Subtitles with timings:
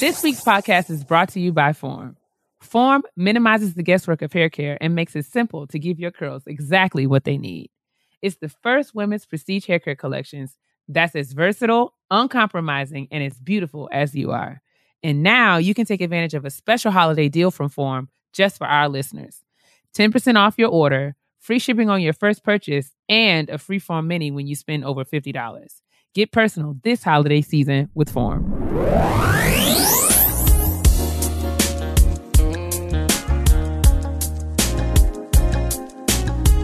[0.00, 2.16] This week's podcast is brought to you by Form.
[2.60, 6.42] Form minimizes the guesswork of hair care and makes it simple to give your curls
[6.46, 7.70] exactly what they need.
[8.20, 13.88] It's the first women's prestige hair care collections that's as versatile, uncompromising, and as beautiful
[13.90, 14.60] as you are.
[15.02, 18.66] And now you can take advantage of a special holiday deal from Form just for
[18.66, 19.42] our listeners
[19.96, 24.30] 10% off your order, free shipping on your first purchase, and a free Form mini
[24.30, 25.80] when you spend over $50.
[26.14, 28.64] Get personal this holiday season with Form.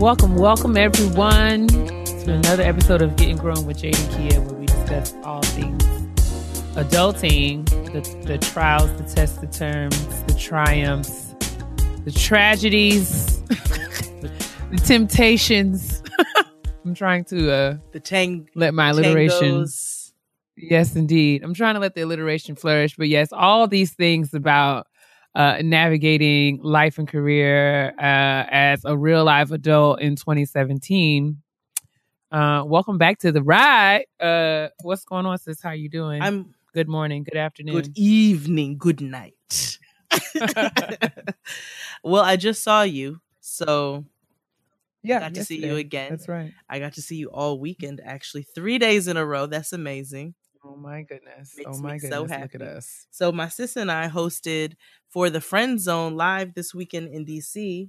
[0.01, 4.65] Welcome, welcome everyone to another episode of Getting Grown with Jade and Keia, where we
[4.65, 5.85] discuss all things
[6.75, 11.35] adulting, the, the trials, the tests, the terms, the triumphs,
[12.07, 16.03] the tragedies, the temptations.
[16.87, 19.65] I'm trying to uh, the tang let my alliteration.
[19.65, 20.13] tangos.
[20.57, 21.45] Yes, indeed.
[21.45, 24.87] I'm trying to let the alliteration flourish, but yes, all these things about
[25.35, 31.41] uh, navigating life and career uh, as a real life adult in 2017.
[32.33, 34.05] Uh, welcome back to the ride.
[34.21, 35.61] Uh, what's going on, sis?
[35.61, 36.23] How you doing?
[36.23, 37.75] I'm good morning, good afternoon.
[37.75, 39.79] good evening, good night.
[42.05, 44.05] well, I just saw you, so
[45.03, 46.11] yeah, got to see you again.
[46.11, 46.53] That's right.
[46.69, 49.47] I got to see you all weekend, actually, three days in a row.
[49.47, 50.35] That's amazing.
[50.65, 51.55] Oh my goodness.
[51.57, 52.11] Makes oh my goodness.
[52.11, 53.07] so Look at us.
[53.11, 54.75] So my sister and I hosted
[55.09, 57.89] for the Friend Zone live this weekend in DC,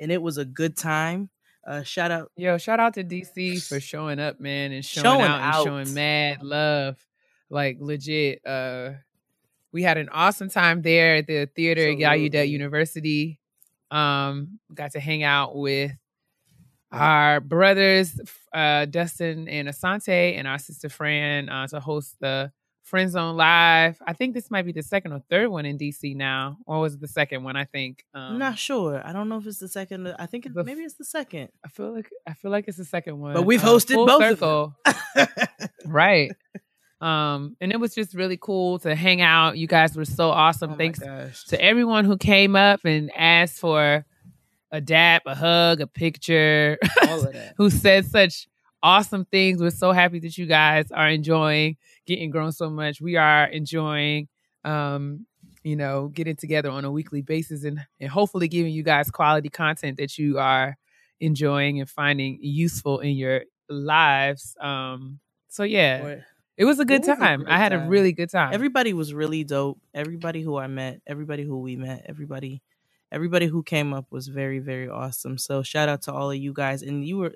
[0.00, 1.30] and it was a good time.
[1.66, 5.22] Uh, shout out, Yo, shout out to DC for showing up, man, and showing, Showing
[5.26, 5.66] out, out.
[5.66, 6.96] and showing mad love.
[7.50, 8.44] Like legit.
[8.44, 8.90] Uh
[9.72, 13.38] we had an awesome time there at the theater at Gallaudet University.
[13.90, 15.92] Um, got to hang out with
[16.92, 18.18] our brothers,
[18.52, 22.52] uh, Dustin and Asante, and our sister Fran uh, to host the
[22.82, 23.98] Friend Zone Live.
[24.06, 26.94] I think this might be the second or third one in DC now, or was
[26.94, 27.56] it the second one?
[27.56, 28.04] I think.
[28.14, 29.02] Um, I'm not sure.
[29.04, 30.06] I don't know if it's the second.
[30.18, 31.48] I think it, the maybe it's the second.
[31.64, 33.34] I feel like I feel like it's the second one.
[33.34, 34.74] But we've Uh, hosted full both of circle.
[34.84, 35.26] them.
[35.86, 36.32] right
[37.00, 40.72] um and it was just really cool to hang out you guys were so awesome
[40.72, 40.98] Oh thanks
[41.48, 44.04] to everyone who came up and asked for
[44.70, 46.78] a dap a hug a picture
[47.08, 47.54] all of that.
[47.56, 48.48] who said such
[48.82, 53.16] awesome things we're so happy that you guys are enjoying getting grown so much we
[53.16, 54.28] are enjoying
[54.64, 55.24] um
[55.62, 59.48] you know getting together on a weekly basis and, and hopefully giving you guys quality
[59.48, 60.76] content that you are
[61.20, 66.24] enjoying and finding useful in your lives um so yeah Boy,
[66.56, 67.42] it was a good was time.
[67.42, 68.54] great I had a really good time.
[68.54, 69.78] Everybody was really dope.
[69.92, 72.62] Everybody who I met, everybody who we met, everybody,
[73.12, 75.38] everybody who came up was very, very awesome.
[75.38, 76.82] So shout out to all of you guys.
[76.82, 77.32] And you were,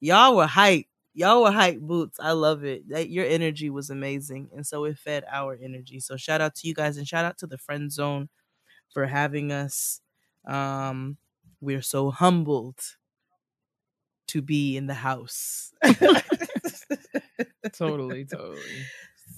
[0.00, 0.86] y'all were hype.
[1.16, 2.18] Y'all were hype boots.
[2.20, 2.88] I love it.
[2.88, 6.00] That your energy was amazing, and so it fed our energy.
[6.00, 8.28] So shout out to you guys, and shout out to the friend zone
[8.92, 10.00] for having us.
[10.44, 11.16] Um,
[11.60, 12.80] we're so humbled
[14.28, 15.72] to be in the house.
[17.72, 18.58] totally, totally.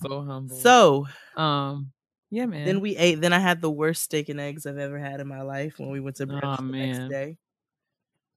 [0.03, 0.57] So humble.
[0.57, 1.07] so
[1.37, 1.93] um
[2.31, 2.67] yeah, man.
[2.67, 3.21] Then we ate.
[3.21, 5.91] Then I had the worst steak and eggs I've ever had in my life when
[5.91, 6.89] we went to brunch Aw, the man.
[6.89, 7.39] next day.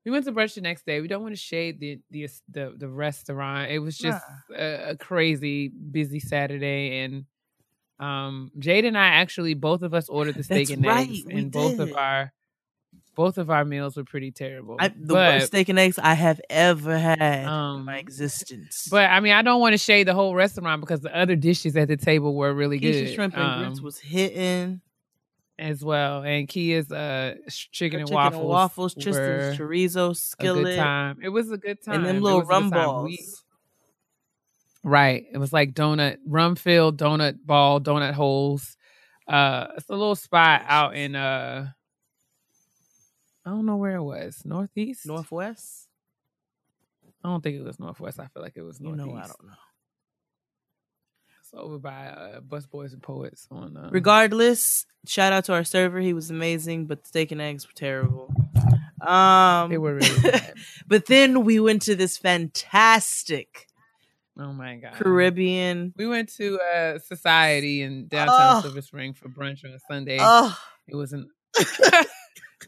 [0.05, 1.01] we went to brunch the next day.
[1.01, 3.71] We don't want to shade the the the, the restaurant.
[3.71, 4.23] It was just
[4.55, 7.25] a, a crazy busy Saturday and
[7.99, 11.25] um Jade and I actually both of us ordered the steak That's and right, eggs
[11.29, 12.31] and both of our
[13.15, 14.77] both of our meals were pretty terrible.
[14.79, 18.87] I, the but, worst steak and eggs I have ever had in Um, my existence.
[18.89, 21.75] But I mean, I don't want to shade the whole restaurant because the other dishes
[21.75, 23.13] at the table were really Keisha good.
[23.13, 24.81] shrimp and grits um, was hitting.
[25.57, 26.23] as well.
[26.23, 31.19] And Keia's uh chicken, and chicken waffles, and waffles, Tristan's chorizo a good skillet, time.
[31.21, 31.95] It was a good time.
[31.95, 33.05] and them little rum balls.
[33.09, 33.19] We-
[34.83, 35.25] Right.
[35.33, 38.77] It was like donut, rum filled donut ball, donut holes.
[39.27, 41.67] Uh, it's a little spot out in uh,
[43.45, 44.41] I don't know where it was.
[44.45, 45.87] Northeast, Northwest.
[47.23, 48.19] I don't think it was northwest.
[48.19, 49.07] I feel like it was You northeast.
[49.07, 49.53] know, I don't know.
[51.41, 53.75] It's over by uh, Busboys and Poets on.
[53.75, 55.99] Uh, Regardless, shout out to our server.
[55.99, 58.31] He was amazing, but the steak and eggs were terrible.
[59.01, 60.53] Um, they were really bad.
[60.87, 63.65] but then we went to this fantastic
[64.37, 65.93] oh my god, Caribbean.
[65.97, 68.61] We went to uh, Society in downtown Oh.
[68.61, 70.17] Silver Spring for brunch on a Sunday.
[70.21, 70.57] Oh,
[70.87, 71.29] It wasn't.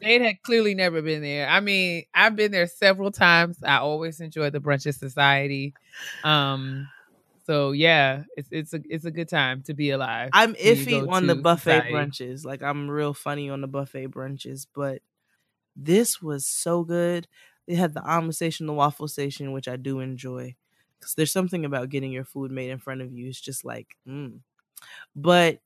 [0.00, 1.48] Nate had clearly never been there.
[1.48, 3.58] I mean, I've been there several times.
[3.62, 5.74] I always enjoy the brunch at society.
[6.24, 6.88] Um,
[7.46, 10.30] so yeah, it's it's a it's a good time to be alive.
[10.32, 11.92] I'm iffy on the buffet society.
[11.92, 12.44] brunches.
[12.44, 15.02] Like I'm real funny on the buffet brunches, but
[15.76, 17.26] this was so good.
[17.66, 20.54] They had the omelet station, the waffle station, which I do enjoy.
[20.98, 23.28] Because there's something about getting your food made in front of you.
[23.28, 24.38] It's just like, mm.
[25.16, 25.60] But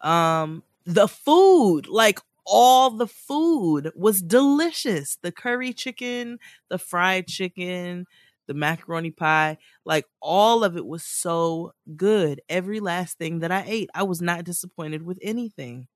[0.00, 5.18] um the food, like all the food was delicious.
[5.22, 6.38] The curry chicken,
[6.68, 8.06] the fried chicken,
[8.46, 12.40] the macaroni pie, like all of it was so good.
[12.48, 15.86] Every last thing that I ate, I was not disappointed with anything.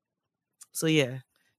[0.72, 1.18] So yeah,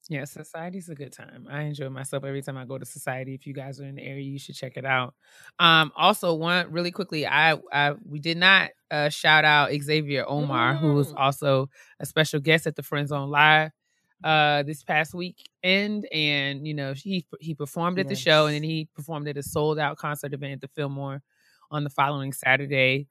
[0.09, 1.47] Yeah, society's a good time.
[1.49, 3.33] I enjoy myself every time I go to society.
[3.33, 5.15] If you guys are in the area, you should check it out.
[5.59, 10.75] Um, also, one really quickly, I, I we did not uh, shout out Xavier Omar,
[10.75, 11.19] who was Mm.
[11.19, 13.71] also a special guest at the Friend Zone Live
[14.25, 18.63] uh this past weekend and you know he he performed at the show and then
[18.63, 21.21] he performed at a sold out concert event at the Fillmore
[21.71, 23.07] on the following Saturday.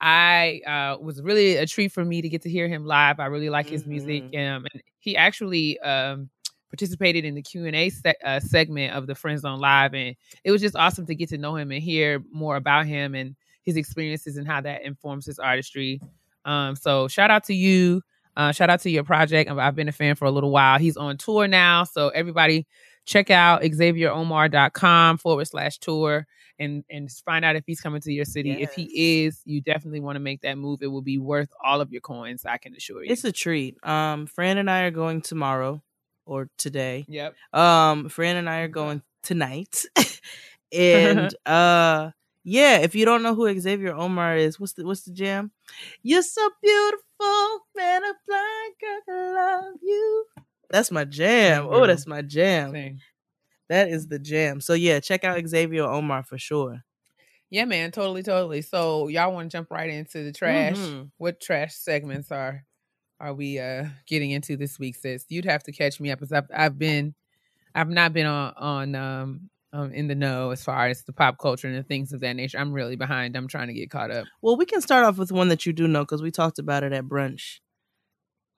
[0.00, 3.18] I uh, was really a treat for me to get to hear him live.
[3.20, 6.28] I really like his music, um, and he actually um,
[6.70, 10.14] participated in the Q and A se- uh, segment of the Friend Zone Live, and
[10.44, 13.34] it was just awesome to get to know him and hear more about him and
[13.64, 16.00] his experiences and how that informs his artistry.
[16.44, 18.02] Um, so shout out to you,
[18.36, 19.50] uh, shout out to your project.
[19.50, 20.78] I've- been a fan for a little while.
[20.78, 22.66] He's on tour now, so everybody
[23.04, 26.26] check out xavieromar.com forward slash tour
[26.58, 28.52] and and find out if he's coming to your city.
[28.62, 30.80] If he is, you definitely want to make that move.
[30.82, 32.44] It will be worth all of your coins.
[32.46, 33.10] I can assure you.
[33.12, 33.76] it's a treat.
[33.86, 35.82] Um, Fran and I are going tomorrow
[36.24, 37.04] or today.
[37.08, 37.34] Yep.
[37.52, 39.84] Um, Fran and I are going tonight,
[40.72, 42.10] and uh,
[42.44, 42.78] yeah.
[42.78, 45.50] If you don't know who Xavier Omar is, what's the what's the jam?
[46.02, 48.02] You're so beautiful, man.
[48.04, 50.24] A blind girl love you.
[50.70, 51.66] That's my jam.
[51.70, 52.72] Oh, that's my jam.
[52.72, 52.98] Same.
[53.68, 54.60] That is the jam.
[54.60, 56.82] So yeah, check out Xavier Omar for sure.
[57.50, 58.62] Yeah, man, totally, totally.
[58.62, 60.76] So y'all want to jump right into the trash?
[60.76, 61.10] Mhm.
[61.18, 62.64] What trash segments are
[63.20, 65.24] are we uh getting into this week, sis?
[65.28, 67.14] You'd have to catch me up because I've I've been
[67.74, 71.38] I've not been on on um um in the know as far as the pop
[71.38, 72.58] culture and the things of that nature.
[72.58, 73.36] I'm really behind.
[73.36, 74.26] I'm trying to get caught up.
[74.42, 76.82] Well, we can start off with one that you do know because we talked about
[76.82, 77.60] it at brunch.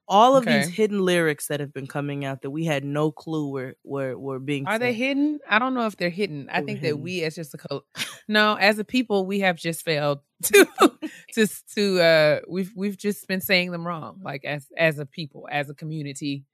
[0.08, 3.50] All of these hidden lyrics that have been coming out that we had no clue
[3.50, 4.66] were were, were being.
[4.66, 5.38] Are they hidden?
[5.48, 6.48] I don't know if they're hidden.
[6.50, 7.84] I They were think that we as just a co-
[8.26, 10.66] no, as a people, we have just failed to
[11.34, 15.48] to to uh we've we've just been saying them wrong, like as as a people,
[15.50, 16.44] as a community.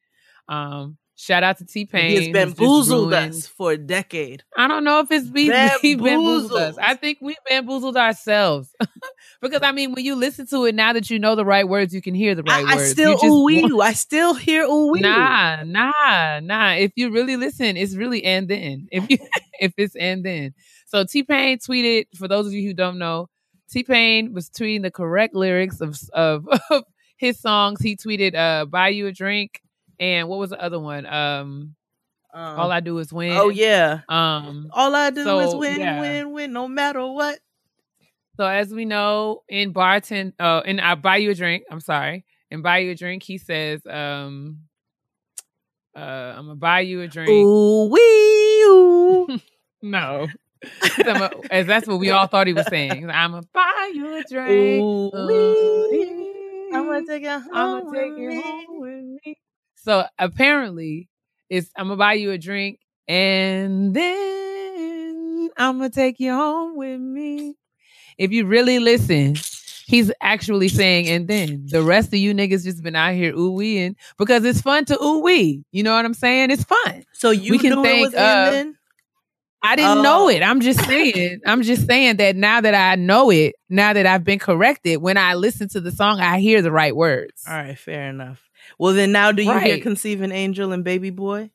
[0.48, 2.11] Um, shout out to T Pain.
[2.11, 4.43] He has bamboozled us for a decade.
[4.56, 5.44] I don't know if it's we
[5.82, 6.76] he bamboozled us.
[6.78, 8.75] I think we bamboozled ourselves.
[9.40, 11.94] because I mean, when you listen to it now that you know the right words,
[11.94, 12.91] you can hear the right I, I words.
[12.91, 13.82] still You just ooh wee want-.
[13.82, 15.00] I still hear ooh wee.
[15.00, 16.72] Nah, nah, nah.
[16.72, 18.88] If you really listen, it's really and then.
[18.91, 19.19] If you
[19.60, 20.55] if it's and then.
[20.86, 23.29] So T Pain tweeted, for those of you who don't know,
[23.70, 26.84] T Pain was tweeting the correct lyrics of of, of
[27.17, 27.81] his songs.
[27.81, 29.60] He tweeted uh buy you a drink
[29.98, 31.06] and what was the other one?
[31.06, 31.74] Um
[32.34, 33.39] Um, All I do is win.
[33.39, 34.01] oh yeah.
[34.08, 36.01] Um All I do is win, yeah.
[36.01, 37.39] win, win, no matter what.
[38.36, 41.65] So as we know, in bartend, uh, in I buy you a drink.
[41.70, 44.63] I'm sorry, in buy you a drink, he says, um,
[45.96, 46.01] uh,
[46.36, 47.46] I'm gonna buy you a drink.
[47.46, 49.41] Ooh wee.
[49.82, 50.29] No,
[51.51, 53.10] as that's what we all thought he was saying.
[53.10, 54.82] I'm gonna buy you a drink.
[54.82, 56.70] Ooh Ooh, wee.
[56.72, 57.51] I'm gonna take it home.
[57.53, 58.34] I'm gonna take me.
[58.34, 59.36] home with me.
[59.84, 61.08] So apparently,
[61.50, 66.98] it's I'm gonna buy you a drink, and then I'm gonna take you home with
[66.98, 67.55] me.
[68.17, 69.34] If you really listen,
[69.86, 73.53] he's actually saying, and then the rest of you niggas just been out here ooh
[73.53, 75.64] weeing because it's fun to ooh wee.
[75.70, 76.50] You know what I'm saying?
[76.50, 77.05] It's fun.
[77.12, 78.76] So you We can knew it was uh, in?
[79.62, 80.03] I didn't Oh.
[80.03, 80.43] know it.
[80.43, 81.41] I'm just saying.
[81.44, 85.19] I'm just saying that now that I know it, now that I've been corrected, when
[85.19, 87.43] I listen to the song, I hear the right words.
[87.46, 88.41] All right, fair enough.
[88.78, 89.82] Well, then now do you hear Right.
[89.82, 91.50] "Conceiving Angel" and "Baby Boy"?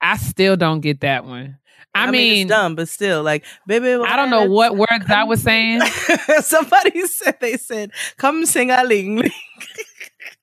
[0.00, 1.58] I still don't get that one.
[1.94, 5.24] I, I mean, it's dumb, but still, like, baby, I don't know what words I
[5.24, 5.80] was saying.
[6.40, 9.32] Somebody said they said, "Come sing a ling ling."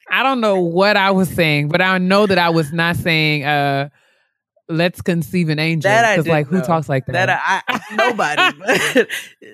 [0.10, 3.44] I don't know what I was saying, but I know that I was not saying
[3.46, 3.90] uh
[4.70, 5.90] let's conceive an angel.
[5.90, 7.14] That I Because like who talks like that?
[7.14, 9.06] That I, I nobody,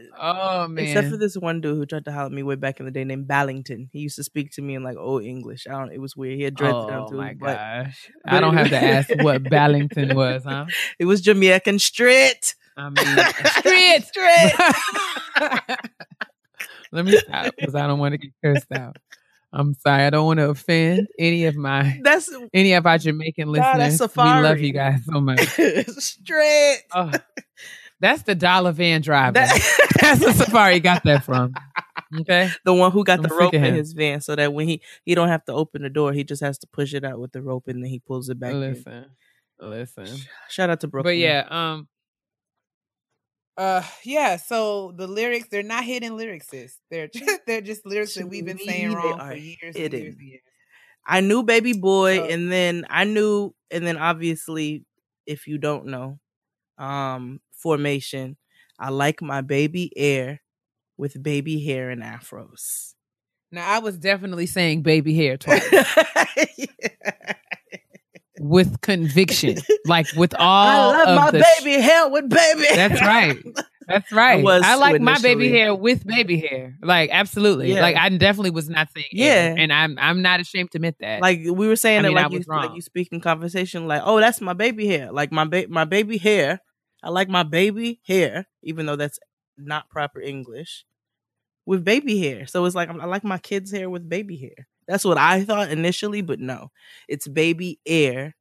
[0.19, 0.83] oh man.
[0.85, 2.91] except for this one dude who tried to holler at me way back in the
[2.91, 3.89] day named Ballington.
[3.91, 5.67] He used to speak to me in like old English.
[5.67, 5.91] I don't.
[5.91, 6.37] It was weird.
[6.37, 8.09] He had dreads down Oh my but gosh.
[8.23, 10.65] but I don't have to ask what Ballington was, huh?
[10.99, 12.55] It was Jamaican straight.
[12.75, 13.05] I mean
[13.45, 14.03] straight.
[14.05, 14.53] Straight.
[16.91, 18.97] Let me stop because I don't want to get cursed out.
[19.55, 20.03] I'm sorry.
[20.03, 23.99] I don't want to offend any of my That's any of our Jamaican Nah, listeners.
[23.99, 25.39] that's we love you guys so much.
[25.99, 26.79] straight.
[26.93, 27.11] Oh,
[27.99, 29.33] that's the dollar van driver.
[29.33, 31.53] That- that's the safari got that from.
[32.21, 32.49] Okay.
[32.65, 35.15] the one who got I'm the rope in his van, so that when he he
[35.15, 37.41] don't have to open the door, he just has to push it out with the
[37.41, 38.53] rope, and then he pulls it back.
[38.53, 38.59] in.
[38.59, 39.05] Listen.
[39.59, 40.07] Listen.
[40.49, 41.13] Shout out to Brooklyn.
[41.13, 41.87] But yeah, um
[43.57, 44.37] Uh, yeah.
[44.37, 46.77] So the lyrics, they're not hidden lyrics, sis.
[46.89, 50.01] They're just, they're just lyrics that we've been saying wrong for years and hidden.
[50.01, 50.41] years and years.
[51.05, 54.85] I knew Baby Boy, So- and then I knew, and then obviously,
[55.27, 56.19] if you don't know,
[56.77, 58.37] um, Formation.
[58.79, 60.41] I like my baby air
[60.97, 62.93] with baby hair and afros.
[63.51, 65.63] now I was definitely saying baby hair twice
[68.43, 69.57] with conviction.
[69.85, 72.65] like with all I love my the sh- baby hair with baby.
[72.75, 73.37] That's right.
[73.87, 74.43] That's right.
[74.43, 76.75] was I like my baby hair with baby hair.
[76.81, 77.73] Like absolutely.
[77.73, 77.81] Yeah.
[77.81, 79.25] Like I definitely was not saying Yeah.
[79.33, 81.21] hair, and I'm I'm not ashamed to admit that.
[81.21, 83.87] like we were saying I it mean, I like you like you speak in conversation
[83.87, 86.59] like oh that's my baby hair like my ba- my baby hair
[87.01, 89.19] I like my baby hair even though that's
[89.57, 90.85] not proper English
[91.65, 95.05] with baby hair so it's like I like my kids hair with baby hair that's
[95.05, 96.71] what I thought initially but no
[97.07, 98.35] it's baby heir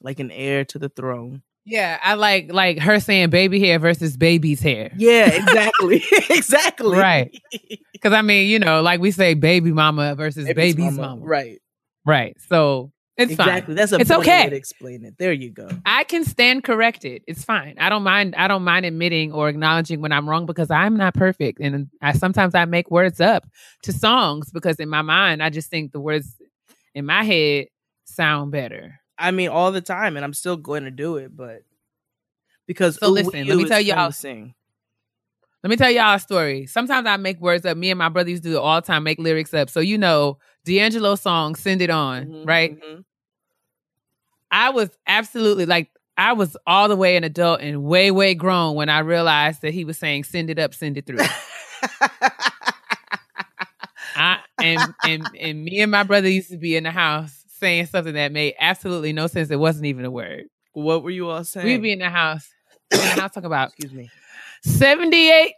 [0.00, 4.16] like an heir to the throne yeah, I like like her saying baby hair versus
[4.16, 4.90] baby's hair.
[4.96, 7.40] yeah exactly exactly Right.
[7.92, 11.08] Because I mean, you know, like we say baby mama versus Baby's baby's, mama.
[11.10, 11.24] mama.
[11.24, 11.62] right
[12.04, 12.36] Right.
[12.48, 13.74] So it's exactly fine.
[13.76, 14.48] that's a It's okay.
[14.48, 17.22] to explain it there you go I can stand corrected.
[17.26, 17.74] It's fine.
[17.78, 18.34] I don't mind.
[18.36, 22.12] I don't mind admitting or acknowledging when I'm wrong because I'm not perfect, and I
[22.12, 23.46] sometimes I make words up
[23.82, 26.36] to songs because in my mind I just think the words
[26.94, 27.66] in my head
[28.04, 28.98] sound better.
[29.18, 31.62] I mean, all the time, and I'm still going to do it, but
[32.66, 34.54] because So Ooh listen, let me tell y'all- sing.
[35.62, 36.66] Let me tell y'all a story.
[36.66, 37.76] Sometimes I make words up.
[37.76, 39.70] Me and my brother used to do it all the time, make lyrics up.
[39.70, 42.80] So you know, D'Angelo song "Send It On," Mhm, right?
[42.80, 43.04] mhm.
[44.50, 48.74] I was absolutely like I was all the way an adult and way way grown
[48.76, 51.18] when I realized that he was saying "Send it up, send it through."
[54.14, 57.86] I and and and me and my brother used to be in the house saying
[57.86, 59.50] something that made absolutely no sense.
[59.50, 60.44] It wasn't even a word.
[60.74, 61.66] what were you all saying?
[61.66, 62.48] We'd be in the house,
[62.90, 64.10] in the house talking about Excuse me.
[64.64, 65.54] 78,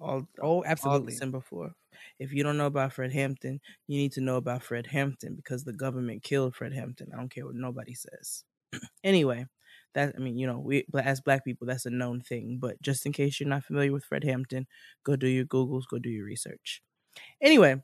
[0.00, 1.12] All Oh, all absolutely.
[1.12, 1.74] December 4th.
[2.18, 5.64] If you don't know about Fred Hampton, you need to know about Fred Hampton because
[5.64, 7.10] the government killed Fred Hampton.
[7.12, 8.44] I don't care what nobody says.
[9.04, 9.46] anyway,
[9.94, 12.58] that I mean, you know, we as black people, that's a known thing.
[12.60, 14.66] But just in case you're not familiar with Fred Hampton,
[15.04, 16.82] go do your Googles, go do your research.
[17.40, 17.82] Anyway,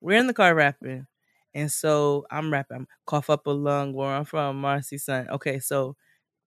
[0.00, 1.06] we're in the car rapping,
[1.54, 2.78] and so I'm rapping.
[2.78, 5.28] I'm cough up a lung where I'm from, Marcy son.
[5.30, 5.96] Okay, so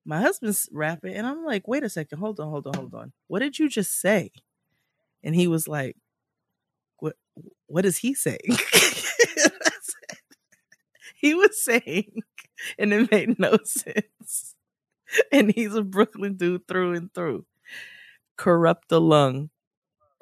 [0.05, 3.13] my husband's rapping, and I'm like, wait a second, hold on, hold on, hold on.
[3.27, 4.31] What did you just say?
[5.23, 5.95] And he was like,
[6.99, 7.15] what
[7.67, 8.39] what is he saying?
[11.15, 12.21] he was saying,
[12.77, 14.55] and it made no sense.
[15.31, 17.45] And he's a Brooklyn dude through and through.
[18.37, 19.49] Corrupt the lung.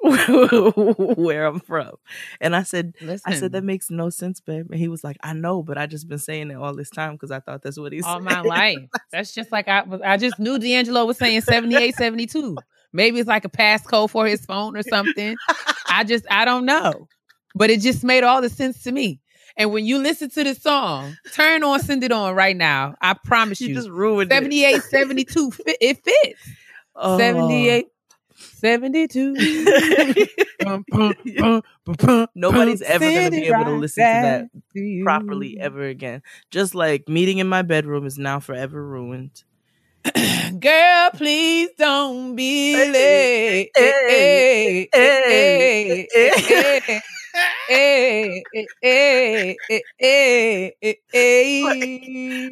[0.00, 1.96] where I'm from.
[2.40, 4.70] And I said, Listen, I said, that makes no sense, babe.
[4.70, 7.14] And he was like, I know, but I just been saying it all this time
[7.14, 8.24] because I thought that's what he all said.
[8.24, 8.78] my life.
[9.10, 10.00] That's just like I was.
[10.02, 12.56] I just knew D'Angelo was saying 78, 72.
[12.92, 15.36] Maybe it's like a passcode for his phone or something.
[15.88, 17.08] I just, I don't know.
[17.54, 19.20] But it just made all the sense to me.
[19.56, 22.94] And when you listen to the song, turn on, send it on right now.
[23.00, 23.74] I promise you you.
[23.74, 24.34] just ruined it.
[24.34, 26.50] 78, 72, fit, it fits.
[26.94, 27.18] Oh.
[27.18, 27.86] 78,
[28.36, 29.34] 72.
[30.60, 34.48] Bum, bum, bum, bum, bum, Nobody's ever gonna be able to right listen to that
[34.74, 36.20] to properly ever again.
[36.50, 39.44] Just like meeting in my bedroom is now forever ruined.
[40.60, 43.70] Girl, please don't be late.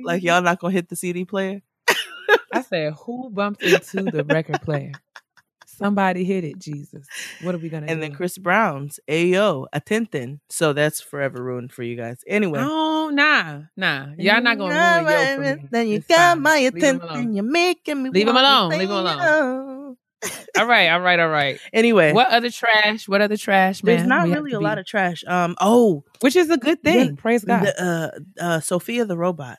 [0.05, 1.63] Like y'all not gonna hit the CD player?
[2.53, 4.93] I said, who bumped into the record player?
[5.77, 7.07] Somebody hit it, Jesus.
[7.41, 8.09] What are we gonna And do?
[8.09, 10.41] then Chris Brown's Ayo, Atenten.
[10.49, 12.23] So that's forever ruined for you guys.
[12.27, 12.61] Anyway.
[12.63, 14.07] Oh nah, nah.
[14.19, 15.69] Y'all not gonna ruin yo for me.
[15.71, 16.43] Then you It's got fine.
[16.43, 17.35] my attention.
[17.35, 18.71] You're making me Leave wanna alone.
[18.71, 19.97] Leave 'em alone.
[20.59, 21.61] All right, all right, all right.
[21.73, 23.07] Anyway, What other trash?
[23.07, 23.97] What other trash, man?
[23.97, 25.23] there's not we really a be- lot of trash.
[25.27, 25.55] Um.
[25.61, 27.17] Oh, which is a good thing.
[27.17, 27.65] Praise God.
[27.67, 27.83] the,
[28.41, 29.59] uh, uh, Sophia the robot.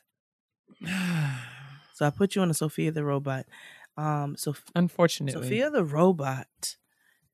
[1.93, 3.47] So I put you on a Sophia the robot.
[3.97, 4.35] Um.
[4.37, 6.75] So Unfortunately, Sophia the robot.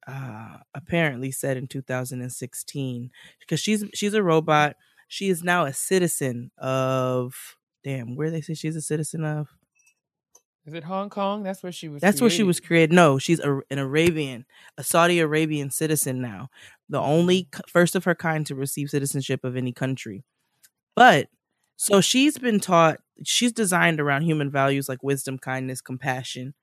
[0.05, 4.75] Uh, apparently said in 2016 because she's she's a robot.
[5.07, 7.55] She is now a citizen of
[7.85, 9.47] damn where they say she's a citizen of.
[10.65, 11.43] is it Hong Kong?
[11.43, 12.01] That's where she was.
[12.01, 12.91] That's where she was created.
[12.91, 14.45] No, she's a, an Arabian,
[14.77, 16.49] a Saudi Arabian citizen now,
[16.89, 20.25] the only first of her kind to receive citizenship of any country.
[20.95, 21.29] But
[21.75, 26.53] so she's been taught, she's designed around human values like wisdom, kindness, compassion.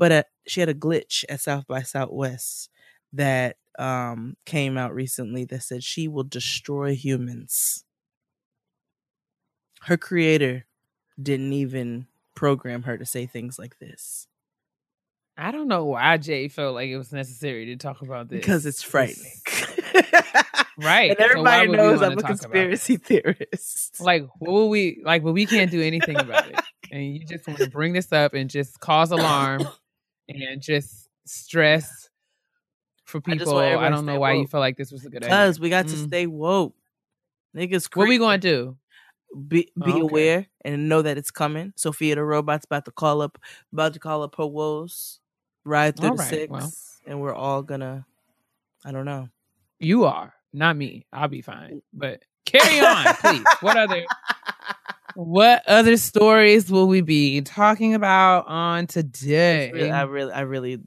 [0.00, 2.70] But uh, she had a glitch at South by Southwest
[3.12, 7.84] that um, came out recently that said she will destroy humans.
[9.82, 10.64] Her creator
[11.22, 14.26] didn't even program her to say things like this.
[15.36, 18.64] I don't know why Jay felt like it was necessary to talk about this because
[18.64, 19.32] it's frightening.
[20.78, 21.10] right?
[21.10, 22.40] and everybody we knows I'm a talk about it?
[22.40, 24.00] conspiracy theorist.
[24.00, 25.22] Like, what will we like?
[25.22, 26.58] But we can't do anything about it,
[26.90, 29.68] and you just want to bring this up and just cause alarm
[30.30, 32.08] and just stress
[33.04, 33.54] for people.
[33.54, 34.50] want I, don't know why you woke.
[34.50, 35.30] feel like this was a good idea.
[35.36, 36.06] Because we got to Mm.
[36.06, 36.74] stay woke.
[37.56, 38.76] Niggas, What we going to do?
[39.48, 40.00] be be Okay.
[40.00, 41.72] aware and know that it's coming.
[41.76, 43.38] Sophia the robot's about to call up,
[43.72, 45.20] about to call up her woes,
[45.64, 46.72] ride through All the right, six, well.
[47.06, 48.06] and we're all gonna.
[48.84, 49.28] I don't know.
[49.78, 51.06] You are not me.
[51.12, 51.80] I'll be fine.
[51.92, 53.44] But carry on, please.
[53.60, 54.04] What other?
[55.14, 59.70] What other stories will we be talking about on today?
[59.72, 60.78] really- I really, I really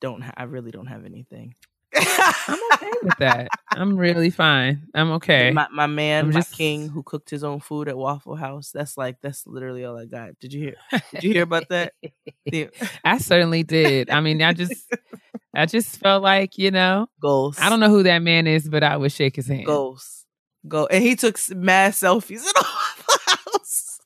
[0.00, 0.22] don't.
[0.22, 1.54] Ha- I really don't have anything.
[1.94, 3.48] I'm okay with that.
[3.70, 4.82] I'm really fine.
[4.94, 5.50] I'm okay.
[5.52, 8.70] My my man, I'm my just- king, who cooked his own food at Waffle House.
[8.72, 10.38] That's like that's literally all I got.
[10.40, 11.00] Did you hear?
[11.12, 11.94] Did you hear about that?
[13.04, 14.10] I certainly did.
[14.10, 14.74] I mean, I just,
[15.54, 17.58] I just felt like you know, Goals.
[17.58, 19.66] I don't know who that man is, but I would shake his hand.
[19.66, 20.17] Goals.
[20.68, 20.86] Go.
[20.86, 24.00] And he took mass selfies at Waffle House.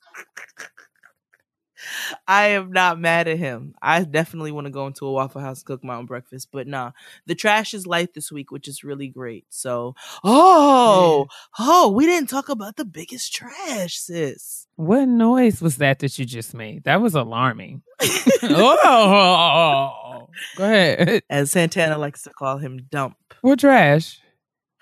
[2.27, 3.75] I am not mad at him.
[3.81, 6.49] I definitely want to go into a Waffle House and cook my own breakfast.
[6.51, 6.91] But nah,
[7.25, 9.45] the trash is light this week, which is really great.
[9.49, 11.27] So, oh,
[11.59, 14.67] oh, we didn't talk about the biggest trash, sis.
[14.75, 16.83] What noise was that that you just made?
[16.85, 17.83] That was alarming.
[18.43, 21.23] oh, go ahead.
[21.29, 23.17] As Santana likes to call him, dump.
[23.41, 24.19] What trash?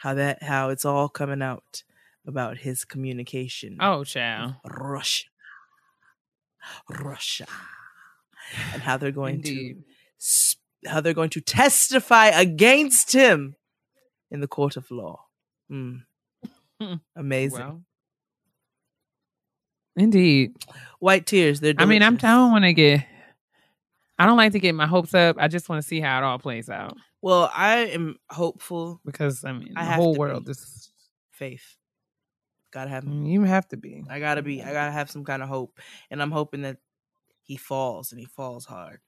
[0.01, 1.83] How that, how it's all coming out
[2.25, 3.77] about his communication.
[3.79, 4.55] Oh, child.
[4.65, 5.27] Russia.
[6.89, 7.45] Russia.
[8.73, 9.83] And how they're going Indeed.
[10.19, 13.55] to how they're going to testify against him
[14.31, 15.25] in the court of law.
[15.71, 16.01] Mm.
[17.15, 17.59] Amazing.
[17.59, 17.81] Well,
[19.95, 20.53] indeed.
[20.97, 21.59] White tears.
[21.59, 22.15] They're I mean, I'm.
[22.15, 23.05] I don't want to get.
[24.17, 25.35] I don't like to get my hopes up.
[25.39, 28.99] I just want to see how it all plays out Well, I am hopeful.
[29.05, 30.51] because I mean, I the whole world be.
[30.51, 30.91] is.
[31.31, 31.77] Faith.
[32.71, 34.03] Gotta have You have to be.
[34.09, 35.79] I gotta be I gotta have some kind of hope.
[36.09, 36.77] And I'm hoping that
[37.43, 38.99] he falls and he falls hard.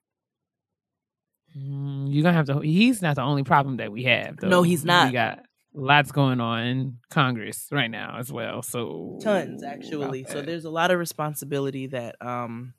[1.57, 2.59] Mm, You're gonna have to.
[2.59, 4.37] He's not the only problem that we have.
[4.37, 4.49] Though.
[4.49, 5.07] No, he's not.
[5.07, 5.39] We got
[5.73, 8.61] lots going on in Congress right now as well.
[8.61, 12.73] So tons actually so there's a lot of responsibility that um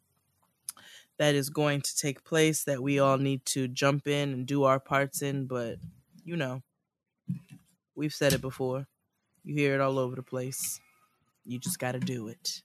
[1.19, 4.65] that is going to take place that we all need to jump in and do
[4.65, 5.47] our parts in.
[5.47, 5.77] But
[6.25, 6.63] you know,
[7.95, 8.87] we've said it before.
[9.45, 10.81] You hear it all over the place.
[11.45, 12.63] You just got to do it.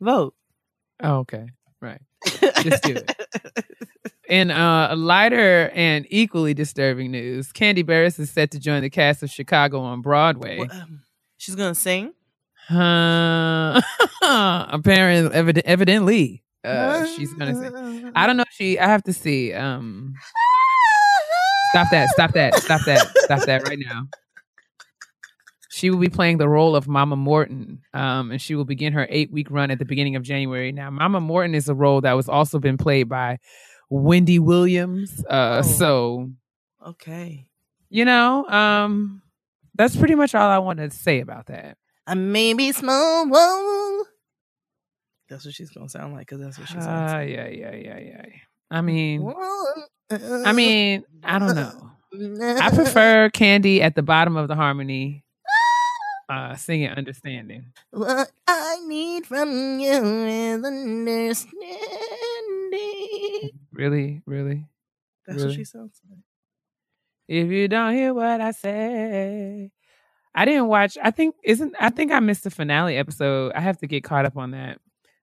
[0.00, 0.34] Vote.
[1.02, 1.46] oh, okay.
[1.80, 2.00] Right.
[2.62, 3.12] Just do it.
[4.28, 8.88] In uh, a lighter and equally disturbing news, Kandi Burruss is set to join the
[8.88, 10.58] cast of Chicago on Broadway.
[10.58, 11.02] Well, um,
[11.36, 12.14] she's gonna sing.
[12.70, 13.80] Uh,
[14.70, 18.12] apparently, evid- evidently, uh, she's gonna sing.
[18.14, 18.44] I don't know.
[18.52, 18.78] She.
[18.78, 19.52] I have to see.
[19.52, 20.14] Um,
[21.70, 22.08] stop that!
[22.10, 22.54] Stop that!
[22.56, 23.06] Stop that!
[23.18, 24.06] Stop that right now.
[25.70, 29.06] She will be playing the role of Mama Morton, um, and she will begin her
[29.08, 30.70] eight-week run at the beginning of January.
[30.70, 33.38] Now, Mama Morton is a role that was also been played by
[33.88, 35.24] Wendy Williams.
[35.28, 35.68] Uh, Oh.
[35.68, 36.30] So
[36.86, 37.46] Okay.
[37.88, 39.22] you know, um,
[39.74, 41.78] that's pretty much all I wanted to say about that.
[42.12, 43.26] I may be small.
[43.26, 44.04] Whoa.
[45.30, 47.30] That's what she's gonna sound like because that's what she sounds Ah, like.
[47.30, 48.26] yeah, yeah, yeah, yeah.
[48.70, 49.32] I mean,
[50.10, 51.90] I mean, I don't know.
[52.60, 55.24] I prefer Kandi at the bottom of the harmony,
[56.28, 59.90] uh, singing "Understanding." What I need from you
[60.26, 61.62] is understanding.
[63.72, 64.66] Really, really.
[65.26, 65.48] That's Really?
[65.48, 66.18] what she sounds like.
[67.28, 69.70] If you don't hear what I say,
[70.34, 70.96] I didn't watch.
[71.02, 71.74] I think isn't.
[71.78, 73.52] I think I missed the finale episode.
[73.54, 74.78] I have to get caught up on that.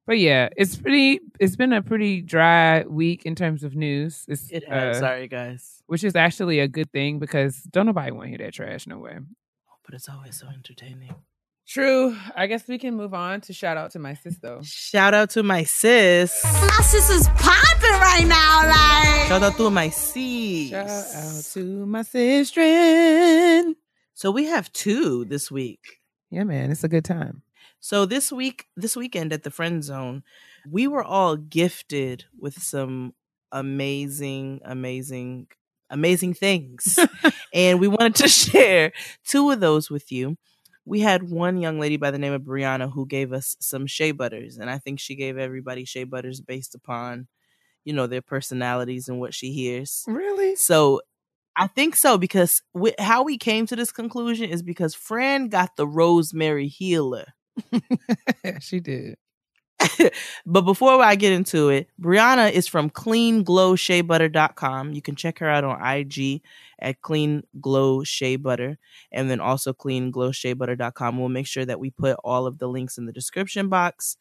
[0.05, 1.19] But yeah, it's pretty.
[1.39, 4.25] It's been a pretty dry week in terms of news.
[4.27, 4.97] It's, It has.
[4.97, 5.81] uh, Sorry, guys.
[5.87, 8.97] which is actually a good thing because don't nobody want to hear that trash no
[8.99, 9.17] way.
[9.85, 11.13] But it's always so entertaining.
[11.67, 12.15] True.
[12.35, 14.59] I guess we can move on to shout out to my sis though.
[14.63, 16.43] Shout out to my sis.
[16.43, 19.27] My sister's popping right now, like.
[19.27, 20.69] Shout out to my sis.
[20.69, 23.73] Shout out to my sister.
[24.19, 26.01] So we have two this week.
[26.29, 27.41] Yeah, man, it's a good time.
[27.79, 30.23] So this week, this weekend at the Friend Zone,
[30.69, 33.13] we were all gifted with some
[33.53, 35.47] amazing, amazing,
[35.89, 36.99] amazing things.
[37.53, 38.91] and we wanted to share
[39.25, 40.35] two of those with you.
[40.83, 44.11] We had one young lady by the name of Brianna who gave us some shea
[44.11, 47.29] butters, and I think she gave everybody shea butters based upon,
[47.85, 50.03] you know, their personalities and what she hears.
[50.09, 50.57] Really?
[50.57, 50.99] So
[51.59, 55.75] I think so because wi- how we came to this conclusion is because Fran got
[55.75, 57.25] the rosemary healer.
[58.61, 59.17] she did.
[60.45, 64.93] but before I get into it, Brianna is from cleanglowsheabutter.com.
[64.93, 66.41] You can check her out on IG
[66.79, 68.77] at Clean Glow Shea Butter
[69.11, 71.17] and then also cleanglowsheabutter.com.
[71.17, 74.15] We'll make sure that we put all of the links in the description box.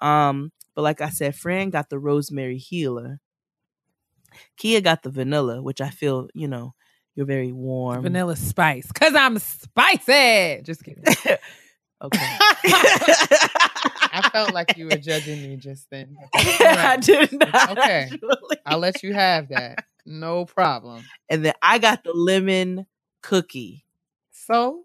[0.00, 3.20] Um, but like I said, Fran got the rosemary healer.
[4.58, 6.74] Keia got the vanilla, which I feel, you know,
[7.18, 8.02] you're very warm.
[8.02, 8.92] Vanilla spice.
[8.92, 10.62] Cause I'm spicy.
[10.62, 11.02] Just kidding.
[12.00, 12.20] Okay.
[12.78, 16.16] I felt like you were judging me just then.
[16.32, 17.72] I did not.
[17.72, 18.08] Okay.
[18.12, 18.56] actually.
[18.64, 19.84] I'll let you have that.
[20.06, 21.02] No problem.
[21.28, 22.86] And then I got the lemon
[23.24, 23.84] cookie.
[24.30, 24.84] So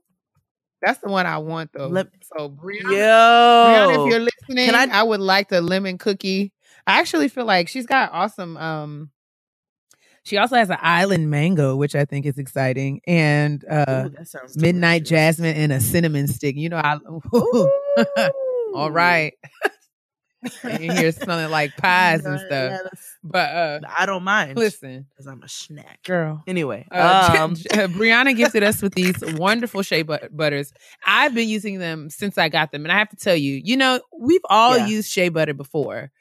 [0.81, 1.85] that's the one I want though.
[1.85, 2.97] Lem- so Brianna, Yo.
[2.97, 6.51] Brianna, if you're listening, Can I, I- would like the lemon cookie.
[6.87, 9.11] I actually feel like she's got awesome um
[10.25, 15.05] she also has an island mango, which I think is exciting, and uh Ooh, midnight
[15.05, 16.55] jasmine and a cinnamon stick.
[16.55, 16.97] You know, I
[18.75, 19.33] all right.
[20.63, 22.49] and you hear something like pies and stuff.
[22.71, 22.79] yeah,
[23.23, 24.57] But uh I don't mind.
[24.57, 26.03] listen, because I'm a snack.
[26.03, 26.43] girl.
[26.47, 30.73] Anyway, Uh, um, Brianna gifted us with these wonderful shea but- butters.
[31.05, 33.77] I've been using them since I got them, and I have to tell you, you
[33.77, 34.87] know, we've all Yeah.
[34.87, 36.11] used shea butter before,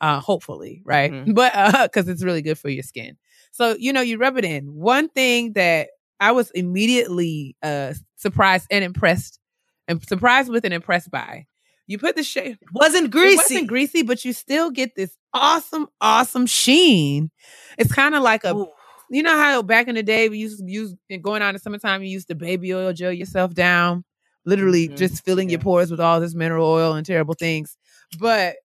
[0.00, 1.12] uh, hopefully, right?
[1.12, 1.34] Mhm.
[1.34, 3.16] But uh, because it's really good for your skin.
[3.52, 4.66] So you know, you rub it in.
[4.74, 5.88] One thing that
[6.20, 9.38] I was immediately uh surprised and impressed,
[9.86, 11.46] and surprised with and impressed by.
[11.86, 13.34] You put the shea wasn't greasy.
[13.34, 17.30] it wasn't greasy, but you still get this awesome, awesome sheen.
[17.78, 18.68] It's kind of like a Ooh.
[19.10, 22.02] you know how back in the day we used to use going on in summertime,
[22.02, 24.04] you used to baby oil gel yourself down,
[24.44, 24.96] literally Mhm.
[24.98, 27.76] just filling your pores with all this mineral oil and terrible things.
[28.18, 28.56] But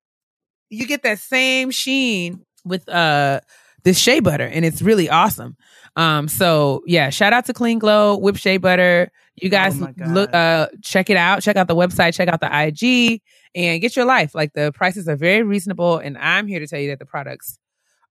[0.70, 3.42] you get that same sheen with uh
[3.84, 5.56] this shea butter, and it's really awesome.
[5.96, 9.12] Um, so yeah, shout out to Clean Glow Whip Shea Butter.
[9.36, 12.48] You guys Oh look uh check it out, check out the website, check out the
[12.52, 13.22] IG,
[13.56, 14.34] and get your life.
[14.36, 17.58] Like the prices are very reasonable, and I'm here to tell you that the products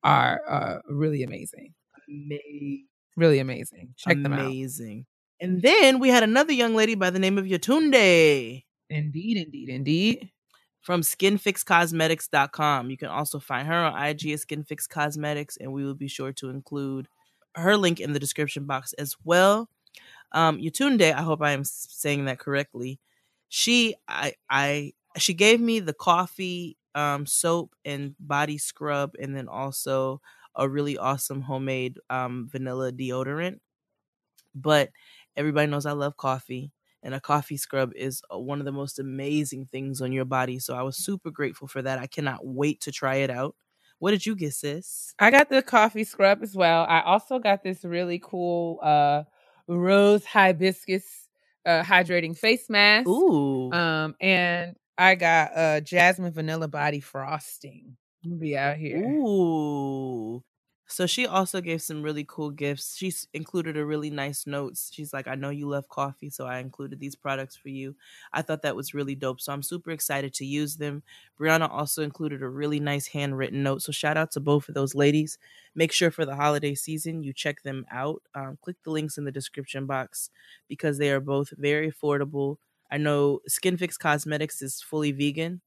[0.05, 1.75] are uh really amazing
[2.09, 2.87] Amazing.
[3.17, 3.95] really amazing.
[3.97, 4.41] Check them out.
[4.47, 5.07] Amazing.
[5.41, 10.31] And then we had another young lady by the name of Yatunde Indeed, indeed, indeed.
[10.83, 12.91] From skinfixcosmetics.com.
[12.91, 16.33] You can also find her on IG at Skinfix Cosmetics, and we will be sure
[16.35, 17.09] to include
[17.55, 19.69] her link in the description box as well.
[20.33, 22.99] Um, Yatunde, I hope I am saying that correctly.
[23.49, 29.49] She, I, I, she gave me the coffee um, soap and body scrub, and then
[29.49, 30.21] also
[30.57, 33.61] a really awesome homemade um, vanilla deodorant.
[34.55, 34.91] But
[35.37, 38.99] everybody knows I love coffee, and a coffee scrub is uh, one of the most
[38.99, 40.59] amazing things on your body.
[40.59, 41.99] So I was super grateful for that.
[41.99, 43.57] I cannot wait to try it out.
[43.99, 45.15] What did you get, sis?
[45.19, 46.85] I got the coffee scrub as well.
[46.89, 49.23] I also got this really cool uh
[49.69, 51.29] rose hibiscus
[51.65, 53.09] uh hydrating face mask.
[53.09, 53.71] Ooh.
[53.73, 57.97] Um and I got uh jasmine vanilla body frosting.
[58.25, 58.99] We'll be out here.
[58.99, 60.43] Ooh.
[60.93, 62.97] So she also gave some really cool gifts.
[62.99, 64.91] She's included a really nice notes.
[64.93, 67.97] She's like, I know you love coffee, so I included these products for you.
[68.31, 69.41] I thought that was really dope.
[69.41, 71.03] So I'm super excited to use them.
[71.41, 73.81] Brianna also included a really nice handwritten note.
[73.81, 75.39] So shout out to both of those ladies.
[75.75, 78.23] Make sure for the holiday season you check them out.
[78.35, 80.29] Um, click the links in the description box
[80.69, 82.59] because they are both very affordable.
[82.91, 85.63] I know Skin Fix Cosmetics is fully vegan,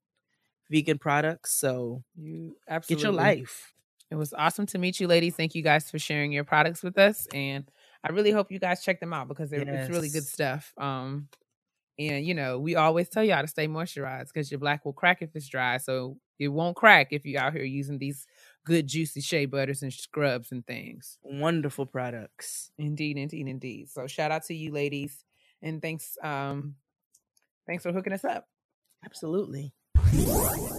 [0.69, 1.53] vegan products.
[1.53, 2.55] So You
[2.87, 3.74] get your life.
[4.11, 5.35] It was awesome to meet you, ladies.
[5.35, 7.65] Thank you guys for sharing your products with us, and
[8.03, 10.73] I really hope you guys check them out because they're, it's really good stuff.
[10.77, 11.27] Um,
[11.97, 15.21] and you know, we always tell y'all to stay moisturized because your black will crack
[15.21, 18.27] if it's dry, so it won't crack if you're out here using these
[18.65, 21.17] good juicy shea butters and scrubs and things.
[21.23, 22.71] Wonderful products.
[22.77, 23.89] Indeed, indeed, indeed.
[23.89, 25.23] So shout out to you, ladies,
[25.61, 26.75] and thanks, um,
[27.65, 28.47] thanks for hooking us up.
[29.03, 29.73] Absolutely.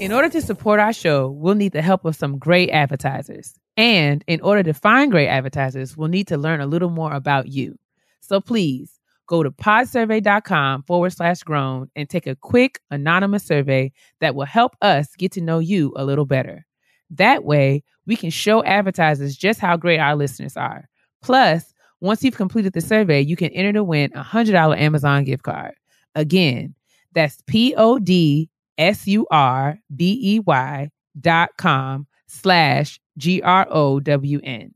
[0.00, 3.54] In order to support our show, we'll need the help of some great advertisers.
[3.76, 7.48] And in order to find great advertisers, we'll need to learn a little more about
[7.48, 7.78] you.
[8.20, 14.34] So please go to podsurvey.com forward slash grown and take a quick anonymous survey that
[14.34, 16.64] will help us get to know you a little better.
[17.10, 20.88] That way, we can show advertisers just how great our listeners are.
[21.22, 25.42] Plus, once you've completed the survey, you can enter to win a $100 Amazon gift
[25.42, 25.74] card.
[26.14, 26.74] Again,
[27.12, 33.66] that's P O D S U R B E Y dot com slash G R
[33.70, 34.74] O W N.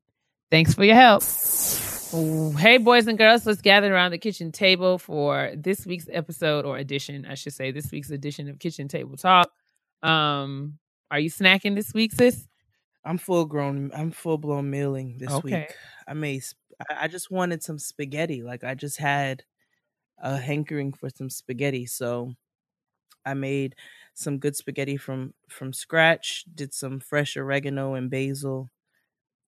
[0.50, 1.22] Thanks for your help.
[2.12, 6.64] Ooh, Hey, boys and girls, let's gather around the kitchen table for this week's episode
[6.64, 9.48] or edition, I should say, this week's edition of Kitchen Table Talk.
[10.02, 10.78] Um,
[11.10, 12.48] are you snacking this week, sis?
[13.04, 13.92] I'm full grown.
[13.94, 15.60] I'm full blown mealing this Okay.
[15.60, 15.74] week.
[16.08, 16.42] I made.
[16.90, 18.42] I I just wanted some spaghetti.
[18.42, 19.44] Like I just had
[20.18, 22.34] a hankering for some spaghetti, so
[23.24, 23.74] I made
[24.14, 26.44] some good spaghetti from from scratch.
[26.54, 28.70] Did some fresh oregano and basil.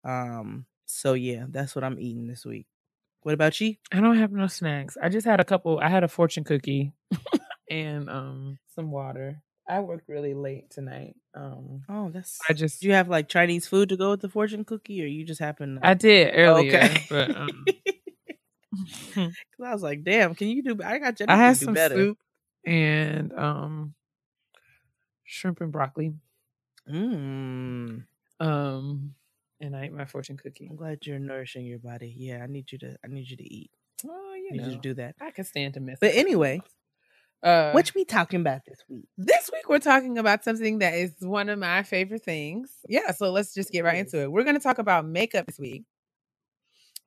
[0.04, 0.66] Um.
[0.86, 2.66] So yeah, that's what I'm eating this week.
[3.22, 3.76] What about you?
[3.92, 4.96] I don't have no snacks.
[5.00, 5.78] I just had a couple.
[5.78, 6.92] I had a fortune cookie
[7.70, 9.42] and um some water.
[9.68, 11.14] I worked really late tonight.
[11.34, 12.40] Um, Oh, that's.
[12.48, 15.06] I just Do you have like Chinese food to go with the fortune cookie, or
[15.06, 15.76] you just happen?
[15.76, 15.86] To...
[15.86, 17.04] I did earlier, Okay.
[17.08, 17.64] but um,
[19.14, 19.32] 'Cause
[19.64, 20.78] I was like, damn, can you do?
[20.84, 21.94] I got I had some better.
[21.94, 22.18] soup
[22.64, 23.94] and um
[25.24, 26.14] shrimp and broccoli.
[26.88, 28.04] Mm.
[28.40, 29.14] Um,
[29.60, 30.66] and I ate my fortune cookie.
[30.68, 32.14] I'm glad you're nourishing your body.
[32.16, 32.96] Yeah, I need you to.
[33.04, 33.70] I need you to eat.
[34.06, 35.14] Oh, I you need know, you to do that.
[35.20, 35.98] I can stand to miss.
[36.00, 36.60] But anyway,
[37.42, 39.08] uh, what we talking about this week?
[39.16, 42.70] this week we're talking about something that is one of my favorite things.
[42.88, 44.30] Yeah, so let's just get right into it.
[44.30, 45.84] We're going to talk about makeup this week.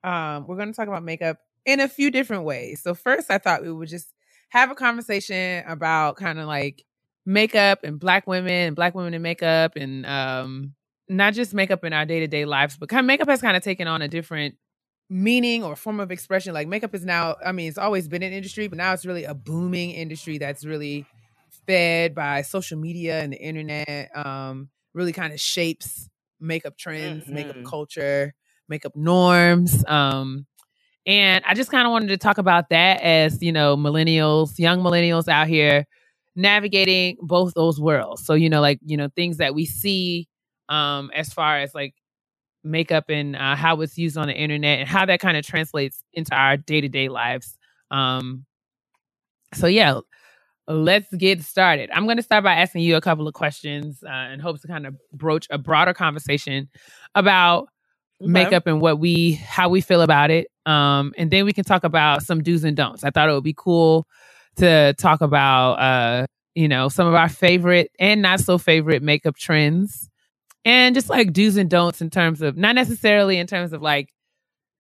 [0.04, 2.82] Um, we're going to talk about makeup in a few different ways.
[2.82, 4.08] So first, I thought we would just
[4.49, 6.84] have a conversation about kind of like
[7.25, 10.73] makeup and black women and black women in makeup and um
[11.08, 13.88] not just makeup in our day-to-day lives, but kind of makeup has kind of taken
[13.88, 14.55] on a different
[15.10, 16.53] meaning or form of expression.
[16.53, 19.23] Like makeup is now, I mean, it's always been an industry, but now it's really
[19.23, 21.05] a booming industry that's really
[21.67, 24.10] fed by social media and the internet.
[24.15, 27.65] Um, really kind of shapes makeup trends, makeup Mhm.
[27.65, 28.34] culture,
[28.67, 29.84] makeup norms.
[29.88, 30.47] Um,
[31.06, 34.80] and I just kind of wanted to talk about that as, you know, millennials, young
[34.82, 35.86] millennials out here
[36.36, 38.26] navigating both those worlds.
[38.26, 40.28] So, you know, like, you know, things that we see
[40.70, 41.94] um as far as like
[42.63, 46.04] makeup and uh, how it's used on the internet and how that kind of translates
[46.13, 47.58] into our day-to-day lives.
[47.91, 48.46] Um
[49.54, 50.00] so yeah,
[50.68, 51.89] let's get started.
[51.94, 54.68] I'm going to start by asking you a couple of questions uh, in hopes to
[54.68, 56.70] kind of broach a broader conversation
[57.15, 57.70] about
[58.22, 58.30] Okay.
[58.32, 61.84] makeup and what we how we feel about it um and then we can talk
[61.84, 63.04] about some do's and don'ts.
[63.04, 64.08] I thought it would be cool
[64.58, 69.36] to talk about uh you know some of our favorite and not so favorite makeup
[69.36, 70.10] trends
[70.63, 74.10] and just like do's and don'ts in terms of not necessarily in terms of like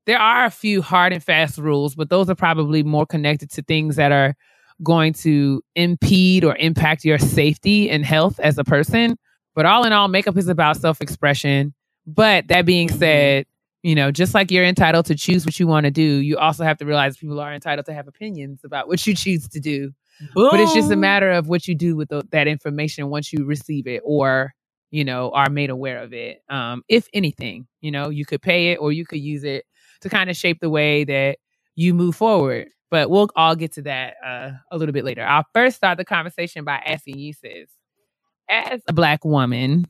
[0.05, 3.61] there are a few hard and fast rules but those are probably more connected to
[3.63, 4.35] things that are
[4.83, 9.17] going to impede or impact your safety and health as a person.
[9.53, 11.73] But all in all makeup is about self-expression.
[12.05, 13.45] But that being said,
[13.85, 16.63] you know, just like you're entitled to choose what you want to do, you also
[16.63, 19.91] have to realize people are entitled to have opinions about what you choose to do.
[20.33, 23.45] But it's just a matter of what you do with the, that information once you
[23.45, 24.55] receive it or,
[24.89, 26.41] you know, are made aware of it.
[26.49, 29.65] Um, if anything, you know, you could pay it or you could use it
[30.01, 31.37] to kind of shape the way that
[31.75, 32.69] you move forward.
[32.89, 35.23] But we'll all get to that uh, a little bit later.
[35.23, 37.69] I'll first start the conversation by asking you, sis,
[38.49, 39.85] as a black woman,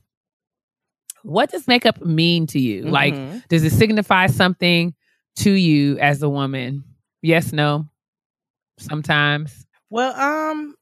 [1.26, 2.84] what does makeup mean to you?
[2.84, 3.44] Like, Mhm.
[3.50, 4.94] does it signify something
[5.38, 6.84] to you as a woman?
[7.22, 7.88] Yes, no,
[8.80, 9.66] sometimes.
[9.90, 10.76] Well, um,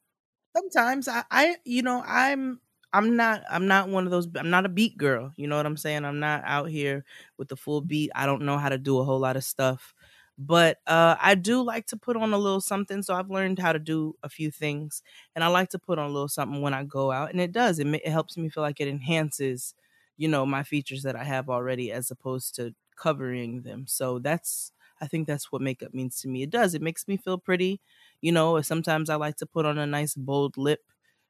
[0.56, 2.60] sometimes I, I, you know, I'm,
[2.94, 4.28] I'm not, I'm not one of those.
[4.36, 5.32] I'm not a beat girl.
[5.36, 6.06] You know what I'm saying?
[6.06, 7.06] I'm not out here
[7.38, 8.12] with the full beat.
[8.16, 9.94] I don't know how to do a whole lot of stuff,
[10.38, 13.02] but uh, I do like to put on a little something.
[13.02, 15.02] So I've learned how to do a few things,
[15.36, 17.52] and I like to put on a little something when I go out, and it
[17.52, 17.80] does.
[17.80, 19.74] It, it helps me feel like it enhances,
[20.18, 23.86] you know, my features that I have already, as opposed to covering them.
[23.88, 24.72] So that's,
[25.02, 26.44] I think that's what makeup means to me.
[26.44, 26.74] It does.
[26.76, 27.82] It makes me feel pretty
[28.24, 30.80] you know sometimes i like to put on a nice bold lip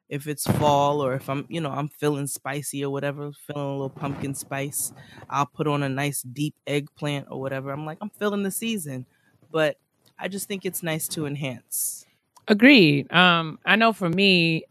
[0.10, 3.72] if it's fall or if i'm you know i'm feeling spicy or whatever feeling a
[3.72, 4.94] little pumpkin spice
[5.30, 9.06] i'll put on a nice deep eggplant or whatever i'm like i'm feeling the season
[9.52, 9.78] but
[10.20, 12.06] i just think it's nice to enhance
[12.50, 13.10] Agreed.
[13.14, 14.66] Um, I know for me,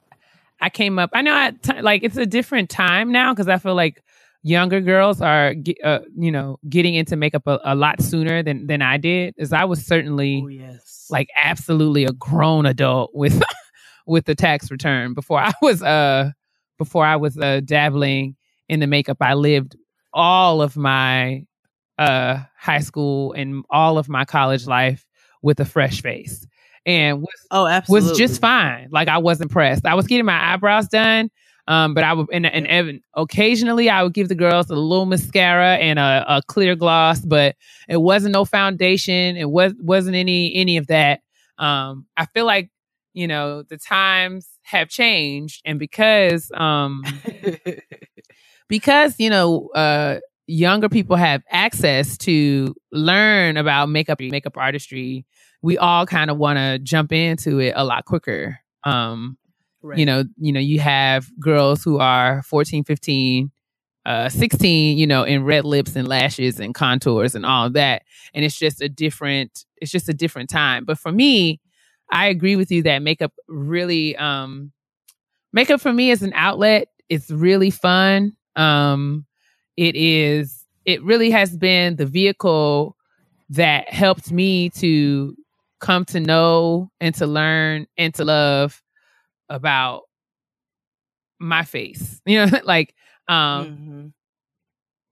[0.63, 1.11] I came up.
[1.13, 4.03] I know at ti- like it's a different time now because I feel like
[4.45, 8.81] younger girls are, uh, you know, getting into makeup a, a lot sooner than than
[8.81, 9.35] I did.
[9.39, 13.43] As I was certainly oh yes like absolutely a grown adult with
[14.07, 16.31] with the tax return before I was uh
[16.79, 18.37] before I was uh dabbling
[18.69, 19.17] in the makeup.
[19.21, 19.77] I lived
[20.15, 21.45] all of my
[21.99, 25.05] uh high school and all of my college life
[25.43, 26.47] with a fresh face
[26.87, 28.89] and was oh absolutely was just fine.
[28.91, 29.87] Like I wasn't pressed.
[29.87, 31.31] I was getting my eyebrows done.
[31.69, 35.07] Um, but I would and, and Evan occasionally I would give the girls a little
[35.07, 37.55] mascara and a, a clear gloss, but
[37.89, 39.37] it wasn't no foundation.
[39.37, 41.21] It was wasn't any any of that.
[41.59, 42.71] Um, I feel like
[43.13, 47.05] you know the times have changed, and because um
[48.69, 50.19] because you know uh
[50.49, 55.25] younger people have access to learn about makeup makeup artistry
[55.63, 58.59] we all kind of want to jump into it a lot quicker.
[58.85, 59.39] Um
[59.83, 59.99] right.
[59.99, 63.51] you know you know you have girls who are 14 15
[64.05, 68.03] uh 16 you know in red lips and lashes and contours and all that
[68.35, 70.85] and it's just a different it's just a different time.
[70.85, 71.61] But for me
[72.11, 74.73] i agree with you that makeup really um
[75.53, 78.33] makeup for me is an outlet it's really fun.
[78.57, 79.27] Um
[79.77, 82.97] it is it really has been the vehicle
[83.51, 85.37] that helped me to
[85.83, 88.83] come to know and to learn and to love
[89.51, 90.05] about
[91.41, 92.95] my face you know like
[93.29, 94.13] um Mhm.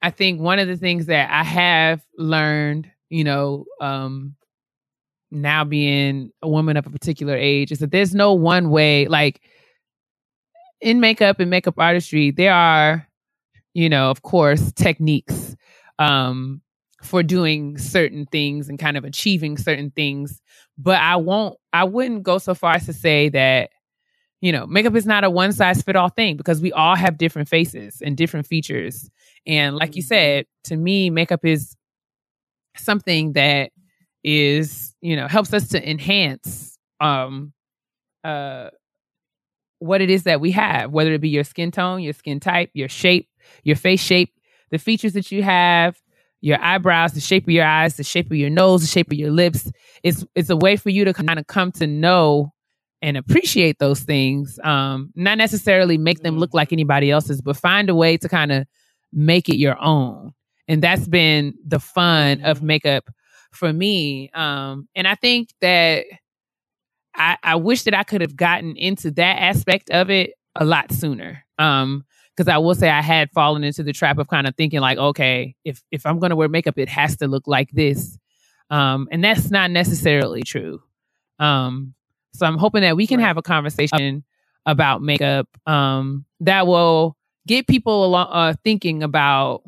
[0.02, 4.37] I think one of the things that I have learned, you know, um,
[5.30, 9.06] now being a woman of a particular age, is that there's no one way.
[9.09, 9.42] Like
[10.80, 13.09] in makeup and makeup artistry, there are,
[13.74, 15.56] you know, of course, techniques
[15.98, 16.62] um,
[17.02, 20.40] for doing certain things and kind of achieving certain things.
[20.78, 21.56] But I won't.
[21.72, 23.70] I wouldn't go so far as to say that
[24.40, 27.18] you know, makeup is not a one size fit all thing because we all have
[27.18, 29.10] different faces and different features.
[29.46, 31.76] And like you said, to me, makeup is
[32.76, 33.72] something that
[34.24, 37.52] is, you know, helps us to enhance um
[38.24, 38.70] uh
[39.78, 42.70] what it is that we have, whether it be your skin tone, your skin type,
[42.74, 43.28] your shape,
[43.64, 44.34] your face shape,
[44.70, 46.00] the features that you have,
[46.40, 49.18] your eyebrows, the shape of your eyes, the shape of your nose, the shape of
[49.18, 49.70] your lips.
[50.03, 52.53] It's it's a way for you to kind of come to know
[53.03, 54.59] and appreciate those things.
[54.62, 58.53] Um, not necessarily make them look like anybody else's, but find a way to kind
[58.53, 58.66] of
[59.12, 60.33] make it your own.
[60.68, 63.09] And that's been the fun of makeup
[63.53, 64.31] for me.
[64.35, 66.05] Um, and I think that
[67.14, 70.92] I, I wish that I could have gotten into that aspect of it a lot
[70.92, 71.44] sooner.
[71.59, 72.05] Um,
[72.40, 74.96] because I will say I had fallen into the trap of kind of thinking like,
[74.96, 78.18] okay, if if I'm gonna wear makeup, it has to look like this.
[78.70, 80.83] Um, and that's not necessarily true.
[81.38, 81.92] Um,
[82.33, 83.26] so I'm hoping that we can Right.
[83.26, 84.24] have a conversation
[84.64, 87.14] about makeup um, that will
[87.46, 89.62] get people along, uh, thinking about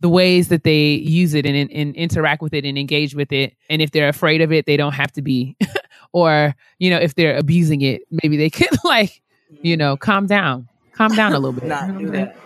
[0.00, 3.32] the ways that they use it and, and, and interact with it and engage with
[3.32, 3.56] it.
[3.70, 5.56] And if they're afraid of it, they don't have to be.
[6.12, 9.22] or, you know, if they're abusing it, maybe they could like,
[9.62, 10.68] you know, calm down,
[10.98, 11.64] calm down a little bit.
[11.64, 12.36] not do that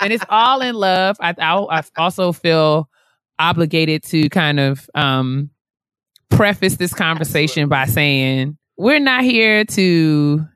[0.00, 1.16] and it's all in love.
[1.20, 2.88] I, I, I also feel
[3.38, 5.50] obligated to kind of um,
[6.30, 10.46] preface this conversation by saying we're not here to.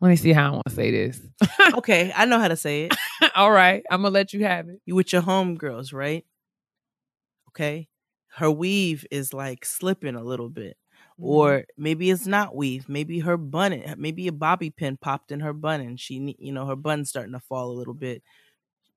[0.00, 1.20] Let me see how I want to say this.
[1.74, 2.94] okay i know how to say it
[3.34, 4.80] all right, I'm gonna let you have it.
[4.86, 6.24] you with your homegirls, right?
[7.50, 7.88] Okay.
[8.36, 10.76] Her weave is like slipping a little bit.
[11.20, 11.24] Mm-hmm.
[11.30, 12.88] or maybe it's not weave.
[12.88, 16.66] Maybe her bun, maybe a bobby pin popped in her bun, and she, you know,
[16.66, 18.22] her bun's starting to fall a little bit.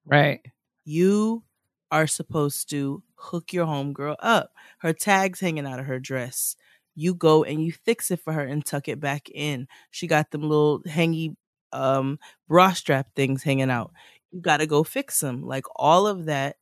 [0.05, 0.41] Right.
[0.85, 1.43] You
[1.91, 4.51] are supposed to hook your homegirl up.
[4.79, 6.55] Her tag's hanging out of her dress.
[6.95, 9.67] You go and you fix it for her and tuck it back in.
[9.91, 11.35] She got them little hangy
[11.73, 13.91] um bra strap things hanging out.
[14.31, 15.43] You got to go fix them.
[15.45, 16.57] Like all of that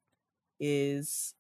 [0.60, 1.35] is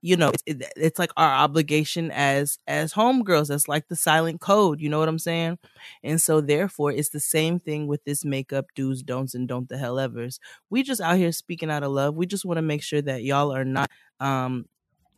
[0.00, 4.40] you know it's, it, it's like our obligation as as homegirls that's like the silent
[4.40, 5.58] code you know what i'm saying
[6.04, 9.76] and so therefore it's the same thing with this makeup do's don'ts and don't the
[9.78, 10.38] hell evers
[10.70, 13.22] we just out here speaking out of love we just want to make sure that
[13.24, 13.90] y'all are not
[14.20, 14.64] um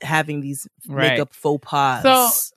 [0.02, 1.10] having these Right.
[1.10, 2.56] makeup faux pas So-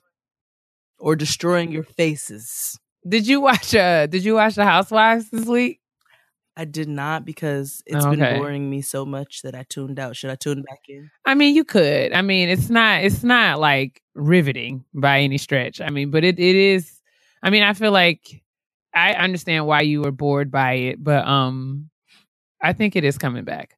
[0.98, 5.80] or destroying your faces Did you watch uh did you watch the Housewives this week?
[6.56, 8.16] I did not because it's Okay.
[8.16, 11.34] been boring me so much that i tuned out should i tune back in I
[11.34, 12.12] mean, you could.
[12.12, 15.80] I mean, it's not it's not like riveting by any stretch.
[15.80, 17.00] I mean, but it it is
[17.42, 18.42] I mean, I feel like
[18.94, 21.90] I understand why you were bored by it, but um
[22.60, 23.76] I think it is coming back.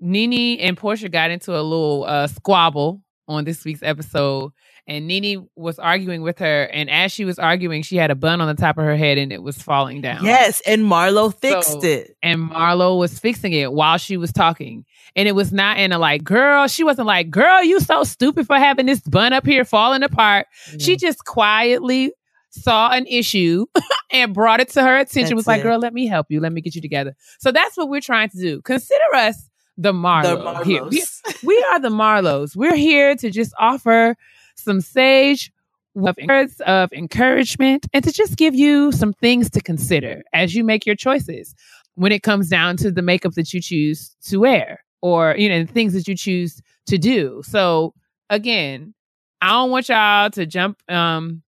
[0.00, 4.52] NeNe and Porsha got into a little uh squabble on this week's episode
[4.88, 8.40] and NeNe was arguing with her and as she was arguing, she had a bun
[8.40, 10.24] on the top of her head and it was falling down.
[10.24, 14.84] yes and marlo fixed So- it and Marlo was fixing it while she was talking.
[15.14, 18.46] And it was not in a like, girl, she wasn't like, girl, you so stupid
[18.46, 20.46] for having this bun up here falling apart.
[20.78, 21.00] She Mm.
[21.00, 22.12] just quietly
[22.50, 23.66] saw an issue
[24.12, 25.36] and brought it to her attention.
[25.36, 25.64] was like, it.
[25.64, 26.40] girl, let me help you.
[26.40, 27.14] Let me get you together.
[27.40, 28.62] So that's what we're trying to do.
[28.62, 30.58] Consider us the Marlo.
[30.58, 30.84] the here.
[30.84, 31.42] We, Marlos.
[31.44, 32.56] we are the Marlos.
[32.56, 34.16] We're here to just offer
[34.58, 35.50] some sage
[35.96, 40.62] of words of encouragement and to just give you some things to consider as you
[40.62, 41.54] make your choices
[41.94, 45.64] when it comes down to the makeup that you choose to wear or you know
[45.64, 47.42] the things that you choose to do.
[47.44, 47.94] So
[48.30, 48.94] again,
[49.40, 51.42] I don't want y'all to jump um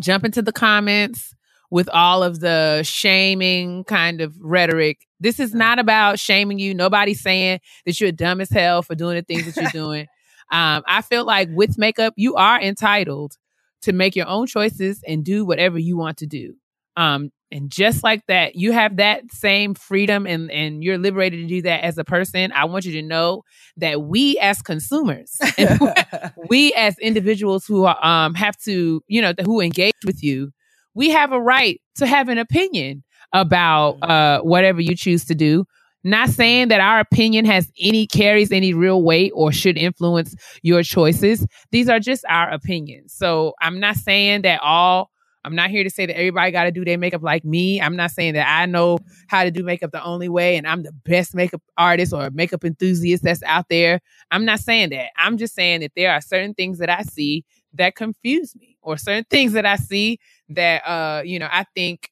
[0.00, 1.34] jump into the comments
[1.70, 5.06] with all of the shaming kind of rhetoric.
[5.18, 6.74] This is not about shaming you.
[6.74, 10.06] Nobody's saying that you're dumb as hell for doing the things that you're doing.
[10.52, 13.36] Um, I feel like with makeup, you are entitled
[13.82, 16.54] to make your own choices and do whatever you want to do.
[16.96, 21.46] Um, and just like that, you have that same freedom and, and you're liberated to
[21.46, 22.50] do that as a person.
[22.52, 23.42] I want you to know
[23.76, 25.38] that we as consumers
[26.48, 30.50] we as individuals who are, um, have to, you know, who engage with you,
[30.94, 35.66] we have a right to have an opinion about uh, whatever you choose to do.
[36.06, 40.84] Not saying that our opinion has any carries any real weight or should influence your
[40.84, 41.44] choices.
[41.72, 43.12] These are just our opinions.
[43.12, 45.10] So I'm not saying that all.
[45.44, 47.80] I'm not here to say that everybody got to do their makeup like me.
[47.80, 50.84] I'm not saying that I know how to do makeup the only way and I'm
[50.84, 54.00] the best makeup artist or makeup enthusiast that's out there.
[54.30, 55.08] I'm not saying that.
[55.16, 57.44] I'm just saying that there are certain things that I see
[57.74, 62.10] that confuse me or certain things that I see that uh you know I think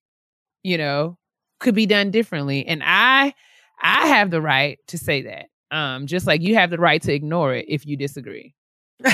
[0.64, 1.16] you know
[1.60, 3.34] could be done differently and I
[3.80, 5.46] I have the right to say that.
[5.70, 8.54] Um just like you have the right to ignore it if you disagree.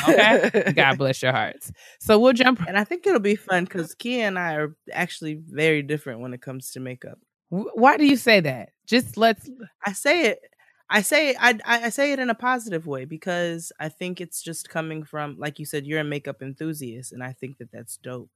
[0.08, 0.72] Okay?
[0.76, 1.72] God bless your hearts.
[2.00, 5.34] So we'll jump And I think it'll be fun because Keia and I are actually
[5.34, 7.18] very different when it comes to makeup.
[7.48, 8.70] Why do you say that?
[8.86, 9.48] Just let's
[9.84, 10.40] I say it.
[10.88, 14.42] I say I, I I say it in a positive way because I think it's
[14.42, 17.96] just coming from like you said you're a makeup enthusiast and I think that that's
[17.96, 18.30] dope.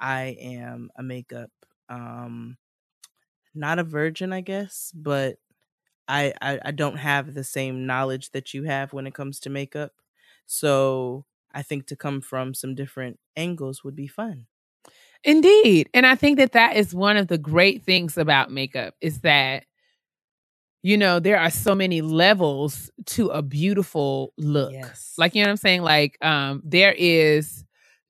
[0.00, 1.50] I am a makeup
[1.88, 2.56] um
[3.54, 5.38] not a virgin I guess, but
[6.08, 9.50] I, I I don't have the same knowledge that you have when it comes to
[9.50, 9.92] makeup.
[10.46, 14.46] So I think to come from some different angles would be fun.
[15.24, 15.90] Indeed.
[15.92, 19.64] And I think that that is one of the great things about makeup is that
[20.80, 24.72] you know, there are so many levels to a beautiful look.
[24.72, 25.14] Yes.
[25.18, 25.82] Like you know what I'm saying?
[25.82, 27.64] Like um there is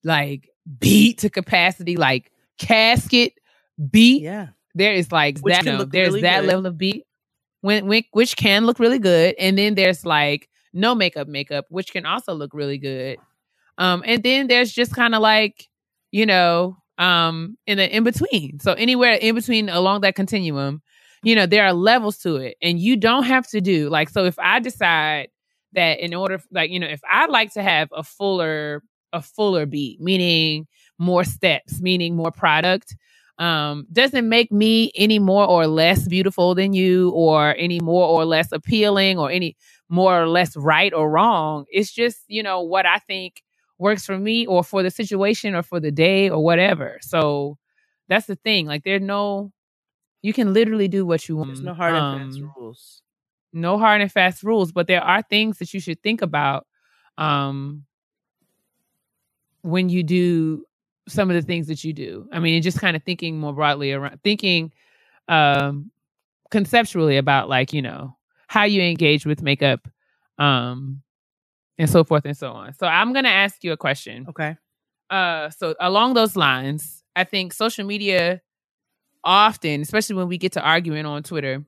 [0.05, 3.32] like beat to capacity, like casket
[3.90, 4.22] beat.
[4.22, 4.49] Yeah.
[4.74, 6.49] There is like Which that no, there's really that good.
[6.49, 7.05] level of beat
[7.61, 9.34] when, which can look really good.
[9.38, 13.18] And then there's like no makeup makeup, which can also look really good.
[13.78, 15.68] Um and then there's just kind of like,
[16.11, 18.59] you know, um in the in between.
[18.61, 20.82] So anywhere in between along that continuum,
[21.22, 22.56] you know, there are levels to it.
[22.62, 25.28] And you don't have to do like so if I decide
[25.74, 28.82] that in order like, you know, if I'd like to have a fuller
[29.12, 30.66] a fuller beat, meaning
[30.98, 32.94] more steps, meaning more product,
[33.39, 38.24] um, doesn't make me any more or less beautiful than you or any more or
[38.26, 39.57] less appealing or any
[39.91, 41.66] more or less right or wrong.
[41.70, 43.43] It's just, you know, what I think
[43.78, 46.99] works for me or for the situation or for the day or whatever.
[47.03, 47.59] So
[48.09, 48.66] that's the thing.
[48.66, 49.53] Like there's no
[50.22, 51.49] you can literally do what you want.
[51.51, 53.03] There's no hard and fast Um, rules.
[53.53, 56.66] no hard and fast rules, but there are things that you should think about
[57.18, 57.84] um
[59.62, 60.64] when you do
[61.09, 62.28] some of the things that you do.
[62.32, 64.72] I mean, just kind of thinking more broadly around thinking
[65.28, 65.90] um
[66.50, 68.16] conceptually about like, you know,
[68.48, 69.88] how you engage with makeup
[70.38, 71.02] um
[71.78, 72.74] and so forth and so on.
[72.74, 74.26] So I'm going to ask you a question.
[74.30, 74.56] Okay.
[75.11, 78.42] Uh so along those lines, I think social media
[79.24, 81.64] often, especially when we get to arguing on Twitter,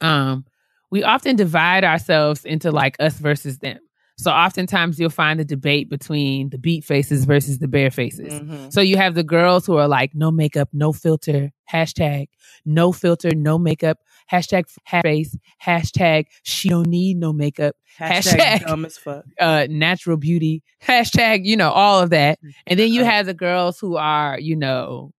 [0.00, 0.44] um
[0.90, 3.78] we often divide ourselves into like us versus them.
[4.18, 8.32] So oftentimes you'll find the debate between the beat faces versus the bare faces.
[8.32, 8.72] Mhm.
[8.72, 12.28] So you have the girls who are like, no makeup, no filter, hashtag,
[12.64, 13.98] no filter, no makeup,
[14.32, 14.64] hashtag
[15.02, 18.66] face, hashtag, she don't need no makeup, Hashtag, Hashtag.
[18.66, 19.24] dumb as fuck.
[19.40, 22.38] uh, natural beauty, hashtag, you know, all of that.
[22.66, 25.12] And then you have the girls who are, you know,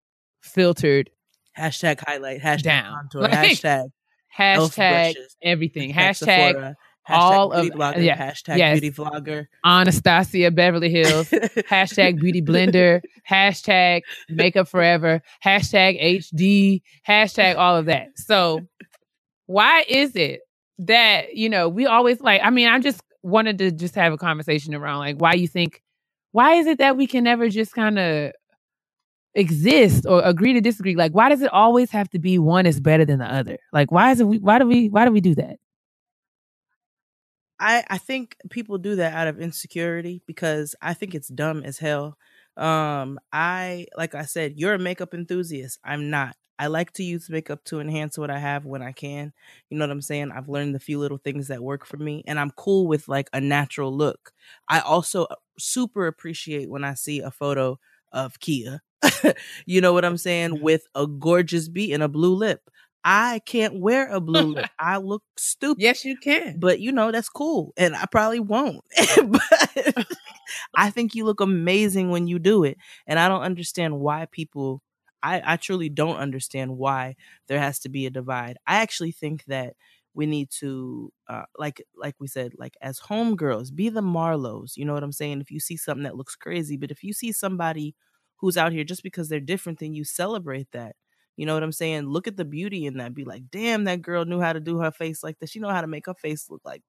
[0.43, 1.11] filtered,
[1.59, 2.41] Hashtag highlight.
[2.43, 2.93] Hashtag Down.
[3.13, 3.23] contour.
[3.23, 3.89] Like, hashtag
[4.39, 6.75] hashtag everything, Hashtag
[7.09, 8.81] hashtag all of- blogger, yeah, hashtag yes.
[8.81, 9.47] beauty vlogger.
[9.65, 18.19] Anastasia Beverly Hills, hashtag beauty blender, hashtag makeup forever, hashtag HD, hashtag all of that.
[18.19, 18.61] So
[19.47, 20.41] why is it
[20.79, 24.19] that, you know, we always like, I mean, I just wanted to just have a
[24.19, 25.83] conversation around like why you think,
[26.33, 28.33] why is it that we can never just kind of
[29.35, 30.97] exist or agree to disagree?
[30.97, 33.59] Like, why does it always have to be one is better than the other?
[33.73, 35.57] Like, why is it, we, why do we, why do we do that?
[37.59, 41.79] I I think people do that out of insecurity because I think it's dumb as
[41.79, 42.19] hell.
[42.57, 45.79] Um, I like I said, you're a makeup enthusiast.
[45.85, 46.37] I'm not.
[46.59, 49.33] I like to use makeup to enhance what I have when I can.
[49.69, 50.33] You know what I'm saying?
[50.33, 53.29] I've learned the few little things that work for me, and I'm cool with like
[53.33, 54.33] a natural look.
[54.69, 57.79] I also uh, super appreciate when I see a photo
[58.13, 58.81] of Keia.
[59.67, 60.61] you know what I'm saying?
[60.63, 62.63] With a gorgeous beat and a blue lip.
[63.09, 64.55] I can't wear a blue.
[64.55, 64.67] Lip.
[64.81, 65.81] I look stupid.
[65.81, 66.59] Yes, you can.
[66.59, 68.85] but you know that's cool and i probably won't.
[69.29, 70.07] But
[70.77, 74.83] i think you look amazing when you do it and i don't understand why people
[75.23, 77.15] i i truly don't understand why
[77.49, 78.57] there has to be a divide.
[78.67, 79.75] I actually think that
[80.15, 84.85] we need to uh, like like we said like as homegirls be the marlos you
[84.85, 85.41] know what i'm saying?
[85.41, 87.95] If you see something that looks crazy but if you see somebody
[88.39, 90.97] who's out here just because they're different than you celebrate that
[91.37, 92.07] you know what I'm saying?
[92.07, 93.15] Look at the beauty in that.
[93.15, 95.51] Be like, damn, that girl knew how to do her face like this.
[95.51, 96.83] She know how to make her face look like,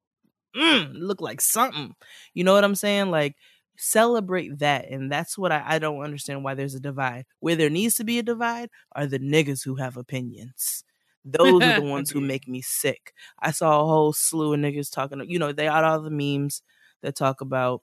[0.56, 1.96] mm, look like something.
[2.34, 3.12] You know what I'm saying?
[3.12, 3.36] Like,
[3.78, 4.90] celebrate that.
[4.90, 7.26] And that's what I, I don't understand why there's a divide.
[7.40, 10.84] Where there needs to be a divide are the niggas who have opinions.
[11.26, 13.14] Those are the ones who make me sick.
[13.40, 15.22] I saw a whole slew of niggas talking.
[15.30, 16.62] You know, they got all the memes
[17.02, 17.82] that talk about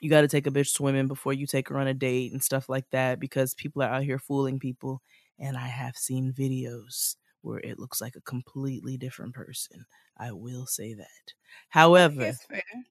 [0.00, 2.42] you got to take a bitch swimming before you take her on a date and
[2.42, 5.00] stuff like that because people are out here fooling people.
[5.38, 9.84] And I have seen videos where it looks like a completely different person.
[10.16, 11.34] I will say that.
[11.70, 12.38] However,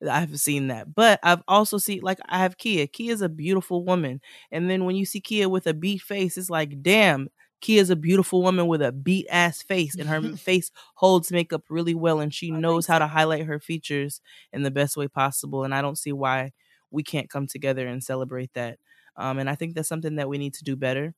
[0.10, 0.94] I've seen that.
[0.96, 2.90] But I've also seen like I have Keia.
[2.90, 4.22] Keia's a beautiful woman.
[4.52, 7.30] And then when you see Keia with a beat face, it's like, damn,
[7.62, 9.98] Keia's a beautiful woman with a beat ass face.
[9.98, 13.60] And her face holds makeup really well and she Oh, knows how to highlight her
[13.60, 14.22] features
[14.52, 15.64] in the best way possible.
[15.64, 16.52] And I don't see why
[16.90, 18.80] we can't come together and celebrate that.
[19.16, 21.14] Um, and I think that's something that we need to do better.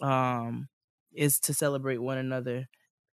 [0.00, 0.68] Um,
[1.12, 2.68] is to celebrate one another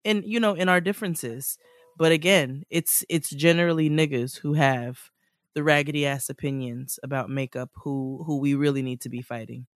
[0.05, 1.57] and you know in our differences
[1.97, 5.09] but again it's it's generally niggas who have
[5.55, 9.67] the raggedy ass opinions about makeup who who we really need to be fighting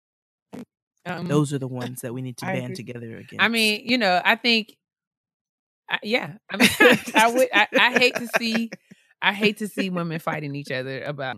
[1.04, 2.76] Um, those are the ones that we need to I band agree.
[2.76, 4.76] together again I mean, you know, I think,
[5.88, 6.70] I, yeah, I mean,
[7.14, 8.74] I would, I, I hate to see,
[9.20, 11.36] I hate to see women fighting each other about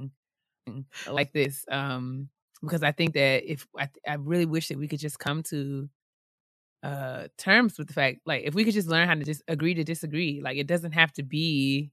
[1.06, 2.30] like this, um,
[2.64, 5.88] because I think that if I, I really wish that we could just come to
[6.82, 9.74] uh terms with the fact, like, if we could just learn how to just agree
[9.74, 11.90] to disagree, like, it doesn't have to be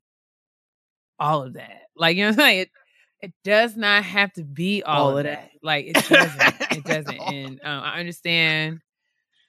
[1.19, 2.59] all of that, like, you know, what I'm saying?
[2.61, 2.69] it
[3.22, 5.43] it does not have to be all, All of that.
[5.43, 5.51] that.
[5.63, 8.80] Like, it doesn't, it doesn't, and um, I understand.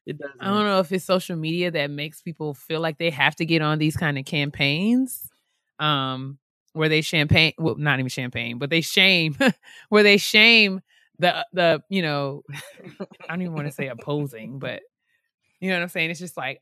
[0.07, 3.11] it doesn't I don't know if it's social media that makes people feel like they
[3.11, 5.31] have to get on these kind of campaigns,
[5.79, 6.39] um,
[6.75, 9.37] where they champagne, well, not even champagne, but they shame,
[9.89, 10.81] where they shame
[11.19, 12.43] the the you know,
[13.01, 14.83] I don't even want to say opposing, but
[15.61, 16.11] you know what I'm saying.
[16.11, 16.61] It's just like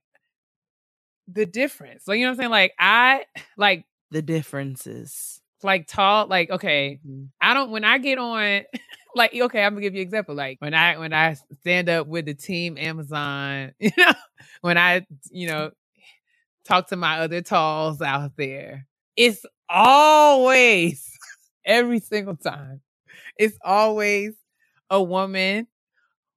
[1.28, 2.06] the difference.
[2.06, 2.50] Like you know what I'm saying.
[2.50, 3.24] Like I
[3.56, 6.26] like the differences like tall.
[6.26, 7.28] Like okay, Mhm.
[7.40, 8.62] I don't when I get on
[9.14, 10.34] like okay, I'm gonna give you an example.
[10.34, 14.12] Like when I when I stand up with the team Amazon, you know,
[14.62, 15.70] when I, you know,
[16.64, 18.86] talk to my other talls out there,
[19.16, 21.10] it's always
[21.64, 22.80] every single time.
[23.40, 24.34] It's always
[24.90, 25.68] a woman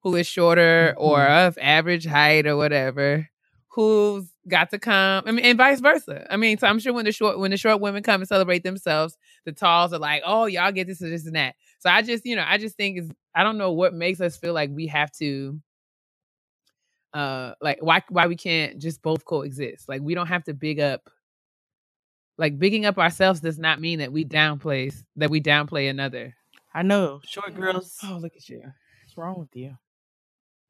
[0.03, 3.29] who is shorter or of average height or whatever
[3.69, 5.23] who's got to come.
[5.25, 6.27] I mean, and vice versa.
[6.31, 8.63] I mean, so I'm sure when the short when the short women come and celebrate
[8.63, 12.01] themselves, the talls are like, "Oh, y'all get this and this and that." So I
[12.03, 14.69] just, you know, I just think is I don't know what makes us feel like
[14.71, 15.59] we have to
[17.13, 19.89] uh like why why we can't just both coexist.
[19.89, 21.09] Like we don't have to big up
[22.37, 26.35] like bigging up ourselves does not mean that we downplay that we downplay another.
[26.73, 27.97] I know short girls.
[28.03, 28.61] Oh, look at you.
[28.61, 29.77] What's wrong with you?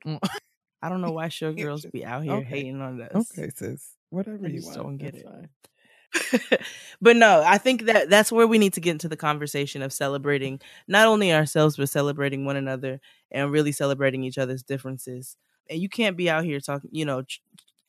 [0.06, 0.20] Mm.
[0.82, 2.46] I don't know why short girls be out here okay.
[2.46, 3.32] hating on us.
[3.32, 3.94] Okay, sis.
[4.10, 4.78] Whatever you just want.
[4.78, 6.62] don't get it.
[7.02, 9.92] but no, I think that that's where we need to get into the conversation of
[9.92, 13.00] celebrating not only ourselves but celebrating one another
[13.32, 15.38] and really celebrating each other's differences.
[15.70, 17.24] And you can't be out here talking, you know,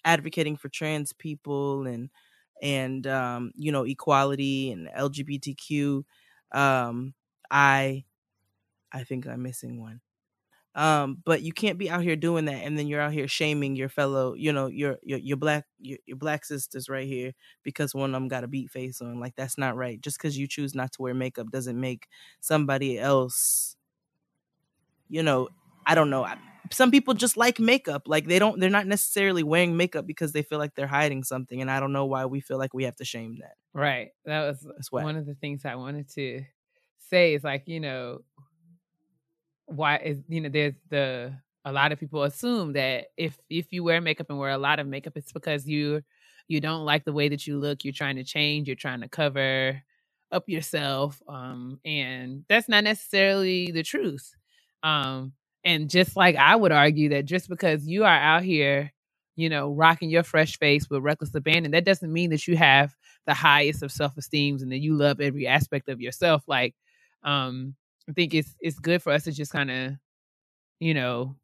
[0.04, 2.10] advocating for trans people and
[2.62, 6.04] and um, you know equality and LGBTQ.
[6.52, 7.14] Um,
[7.50, 8.04] I
[8.92, 10.00] I think I'm missing one.
[10.76, 13.76] Um, but you can't be out here doing that and then you're out here shaming
[13.76, 17.32] your fellow, you know, your your your black your, your black sisters right here
[17.62, 19.20] because one of them got a beat face on.
[19.20, 20.00] Like that's not right.
[20.00, 22.08] Just because you choose not to wear makeup doesn't make
[22.40, 23.76] somebody else,
[25.08, 25.48] you know,
[25.86, 26.24] I don't know.
[26.24, 26.38] I-
[26.70, 28.04] Some people just like makeup.
[28.06, 28.58] Like they don't.
[28.58, 31.60] They're not necessarily wearing makeup because they feel like they're hiding something.
[31.60, 33.54] And I don't know why we feel like we have to shame that.
[33.74, 34.10] Right.
[34.24, 35.04] That was That's why.
[35.04, 36.42] one of the things I wanted to
[37.10, 38.20] say is like, you know,
[39.66, 41.34] why is you know, there's the
[41.64, 44.78] a lot of people assume that if if you wear makeup and wear a lot
[44.78, 46.02] of makeup, it's because you
[46.48, 49.08] you don't like the way that you look, you're trying to change, you're trying to
[49.08, 49.82] cover
[50.30, 51.22] up yourself.
[51.28, 54.34] Um, and that's not necessarily the truth.
[54.82, 55.32] Um,
[55.64, 58.92] and just like I would argue that just because you are out here,
[59.36, 62.94] you know, rocking your fresh face with reckless abandon, that doesn't mean that you have
[63.26, 66.42] the highest of self esteems and that you love every aspect of yourself.
[66.46, 66.74] Like,
[67.24, 67.74] um,
[68.08, 69.92] I think it's it's good for us to just kind of,
[70.80, 71.36] you know,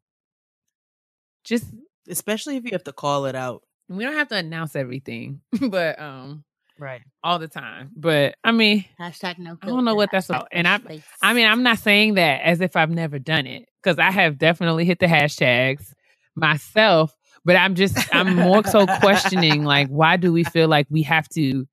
[1.43, 1.65] just
[2.09, 3.61] Especially if you have to call it out.
[3.87, 6.43] we don't have to announce everything, but um,
[6.79, 7.01] Right.
[7.23, 7.91] all the time.
[7.95, 10.47] But I mean, Hashtag no I don't know what that's about.
[10.51, 10.79] And I-
[11.21, 14.39] I mean, I'm not saying that as if I've never done it because I have
[14.39, 15.93] definitely hit the hashtags
[16.35, 17.15] myself.
[17.45, 21.27] But I'm just, I'm more so questioning like, why do we feel like we have
[21.29, 21.67] to,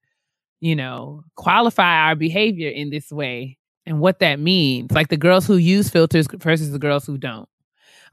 [0.60, 3.56] you know, qualify our behavior in this way
[3.88, 4.92] and what that means?
[4.92, 7.48] Like the girls who use filters versus the girls who don't.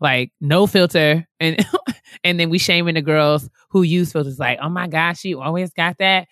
[0.02, 1.66] Like no filter, and
[2.24, 4.40] and then we shaming the girls who use filters.
[4.40, 6.28] Like, oh my gosh, she always got that,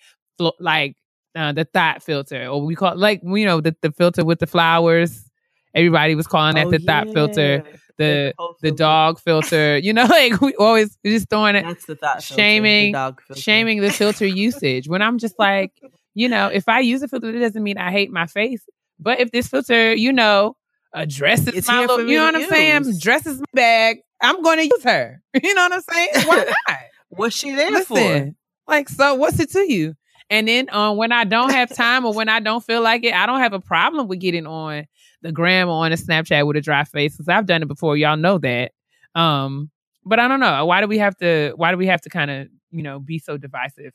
[0.60, 0.96] like
[1.34, 4.46] uh, the thought filter, or we call like you know the the filter with the
[4.46, 5.30] flowers.
[5.74, 7.76] Everybody was calling that Oh, the thought filter, yeah.
[7.96, 9.78] the the dog filter.
[9.78, 13.40] You know, like we always just throwing it, That's the thought filter, the shaming- filter.
[13.40, 14.88] shaming the filter usage.
[14.88, 15.72] When I'm just like,
[16.14, 18.62] you know, if I use a filter, it doesn't mean I hate my face.
[19.04, 20.56] But if this filter, you know,
[20.94, 22.98] addresses It's my you know what I'm saying?
[22.98, 23.98] Dresses my bag.
[24.20, 25.20] I'm going to use her.
[25.42, 26.26] You know what I'm saying?
[26.26, 26.36] Why
[26.68, 26.78] not?
[27.10, 28.30] What's she there for?
[28.66, 29.94] Like, so what's it to you?
[30.30, 33.12] And then um, when I don't have time or when I don't feel like it,
[33.12, 34.86] I don't have a problem with getting on
[35.22, 37.96] the gram or on a Snapchat with a dry face because I've done it before.
[37.96, 38.72] Y'all know that.
[39.14, 39.70] Um,
[40.04, 40.64] but I don't know.
[40.64, 41.52] Why do we have to?
[41.56, 43.92] Why do we have to kind of you know be so divisive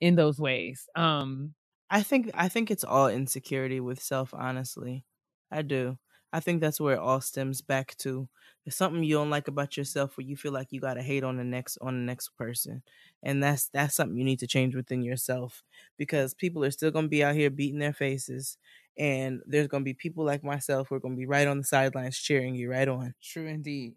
[0.00, 0.88] in those ways?
[0.94, 1.54] Um,
[1.90, 5.04] I think I think it's all insecurity with self, honestly.
[5.50, 5.98] I do.
[6.32, 8.28] I think that's where it all stems back to.
[8.64, 11.36] There's something you don't like about yourself where you feel like you gotta hate on
[11.36, 12.82] the next on the next person.
[13.22, 15.64] And that's that's something you need to change within yourself.
[15.98, 18.56] Because people are still gonna be out here beating their faces.
[18.96, 22.16] And there's gonna be people like myself who are gonna be right on the sidelines
[22.18, 23.14] cheering you right on.
[23.22, 23.94] True indeed.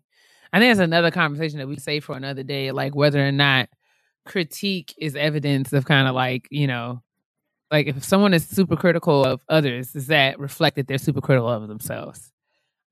[0.52, 3.70] I think it's another conversation that we save for another day, like whether or not
[4.26, 7.02] critique is evidence of kind of like, you know,
[7.74, 11.50] like if someone is super critical of others, is that reflect that they're super critical
[11.50, 12.32] of themselves?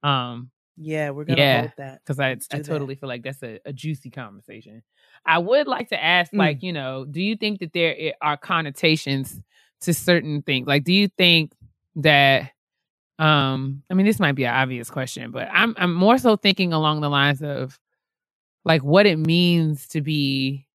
[0.02, 2.02] Um, Yeah, we're gonna Yeah, hold that.
[2.04, 2.64] because I, I do that.
[2.66, 4.82] totally feel like that's a, a juicy conversation.
[5.24, 6.40] I would like to ask, Mm.
[6.40, 9.40] like, you know, do you think that there are connotations
[9.82, 10.66] to certain things?
[10.68, 11.54] Like, do you think
[11.98, 12.50] that,
[13.20, 16.74] um, I mean, this might be an obvious question, but I'm I'm more so thinking
[16.74, 17.80] along the lines of
[18.66, 20.66] like what it means to be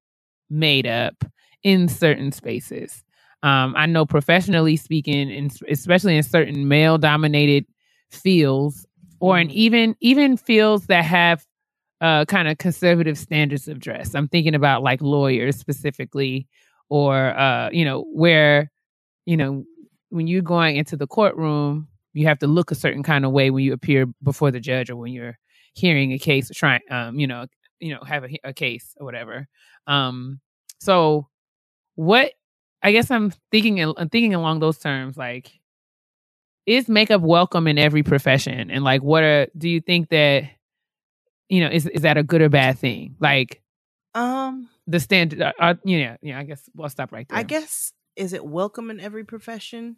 [0.48, 1.24] made up
[1.64, 3.02] in certain spaces.
[3.42, 7.66] Um, I know professionally speaking, in, especially in certain male dominated
[8.10, 8.86] fields,
[9.20, 9.52] or in Mhm.
[9.52, 11.44] even even fields that have
[12.00, 14.14] uh, kind of conservative standards of dress.
[14.14, 16.46] I'm thinking about like lawyers specifically,
[16.90, 18.70] or uh, you know where
[19.26, 19.64] you know
[20.10, 23.50] when you're going into the courtroom, you have to look a certain kind of way
[23.50, 25.38] when you appear before the judge or when you're
[25.74, 27.46] hearing a case or trying, um, you know,
[27.80, 29.46] you know, have a, a case or whatever.
[29.86, 30.40] Um,
[30.80, 31.28] so
[31.96, 32.32] what?
[32.86, 33.80] I guess I'm thinking.
[33.80, 35.52] I'm thinking along those terms, like
[36.66, 40.42] is makeup welcome in every profession and like what are do you think that
[41.48, 43.62] you know is is that a good or bad thing like
[44.16, 47.44] Um the standard uh, uh, you know yeah i guess we'll stop right there I
[47.44, 49.96] guess is it welcome in every profession?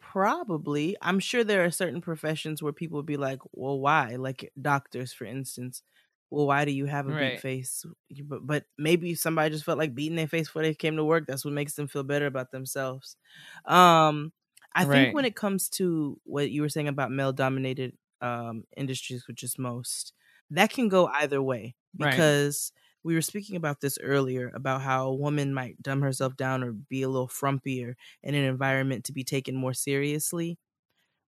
[0.00, 0.96] Probably.
[1.02, 4.16] I'm sure there are certain professions where people would be like, well, why?
[4.16, 5.82] Like doctors, for instance.
[6.30, 7.14] Well, why do you have a Right.
[7.14, 7.84] big face?
[8.24, 11.26] But, but maybe somebody just felt like beating their face before they came to work.
[11.26, 13.16] That's what makes them feel better about themselves.
[13.64, 14.32] Um,
[14.74, 14.84] I Right.
[14.84, 19.42] think when it comes to what you were saying about male dominated um, industries, which
[19.42, 20.12] is most,
[20.50, 22.28] that can go either way Right.
[22.28, 22.72] because
[23.02, 26.72] we were speaking about this earlier about how a woman might dumb herself down or
[26.72, 30.58] be a little frumpier in an environment to be taken more seriously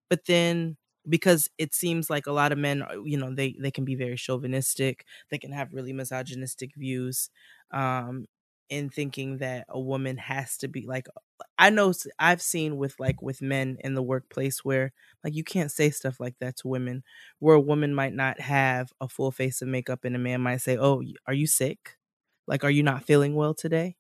[0.09, 0.77] but then
[1.11, 3.97] because it seems like a lot of men are- you know they they can be
[3.97, 7.31] very chauvinistic they can have really misogynistic views
[7.73, 8.27] um
[8.71, 11.09] in thinking that a woman has to be like
[11.59, 14.93] i know I've seen with like with men in the workplace where
[15.25, 17.03] like you can't say stuff like that to women
[17.41, 20.59] where a woman might not have a full face of makeup and a man might
[20.59, 21.97] say oh are you sick
[22.47, 23.97] like are you not feeling well today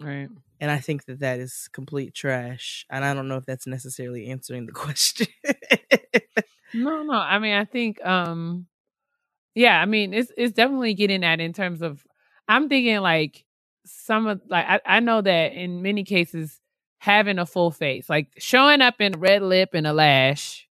[0.00, 0.28] Right.
[0.60, 2.86] And I think that that is complete trash.
[2.90, 5.28] And I don't know if that's necessarily answering the question.
[6.72, 7.14] No, no.
[7.14, 8.66] I mean, I think um
[9.54, 12.06] yeah, I mean, it's it's definitely getting at in terms of
[12.48, 13.44] I'm thinking like
[13.86, 16.60] some of like I, I know that in many cases
[16.98, 20.68] having a full face, like showing up in a red lip and a lash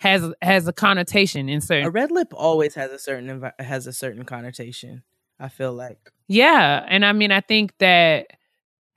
[0.00, 3.86] has has a connotation in certain a red lip always has a certain envi- has
[3.86, 5.02] a certain connotation.
[5.40, 8.26] I feel like Yeah, and I mean, I think that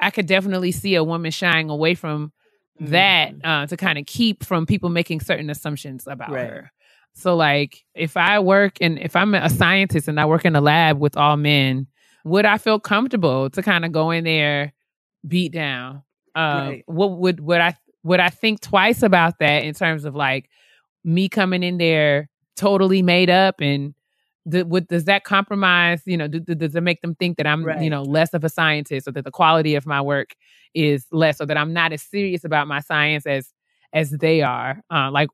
[0.02, 2.32] I could definitely see a woman shying away from
[2.80, 3.41] that Mhm.
[3.45, 6.49] uh, to kind of keep from people making certain assumptions about Right.
[6.49, 6.72] her.
[7.14, 10.62] So, like, if I work and if I'm a scientist and I work in a
[10.62, 11.88] lab with all men,
[12.24, 14.74] would I feel comfortable to kind of go in there,
[15.28, 16.04] beat down?
[16.34, 16.84] Uh, Right.
[16.88, 20.49] What would would I would I think twice about that in terms of like
[21.04, 23.93] me coming in there totally made up and
[24.46, 27.64] would, does that compromise you know do, do- does it make them think that i'm
[27.82, 30.36] you know less of a scientist or that the quality of my work
[30.74, 33.54] is less or that i'm not as serious about my science as
[33.94, 35.30] as they are uh, like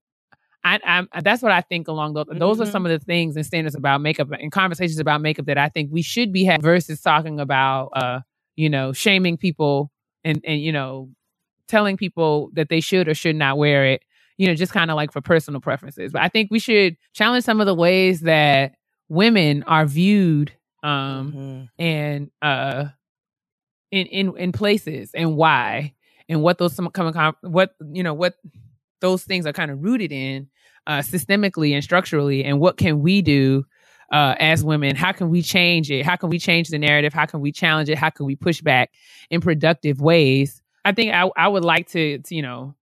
[0.64, 2.26] I, I'm, that's what I think along those.
[2.30, 2.72] Those are Mhm.
[2.72, 5.92] some of the things and standards about makeup and conversations about makeup that I think
[5.94, 8.20] we should be having versus talking about, uh,
[8.58, 9.92] you know, shaming people
[10.26, 11.10] and and you know,
[11.70, 14.04] telling people that they should or should not wear it.
[14.38, 16.12] You know, just kind of like for personal preferences.
[16.12, 18.76] But I think we should challenge some of the ways that
[19.10, 20.52] women are viewed
[20.84, 21.70] um, Mhm.
[21.80, 22.86] and uh,
[23.92, 25.94] in in in places and why
[26.30, 28.36] and what those some come com- what you know what
[29.02, 30.48] those things are kind of rooted in
[30.88, 33.64] uh, systemically and structurally and what can we do
[34.12, 34.96] uh, as women?
[34.96, 36.06] How can we change it?
[36.06, 37.14] How can we change the narrative?
[37.14, 37.98] How can we challenge it?
[37.98, 38.92] How can we push back
[39.30, 40.62] in productive ways?
[40.86, 42.76] I think i, I would like to, to you know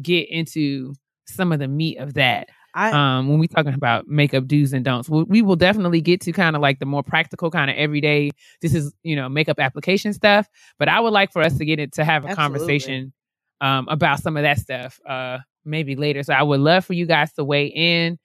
[0.00, 0.94] get into
[1.26, 4.84] some of the meat of that I um when we talking about makeup do's and
[4.84, 7.76] don'ts we, we will definitely get to kind of like the more practical kind of
[7.76, 10.48] everyday this is you know makeup application stuff
[10.78, 12.42] but i would like for us to get it to have a Absolutely.
[12.42, 13.12] conversation
[13.60, 17.06] um about some of that stuff uh maybe later so i would love for you
[17.06, 18.18] guys to weigh in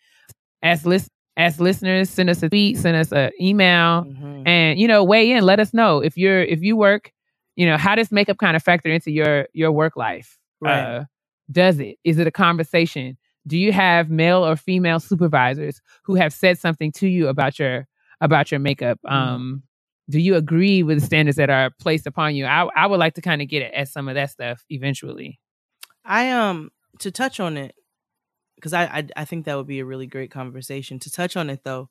[0.61, 4.43] as list as listeners send us a tweet send us an email mhm.
[4.45, 7.11] and you know weigh in let us know if you're if you work
[7.55, 10.95] you know how does makeup kind of factor into your your work life Right.
[10.99, 11.03] uh
[11.51, 13.17] does it is it a conversation
[13.47, 17.87] do you have male or female supervisors who have said something to you about your
[18.21, 19.11] about your makeup Mhm.
[19.13, 19.63] um
[20.09, 23.15] do you agree with the standards that are placed upon you i, I would like
[23.15, 25.39] to kind of get at some of that stuff eventually
[26.05, 27.75] I um to touch on it
[28.55, 31.49] because I, I I think that would be a really great conversation to touch on
[31.49, 31.89] it though,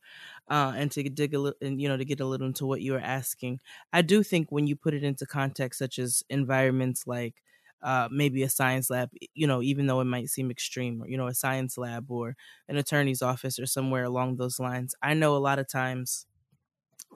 [0.50, 2.80] uh, and to dig a little and you know to get a little into what
[2.82, 3.60] you were asking.
[3.92, 7.36] I do think when you put it into context such as environments like
[7.82, 11.16] uh, maybe a science lab, you know, even though it might seem extreme, or you
[11.16, 12.36] know, a science lab or
[12.68, 14.94] an attorney's office or somewhere along those lines.
[15.02, 16.26] I know a lot of times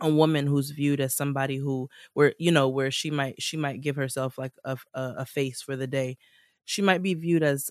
[0.01, 3.81] a woman who's viewed as somebody who where you know where she might she might
[3.81, 6.17] give herself like a, a, a face for the day
[6.65, 7.71] she might be viewed as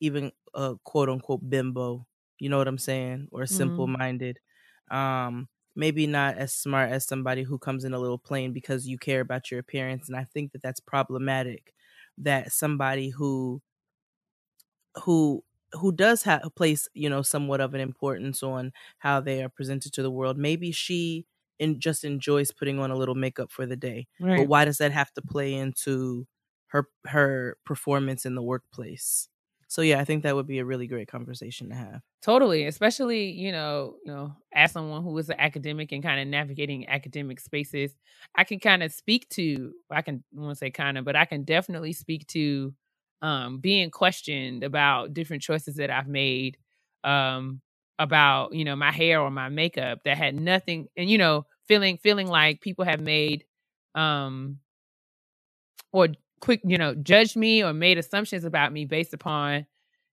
[0.00, 2.06] even a quote unquote bimbo
[2.38, 4.40] you know what i'm saying or simple minded
[4.90, 8.98] um maybe not as smart as somebody who comes in a little plain because you
[8.98, 11.74] care about your appearance and i think that that's problematic
[12.24, 13.62] that somebody who
[15.04, 19.48] who who does have place you know somewhat of an importance on how they are
[19.48, 20.36] presented to the world.
[20.38, 21.26] Maybe she
[21.60, 24.36] and just enjoys putting on a little makeup for the day right.
[24.36, 26.26] but why does that have to play into
[26.68, 29.28] her her performance in the workplace
[29.70, 33.30] so yeah i think that would be a really great conversation to have Totally, especially
[33.30, 37.40] you know, you know, as someone who is an academic and kind of navigating academic
[37.40, 37.96] spaces,
[38.34, 39.72] I can kind of speak to.
[39.90, 42.74] I can I won't say kind of, but I can definitely speak to
[43.22, 46.58] um, being questioned about different choices that I've made
[47.04, 47.62] um,
[47.98, 51.96] about you know my hair or my makeup that had nothing, and you know, feeling
[51.96, 53.46] feeling like people have made
[53.94, 54.58] um,
[55.92, 56.08] or
[56.40, 59.66] quick, you know, judged me or made assumptions about me based upon,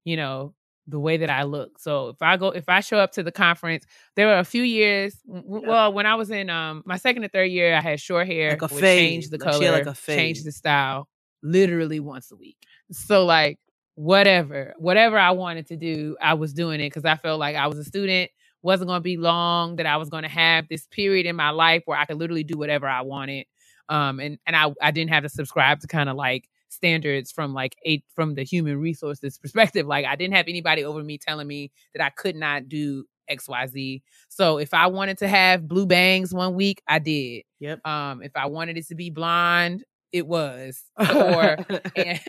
[0.05, 0.53] you know,
[0.89, 1.79] the way that I look.
[1.79, 4.63] So if I go, if I show up to the conference, there were a few
[4.63, 5.15] years.
[5.25, 8.51] Well, when I was in um my second or third year, I had short hair.
[8.51, 8.99] Like a fade.
[8.99, 11.09] change the Like, color, like a change the style,
[11.43, 12.57] literally once a week.
[12.91, 13.59] So like
[13.95, 17.67] whatever, whatever I wanted to do, I was doing it because I felt like I
[17.67, 18.31] was a student.
[18.63, 21.51] Wasn't going to be long that I was going to have this period in my
[21.51, 23.45] life where I could literally do whatever I wanted.
[23.89, 27.53] Um, and and I I didn't have to subscribe to kind of like standards from
[27.53, 29.85] like a from the human resources perspective.
[29.87, 34.01] Like I didn't have anybody over me telling me that I could not do XYZ.
[34.29, 37.43] So if I wanted to have blue bangs one week, I did.
[37.59, 37.85] Yep.
[37.85, 40.81] Um, if I wanted it to be blonde, it was.
[40.99, 41.57] Or
[41.95, 42.19] and,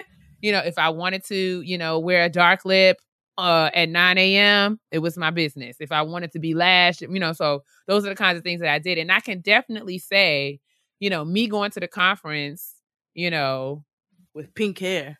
[0.41, 2.99] you know, if I wanted to, you know, wear a dark lip
[3.37, 5.77] uh at 9 a.m., it was my business.
[5.81, 8.61] If I wanted to be lashed, you know, so those are the kinds of things
[8.61, 8.99] that I did.
[8.99, 10.61] And I can definitely say,
[11.01, 12.75] you know, me going to the conference,
[13.15, 13.85] you know,
[14.35, 15.19] with pink hair.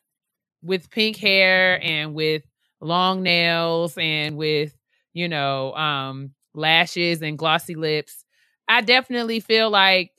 [0.63, 2.43] with pink hair and with
[2.81, 4.75] long nails and with
[5.13, 8.25] you know um lashes and glossy lips
[8.69, 10.13] i definitely feel like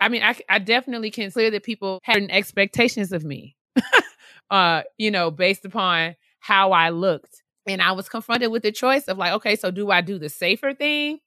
[0.00, 3.56] i mean i, I definitely can clear that people had expectations of me
[4.50, 7.42] uh you know based upon how i looked.
[7.66, 10.30] And i was confronted with the choice of like okay so do i do the
[10.30, 11.18] safer thing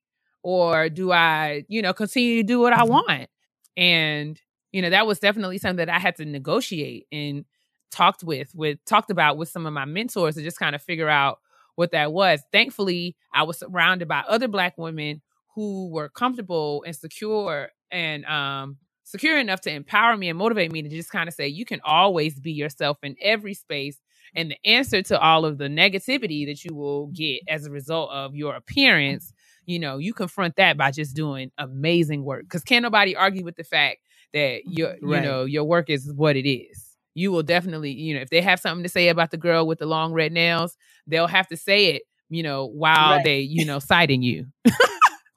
[0.43, 3.29] or do i you know continue to do what i want
[3.78, 4.39] and
[4.72, 7.45] you know that was definitely something that i had to negotiate and
[7.91, 11.09] talked with with talked about with some of my mentors to just kind of figure
[11.09, 11.39] out
[11.76, 12.41] what that was.
[12.51, 15.22] Thankfully i was surrounded by other black women
[15.55, 20.82] who were comfortable and secure and um secure enough to empower me and motivate me
[20.82, 23.99] to just kind of say you can always be yourself in every space
[24.34, 28.09] and the answer to all of the negativity that you will get as a result
[28.11, 29.34] of your appearance
[29.72, 33.55] you know you confront that by just doing amazing work because can't nobody argue with
[33.55, 33.99] the fact
[34.34, 35.22] that your you Right.
[35.22, 38.59] know your work is what it is you will definitely you know if they have
[38.59, 41.88] something to say about the girl with the long red nails they'll have to say
[41.95, 43.22] it you know while Right.
[43.22, 44.45] they you know citing you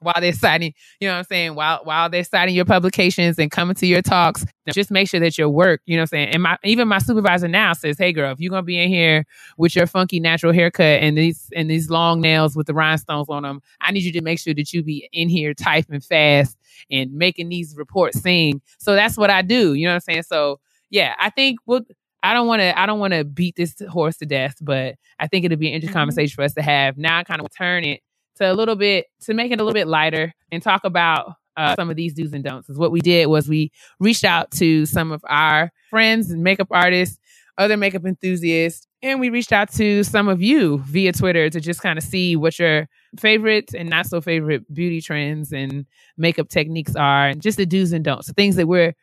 [0.05, 3.51] while they're citing you know what i'm saying while while they're citing your publications and
[3.51, 6.29] coming to your talks just make sure that your work you know what i'm saying
[6.29, 9.25] and my even my supervisor now says hey girl if you're gonna be in here
[9.57, 13.43] with your funky natural haircut and these and these long nails with the rhinestones on
[13.43, 16.57] them i need you to make sure that you be in here typing fast
[16.91, 20.23] and making these reports sing so that's what i do you know what i'm saying
[20.23, 21.81] so yeah i think we'll
[22.23, 22.79] I don't want to.
[22.79, 25.75] I don't want to beat this horse to death, but I think it'll be an
[25.75, 25.99] interesting Mhm.
[25.99, 26.97] conversation for us to have.
[26.97, 28.01] Now, I kind of turn it
[28.37, 31.73] to a little bit to make it a little bit lighter and talk about uh,
[31.75, 32.67] some of these do's and don'ts.
[32.67, 36.67] 'Cause what we did was we reached out to some of our friends and makeup
[36.71, 37.17] artists,
[37.57, 41.81] other makeup enthusiasts, and we reached out to some of you via Twitter to just
[41.81, 45.85] kind of see what your favorite and not so favorite beauty trends and
[46.17, 48.93] makeup techniques are, and just the do's and don'ts, the things that we're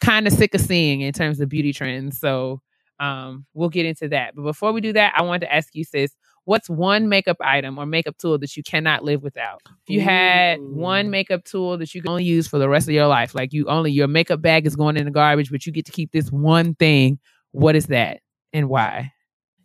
[0.00, 2.18] kind of sick of seeing in terms of beauty trends.
[2.18, 2.60] So
[3.00, 4.36] um, we'll get into that.
[4.36, 6.14] But before we do that, I wanted to ask you, sis,
[6.48, 9.60] what's one makeup item or makeup tool that you cannot live without?
[9.66, 12.94] If you had one makeup tool that you can only use for the rest of
[12.94, 15.72] your life, like you only your makeup bag is going in the garbage, but you
[15.72, 17.18] get to keep this one thing,
[17.50, 18.20] what is that
[18.54, 19.12] and why?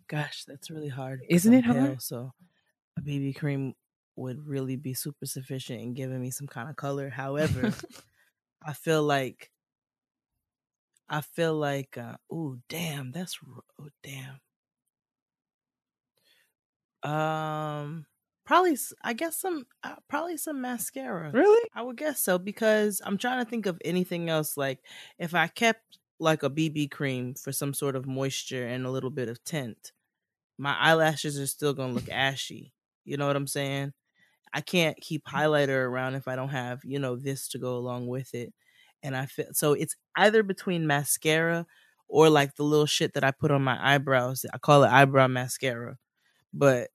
[0.08, 1.22] Gosh, that's really hard.
[1.26, 1.78] Isn't it hard?
[1.78, 2.32] pale, so
[2.98, 3.72] a BB cream
[4.16, 7.08] would really be super sufficient in giving me some kind of color.
[7.08, 7.72] However,
[8.62, 9.50] I feel like
[11.08, 13.38] I feel like uh oh damn, that's
[13.80, 14.40] oh damn.
[17.04, 18.06] Um
[18.46, 21.36] probably s- I guess some uh, probably some mascara.
[21.36, 21.70] really?
[21.74, 24.56] I would guess so because I'm trying to think of anything else.
[24.56, 24.80] Like
[25.18, 29.10] if I kept like a BB cream for some sort of moisture and a little
[29.10, 29.92] bit of tint,
[30.58, 32.74] my eyelashes are still gonna look ashy.
[33.04, 33.94] You know what I'm saying?
[34.52, 38.06] I can't keep highlighter around if I don't have you know this to go along
[38.08, 38.54] with it.
[39.02, 41.66] And I feel so it's either between mascara
[42.08, 44.44] or like the little shit that I put on my eyebrows.
[44.54, 45.98] I call it eyebrow mascara,
[46.54, 46.88] but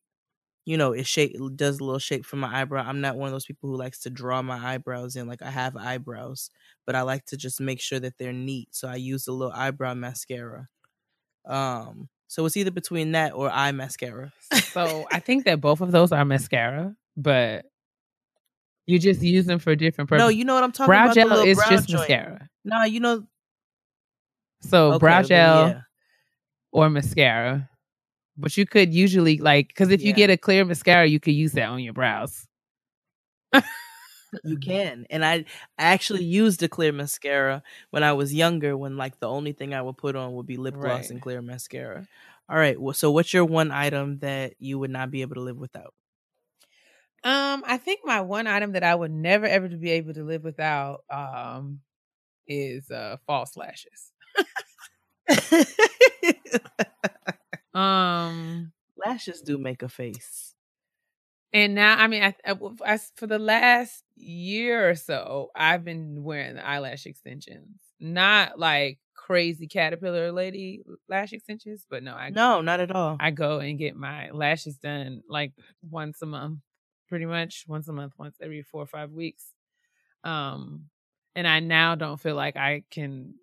[0.66, 2.84] you know, it shape it does a little shape for my eyebrow.
[2.86, 5.28] I'm not one of those people who likes to draw my eyebrows in.
[5.28, 6.52] Like I have eyebrows,
[6.86, 8.70] but I like to just make sure that they're neat.
[8.76, 10.68] So I use a little eyebrow mascara.
[11.46, 14.32] Um, so it's either between that or eye mascara.
[14.72, 17.66] So I think that both of those are mascara, but
[18.86, 20.26] you just use them for different purposes.
[20.26, 21.16] no, you know what I'm talking brow about.
[21.16, 22.02] gel is brow just joint.
[22.02, 22.50] mascara.
[22.64, 23.24] Nah, you know.
[24.62, 25.82] So okay, brow gel yeah.
[26.72, 27.70] or mascara.
[28.40, 31.54] But you could usually like because if you get a clear mascara, you could use
[31.54, 32.48] that on your brows.
[34.44, 35.06] You can.
[35.10, 35.46] And I, I
[35.78, 39.82] actually used a clear mascara when I was younger when like the only thing I
[39.82, 41.12] would put on would be lip gloss Right.
[41.12, 42.08] and clear mascara.
[42.50, 42.80] All right.
[42.80, 45.94] Well, so what's your one item that you would not be able to live without?
[47.24, 50.44] Um, I think my one item that I would never ever be able to live
[50.44, 51.82] without um
[52.48, 54.12] is uh false lashes.
[57.80, 60.56] Um, Lashes do make a face.
[61.52, 62.56] and now I mean, I, I,
[62.86, 69.00] I- for the last year or so, I've been wearing the eyelash extensions, not like
[69.16, 73.18] crazy caterpillar lady lash extensions, but no, I No, not at all.
[73.20, 75.54] I go and get my lashes done like
[75.90, 76.60] once a month,
[77.08, 79.46] pretty much once a month, once every four or five weeks.
[80.24, 80.90] Um,
[81.36, 83.36] and I now don't feel like I can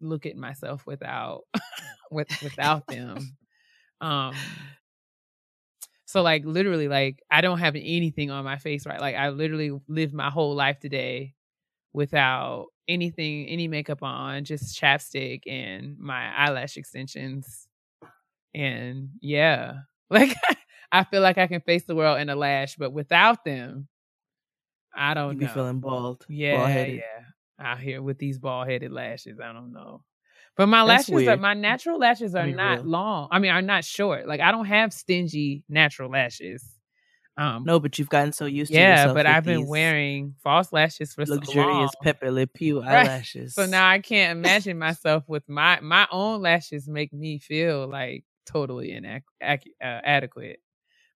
[0.00, 1.42] look at myself without
[2.10, 3.36] with without them.
[4.00, 4.34] Um,
[6.06, 9.00] so like literally, like I don't have anything on my face, right?
[9.00, 11.34] Like I literally lived my whole life today
[11.92, 17.68] without anything, any makeup on, just chapstick and my eyelash extensions.
[18.54, 19.74] And yeah,
[20.10, 20.34] like
[20.90, 23.86] I feel like I can face the world in a lash, but without them,
[24.94, 25.52] I don't You be know.
[25.54, 26.26] feeling bald.
[26.28, 26.96] yeah, bald-headed.
[26.96, 27.64] yeah.
[27.64, 30.02] Out here with these bald headed lashes, I don't know.
[30.60, 32.90] But my That's lashes are my natural lashes are not real.
[32.90, 33.28] long.
[33.30, 34.26] I mean, are not short.
[34.28, 36.62] Like I don't have stingy natural lashes.
[37.38, 41.14] Um, No, but you've gotten so used to yeah, but I've been wearing false lashes
[41.14, 41.40] for so long.
[41.40, 43.06] luxurious Pepe Le Pew Right.
[43.06, 43.54] eyelashes.
[43.54, 48.24] So now I can't imagine myself with my my own lashes make me feel like
[48.44, 50.52] totally inac- uh.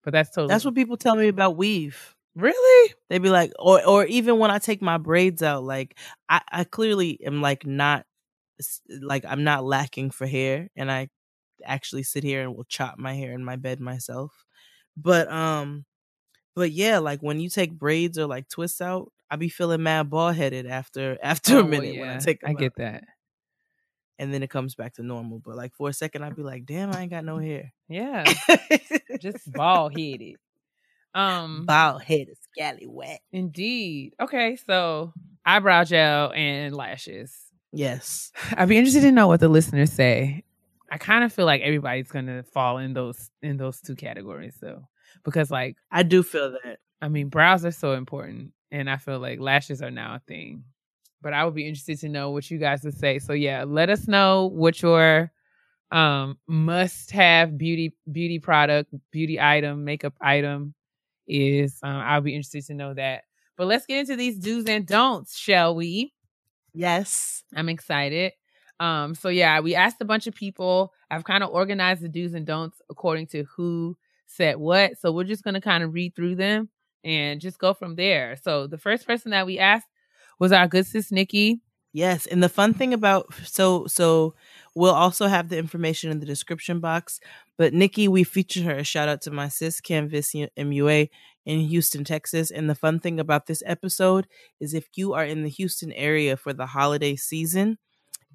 [0.03, 2.15] But that's totally that's what people tell me about weave.
[2.35, 6.41] really They'd be like, or or even when I take my braids out, like I,
[6.51, 8.07] I clearly am like not
[9.01, 11.09] like I'm not lacking for hair, and I
[11.65, 14.45] actually sit here and will chop my hair in my bed myself.
[14.97, 15.85] But um,
[16.55, 20.09] but yeah, like when you take braids or like twists out, I be feeling mad
[20.09, 22.43] bald headed after after Oh, a minute when I yeah, take.
[22.43, 22.75] I them get out.
[22.77, 23.03] that.
[24.17, 25.39] and then it comes back to normal.
[25.39, 27.73] But like for a second, I'd be like, damn, I ain't got no hair.
[27.89, 28.23] Yeah,
[29.19, 30.35] just bald headed.
[31.13, 33.19] Um, bald headed, scallywag.
[33.31, 34.13] indeed.
[34.21, 35.13] Okay, so
[35.45, 37.33] eyebrow gel and lashes.
[37.75, 38.31] Yes.
[38.57, 40.43] I'd be interested to know what the listeners say.
[40.89, 44.87] I kind of feel like everybody's gonna fall in those in those two categories, though,
[45.25, 46.79] because like I do feel that.
[47.01, 50.63] I mean, brows are so important, and I feel like lashes are now a thing.
[51.21, 53.19] But I would be interested to know what you guys would say.
[53.19, 55.31] So yeah, let us know what your
[55.91, 60.75] um must have beauty beauty product, beauty item, makeup item
[61.27, 61.77] is.
[61.83, 63.23] Um, I'll be interested to know that.
[63.57, 66.13] But let's get into these do's and don'ts, shall we?
[66.75, 67.43] Yes.
[67.55, 68.33] I'm excited.
[68.79, 70.91] Um, so yeah, we asked a bunch of people.
[71.09, 73.97] I've kind of organized the do's and don'ts according to who
[74.27, 74.97] said what.
[74.99, 76.69] So we're just gonna kind of read through them
[77.03, 78.35] and just go from there.
[78.43, 79.87] So the first person that we asked
[80.39, 81.61] was our good sis Nikki.
[81.93, 84.35] Yes, and the fun thing about so so
[84.75, 87.21] we'll also have the information in the description box.
[87.57, 88.75] But Nikki, we featured her.
[88.75, 91.09] A shout out to my sis Canvas MUA
[91.45, 92.51] in Houston, Texas.
[92.51, 94.27] And the fun thing about this episode
[94.59, 97.77] is if you are in the Houston area for the holiday season,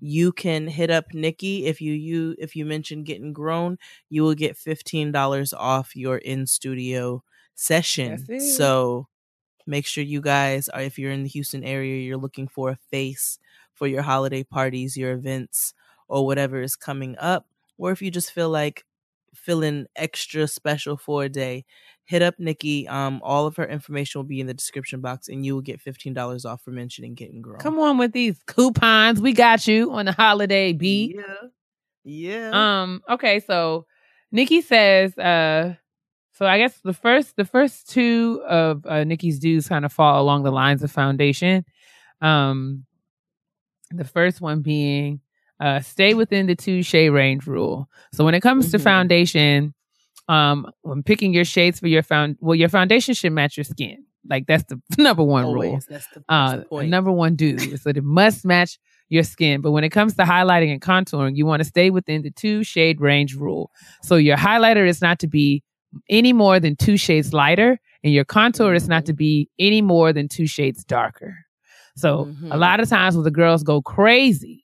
[0.01, 4.35] you can hit up Nikki if you you if you mention getting grown, you will
[4.35, 7.23] get fifteen dollars off your in studio
[7.55, 8.29] session.
[8.39, 9.09] So
[9.67, 12.79] make sure you guys are if you're in the Houston area, you're looking for a
[12.91, 13.39] face
[13.75, 15.75] for your holiday parties, your events,
[16.09, 17.47] or whatever is coming up,
[17.79, 18.85] or if you just feel like
[19.35, 21.65] feeling extra special for a day,
[22.05, 22.89] hit up Nikki.
[22.89, 25.81] Um, all of her information will be in the description box, and you will get
[25.81, 27.59] fifteen dollars off for mentioning getting grown.
[27.59, 29.21] Come on with these coupons.
[29.21, 31.17] We got you on the holiday beat.
[31.17, 31.49] Yeah,
[32.05, 32.83] yeah.
[32.83, 33.87] Um, okay, so
[34.33, 35.75] Nikki says, uh,
[36.33, 40.21] so I guess the first the first two of uh, Nikki's dues kind of fall
[40.21, 41.65] along the lines of foundation.
[42.21, 42.87] Um,
[43.91, 45.21] the first one being
[45.61, 47.89] uh, stay within the two shade range rule.
[48.13, 48.83] So when it comes to Mhm.
[48.83, 49.75] foundation,
[50.29, 54.05] um, when picking your shades for your found, well, your foundation should match your skin.
[54.29, 56.89] Like that's the number one rule That's the, that's uh, the point.
[56.91, 59.61] number one do is that it must match your skin.
[59.61, 62.63] But when it comes to highlighting and contouring, you want to stay within the two
[62.63, 63.71] shade range rule.
[64.03, 65.63] So your highlighter is not to be
[66.09, 70.13] any more than two shades lighter, and your contour is not to be any more
[70.13, 71.35] than two shades darker.
[71.97, 72.61] So a Mhm.
[72.61, 74.63] lot of times when the girls go crazy,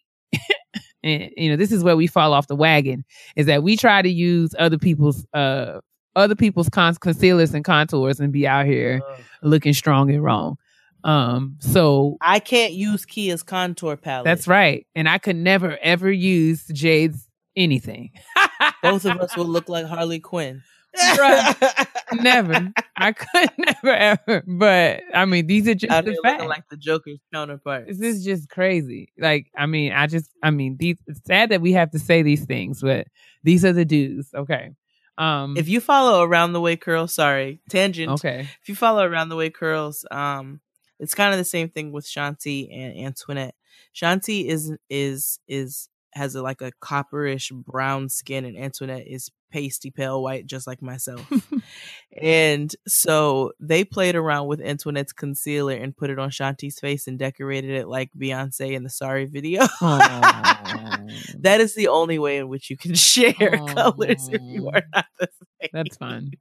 [1.03, 3.05] and you know this is where we fall off the wagon,
[3.37, 5.81] is that we try to use other people's uh
[6.15, 9.21] other people's con- concealers and contours and be out here Ugh.
[9.43, 10.57] looking strong and wrong.
[11.05, 14.25] Um, so I can't use Keia's contour palette.
[14.25, 14.87] that's right.
[14.95, 18.11] And I could never ever use Jade's anything.
[18.83, 20.63] Both of us will look like Harley Quinn.
[20.97, 21.87] Bruh.
[22.23, 22.73] never.
[22.97, 24.45] I could never ever.
[24.47, 26.45] But I mean, these are just Out the facts.
[26.45, 27.87] like the Joker's counterpart.
[27.89, 29.13] this is just crazy.
[29.19, 30.97] Like, I mean, I just, I mean, these.
[31.07, 33.07] It's sad that we have to say these things, but
[33.43, 34.29] these are the dues.
[34.35, 34.71] Okay.
[35.19, 35.57] Um.
[35.57, 38.11] if you follow around the way curls, sorry, tangent.
[38.13, 38.49] okay.
[38.63, 40.61] If you follow around the way curls, um,
[41.01, 43.55] it's kind of the same thing with Shanti and Antoinette.
[43.95, 49.91] Shanti is is is has a, like a copperish brown skin, and Antoinette is pasty
[49.91, 51.25] pale white, just like myself.
[52.21, 57.19] and so they played around with Antoinette's concealer and put it on Shanti's face and
[57.19, 59.61] decorated it like Beyonce in the Sorry video.
[59.81, 65.07] that is the only way in which you can share colors if you are not
[65.21, 65.29] the
[65.61, 65.71] same.
[65.73, 66.33] That's fun.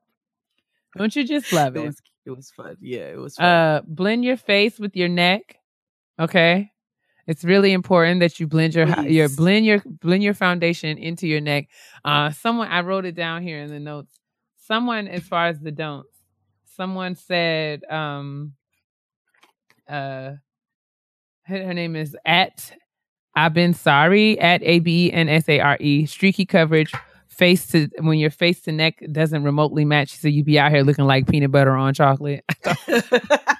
[0.97, 1.85] Don't you just love It it?
[1.85, 2.77] was it was fun.
[2.81, 3.45] Yeah, it was fun.
[3.45, 5.57] Uh, blend your face with your neck.
[6.19, 6.71] Okay,
[7.27, 11.41] it's really important that you blend your your blend your blend your foundation into your
[11.41, 11.67] neck.
[12.03, 14.19] Uh, someone I wrote it down here in the notes.
[14.57, 16.09] Someone, as far as the don'ts,
[16.75, 18.53] someone said, um,
[19.87, 20.33] uh,
[21.43, 22.71] her, her name is at
[23.35, 26.91] I've been sorry at A B E N S A R E streaky coverage.
[27.27, 30.83] Face to when your face to neck doesn't remotely match, so you be out here
[30.83, 32.45] looking like peanut butter on chocolate.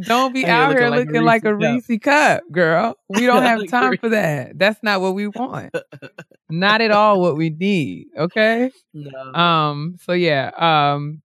[0.00, 2.96] Don't be Out here looking like a like a Reese's Reese cup, girl.
[3.08, 4.58] We don't have time for that.
[4.58, 5.74] That's not what we want.
[6.50, 8.08] not at all what we need.
[8.16, 8.70] Okay.
[8.94, 9.32] no.
[9.32, 9.96] Um.
[10.00, 10.50] So yeah.
[10.56, 11.22] Um.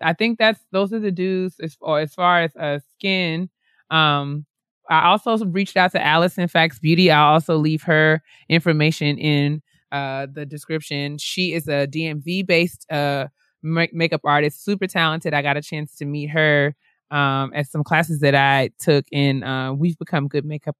[0.00, 3.50] I think that's those are the dues as or as far as uh skin.
[3.90, 4.46] Um.
[4.90, 7.10] I also reached out to Allison Fax Beauty.
[7.10, 9.62] I'll also leave her information in
[9.92, 11.18] uh the description.
[11.18, 13.28] She is a DMV based uh
[13.62, 15.34] ma- makeup artist, super talented.
[15.34, 16.74] I got a chance to meet her
[17.10, 20.76] um at some classes that I took, and uh, we've become good makeup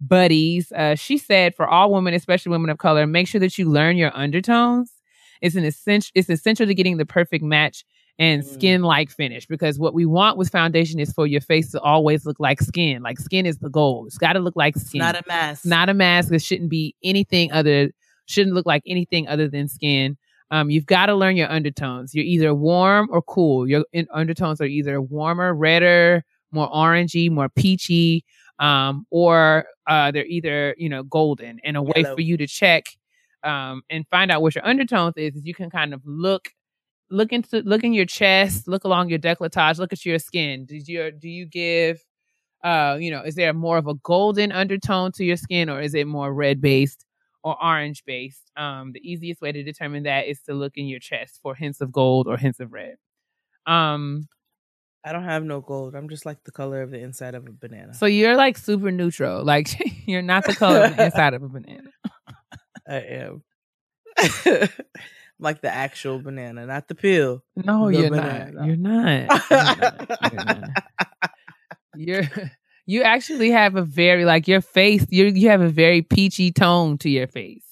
[0.00, 0.72] buddies.
[0.72, 3.96] Uh, she said for all women, especially women of color, make sure that you learn
[3.96, 4.92] your undertones.
[5.40, 6.10] It's an essential.
[6.14, 7.84] It's essential to getting the perfect match
[8.18, 8.46] and Mm.
[8.46, 12.26] skin like finish because what we want with foundation is for your face to always
[12.26, 13.02] look like skin.
[13.02, 14.04] Like skin is the goal.
[14.06, 14.98] It's got to look like It's skin.
[14.98, 15.60] not a mask.
[15.60, 16.32] It's not a mask.
[16.32, 17.90] It shouldn't be anything other.
[18.26, 20.16] Shouldn't look like anything other than skin.
[20.50, 22.14] Um, you've got to learn your undertones.
[22.14, 23.68] You're either warm or cool.
[23.68, 28.24] Your in- undertones are either warmer, redder, more orangey, more peachy,
[28.58, 31.60] um, or uh, they're either you know golden.
[31.64, 32.14] And a way Yellow.
[32.16, 32.86] for you to check
[33.44, 36.50] um, and find out what your undertones is is you can kind of look
[37.10, 40.64] look into look in your chest, look along your decolletage, look at your skin.
[40.66, 42.04] Did you do you give
[42.62, 45.94] uh you know is there more of a golden undertone to your skin or is
[45.94, 47.06] it more red based
[47.42, 48.50] or orange based?
[48.56, 51.80] Um, the easiest way to determine that is to look in your chest for hints
[51.80, 52.96] of gold or hints of red.
[53.66, 54.28] Um,
[55.04, 55.94] I don't have no gold.
[55.94, 57.94] I'm just like the color of the inside of a banana.
[57.94, 59.68] so you're like super neutral, like
[60.06, 61.90] you're not the color of the inside of a banana.
[62.88, 63.42] I am.
[65.42, 67.42] Like the actual banana, not the peel.
[67.56, 68.52] No, The you're banana.
[68.52, 68.66] not.
[68.66, 69.40] You're not.
[69.50, 70.20] You're not.
[70.32, 70.70] You're not.
[71.96, 72.52] You're
[72.90, 75.06] you actually have a very like your face.
[75.10, 77.64] You you have a very peachy tone to your face,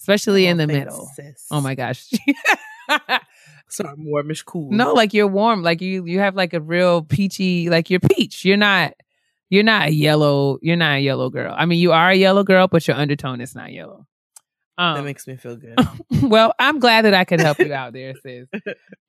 [0.00, 1.10] especially in Oh, the thanks, middle.
[1.14, 1.46] sis.
[1.50, 2.08] Oh my gosh.
[3.72, 4.72] So I'm warmish cool.
[4.72, 5.62] no, like you're warm.
[5.62, 7.70] Like you you have like a real peachy.
[7.70, 8.44] Like you're peach.
[8.44, 8.94] You're not.
[9.48, 10.58] You're not a yellow.
[10.60, 11.54] You're not a yellow girl.
[11.56, 14.06] I mean, you are a yellow girl, but your undertone is not yellow.
[14.76, 15.78] Um, that makes me feel good.
[16.22, 18.48] well, I'm glad that I could help you out there, sis.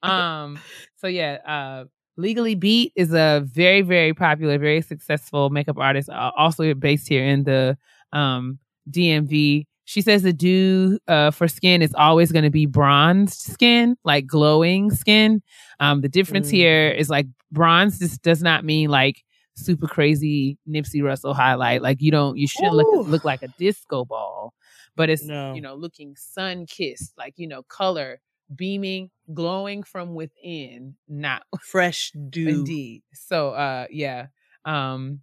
[0.04, 0.60] Um,
[0.98, 1.86] so yeah, uh,
[2.18, 7.24] Legally Beat is a very, very popular, very successful makeup artist, uh, also based here
[7.24, 7.78] in the
[8.14, 8.60] um
[8.90, 9.66] DMV.
[9.86, 14.26] She says the do uh, for skin is always going to be bronzed skin, like
[14.26, 15.42] glowing skin.
[15.80, 16.52] Um, the difference Mm.
[16.52, 19.24] here is like bronze just does not mean like
[19.56, 21.82] super crazy Nipsey Russell highlight.
[21.82, 24.54] Like you don't, you shouldn't look look like a disco ball,
[24.96, 25.54] but it's No.
[25.56, 28.20] you know looking sun kissed, like you know color
[28.56, 32.50] beaming, glowing from within, not Fresh dew.
[32.50, 33.04] Indeed.
[33.14, 34.28] So uh yeah.
[34.66, 35.22] Um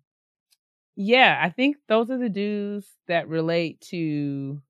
[0.97, 4.61] yeah, I think those are the dues that relate to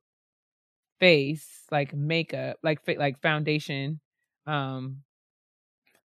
[1.00, 4.00] face, like makeup, like like foundation.
[4.46, 5.02] Um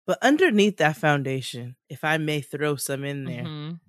[0.06, 3.80] But underneath that foundation, if I may throw some in there, mhm.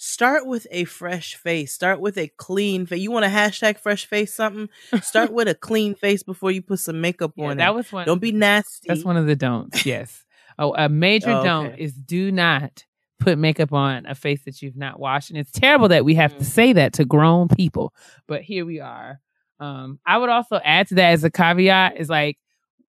[0.00, 1.72] Start with a fresh face.
[1.74, 3.00] Start with a clean face.
[3.00, 4.68] You want to hashtag fresh face something?
[5.02, 7.74] Start with a clean face before you put some makeup Yeah, on that it.
[7.74, 8.86] was one Don't be nasty.
[8.88, 9.84] That's one of the don'ts.
[9.84, 10.24] Yes.
[10.58, 12.84] Oh, a major Oh, don't is do not
[13.20, 15.30] put makeup on a face that you've not washed.
[15.30, 16.48] And it's terrible that we have to Mm.
[16.48, 17.92] say that to grown people,
[18.28, 19.20] but here we are.
[19.60, 22.38] Um, I would also add to that as a caveat is like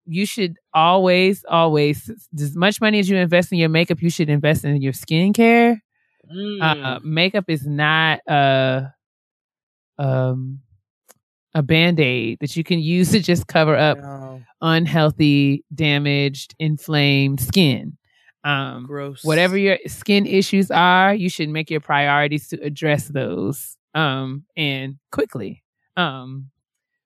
[0.05, 4.29] you should always, always, as much money as you invest in your makeup, you should
[4.29, 5.79] invest in your skincare.
[6.31, 6.61] Mm.
[6.61, 8.93] Uh, makeup is not a
[9.97, 10.59] um
[11.55, 17.97] a band-aid that you can use to just cover up No, unhealthy, damaged, inflamed skin.
[18.43, 19.25] Um, gross.
[19.25, 24.95] whatever your skin issues are, you should make your priorities to address those um, and
[25.11, 25.61] quickly.
[25.97, 26.49] Um,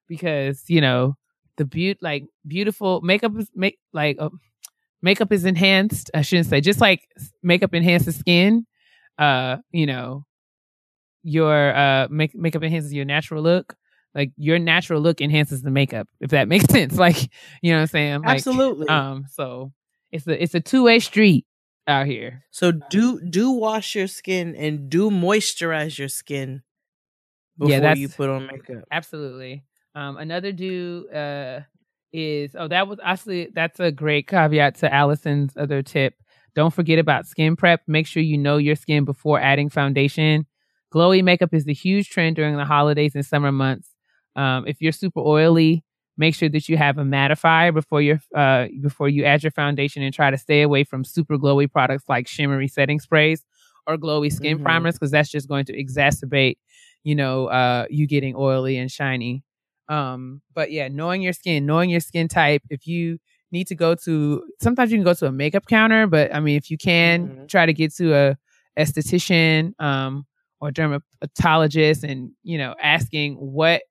[0.08, 1.16] because you know
[1.58, 4.30] the beaut like beautiful makeup is make like uh,
[5.02, 6.12] makeup is enhanced.
[6.14, 7.02] I shouldn't say just like
[7.42, 8.68] makeup enhances skin.
[9.18, 10.26] Uh, you know,
[11.24, 13.76] your uh make, makeup enhances your natural look.
[14.16, 16.98] Like your natural look enhances the makeup, if that makes sense.
[16.98, 17.30] Like
[17.62, 18.22] you know what I'm saying?
[18.24, 18.88] Like, Absolutely.
[18.88, 19.72] Um, so
[20.12, 21.46] it's a it's a two way street
[21.88, 22.44] out here.
[22.52, 26.64] So do do wash your skin and do moisturize your skin
[27.58, 28.86] before Yeah, you put on makeup.
[28.92, 29.64] Absolutely.
[29.96, 31.62] Um, another do uh
[32.12, 36.16] is oh that was actually that's a great caveat to Allison's other tip.
[36.56, 37.82] Don't forget about skin prep.
[37.88, 40.46] Make sure you know your skin before adding foundation.
[40.94, 43.90] Glowy makeup is the huge trend during the holidays and summer months.
[44.36, 45.84] Um, if you're super oily,
[46.18, 50.04] make sure that you have a mattifier before your uh before you add your foundation
[50.04, 53.44] and try to stay away from super glowy products like shimmery setting sprays
[53.88, 54.64] or glowy skin Mhm.
[54.64, 56.58] primers because that's just going to exacerbate
[57.04, 59.44] you know uh you getting oily and shiny
[59.90, 63.18] um but yeah knowing your skin knowing your skin type if you
[63.54, 66.58] need to go to sometimes you can go to a makeup counter but i mean
[66.58, 67.48] if you can Mhm.
[67.50, 68.36] try to get to a
[68.78, 70.26] esthetician um
[70.60, 73.82] or dermatologist and you know asking what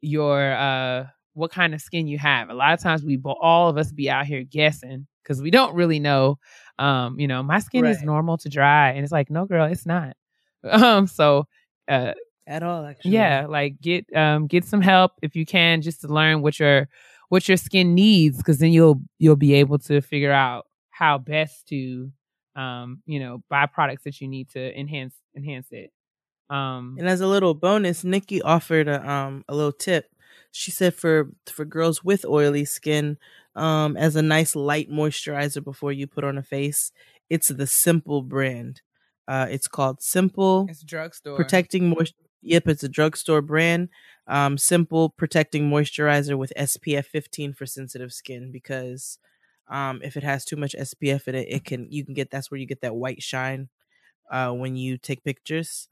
[0.00, 3.76] your uh what kind of skin you have a lot of times we all of
[3.78, 6.38] us be out here guessing because we don't really know
[6.78, 9.86] um you know my skin is normal to dry and it's like no girl it's
[9.86, 10.16] not
[10.70, 11.46] um so
[11.88, 12.12] uh
[12.46, 13.12] At all, actually.
[13.12, 16.88] yeah like get um get some help if you can just to learn what your
[17.28, 21.66] what your skin needs because then you'll you'll be able to figure out how best
[21.68, 22.10] to
[22.54, 25.90] um you know buy products that you need to enhance enhance it
[26.50, 30.06] um And as a little bonus, Nikki offered a um a little tip.
[30.52, 33.18] She said for for girls with oily skin,
[33.56, 36.92] um, as a nice light moisturizer before you put on a face,
[37.28, 38.80] it's the Simple brand.
[39.28, 41.36] Uh, it's called Simple It's drugstore.
[41.36, 42.14] Protecting Moist.
[42.46, 43.88] Yep, it's a drugstore brand.
[44.28, 49.18] Um, Simple Protecting Moisturizer with SPF 15 for sensitive skin because
[49.68, 52.50] um, if it has too much SPF in it, it can you can get that's
[52.50, 53.68] where you get that white shine
[54.30, 55.88] uh, when you take pictures.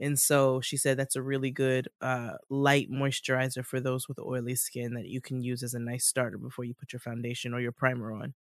[0.00, 4.56] And so she said that's a really good uh, light moisturizer for those with oily
[4.56, 7.60] skin that you can use as a nice starter before you put your foundation or
[7.60, 8.34] your primer on.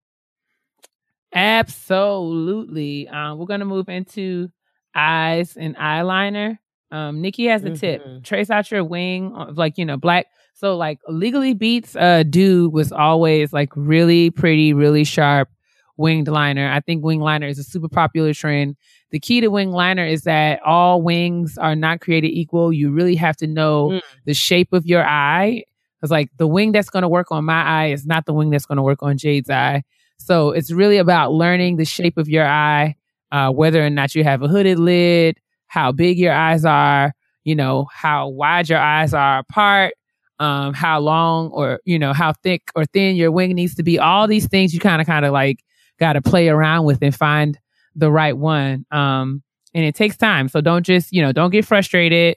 [1.32, 3.08] Absolutely.
[3.08, 4.50] Um, we're gonna move into
[4.94, 6.58] eyes and eyeliner.
[6.90, 8.04] Um, Nikki has a tip.
[8.04, 8.24] Mhm.
[8.24, 10.26] Trace out your wing of like, you know, black.
[10.54, 15.48] So like Legally Beats uh dude was always like really pretty, really sharp
[15.96, 16.70] winged liner.
[16.70, 18.76] I think wing liner is a super popular trend.
[19.10, 22.72] The key to wing liner is that all wings are not created equal.
[22.72, 24.02] You really have to know Mm.
[24.26, 25.64] the shape of your eye.
[26.00, 28.50] Cause like the wing that's going to work on my eye is not the wing
[28.50, 29.82] that's going to work on Jade's eye.
[30.18, 32.94] So it's really about learning the shape of your eye,
[33.32, 35.38] uh, whether or not you have a hooded lid,
[35.68, 37.12] how big your eyes are,
[37.44, 39.94] you know, how wide your eyes are apart,
[40.38, 43.98] um, how long or, you know, how thick or thin your wing needs to be.
[43.98, 45.60] All these things you kind of, kind of like
[45.98, 47.58] got to play around with and find
[47.94, 48.84] the right one.
[48.90, 49.42] Um,
[49.74, 50.48] and it takes time.
[50.48, 52.36] So don't just, you know, don't get frustrated.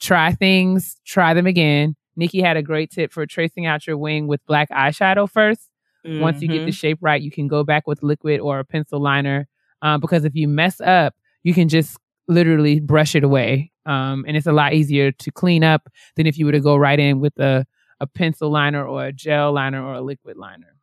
[0.00, 1.96] Try things, try them again.
[2.16, 5.68] Nikki had a great tip for tracing out your wing with black eyeshadow first.
[6.04, 6.74] Once you get the Mhm.
[6.74, 9.48] shape right, you can go back with liquid or a pencil liner.
[9.82, 11.98] Um, because if you mess up, you can just
[12.28, 13.72] literally brush it away.
[13.86, 16.76] Um, and it's a lot easier to clean up than if you were to go
[16.76, 17.66] right in with a,
[18.00, 20.76] a pencil liner or a gel liner or a liquid liner.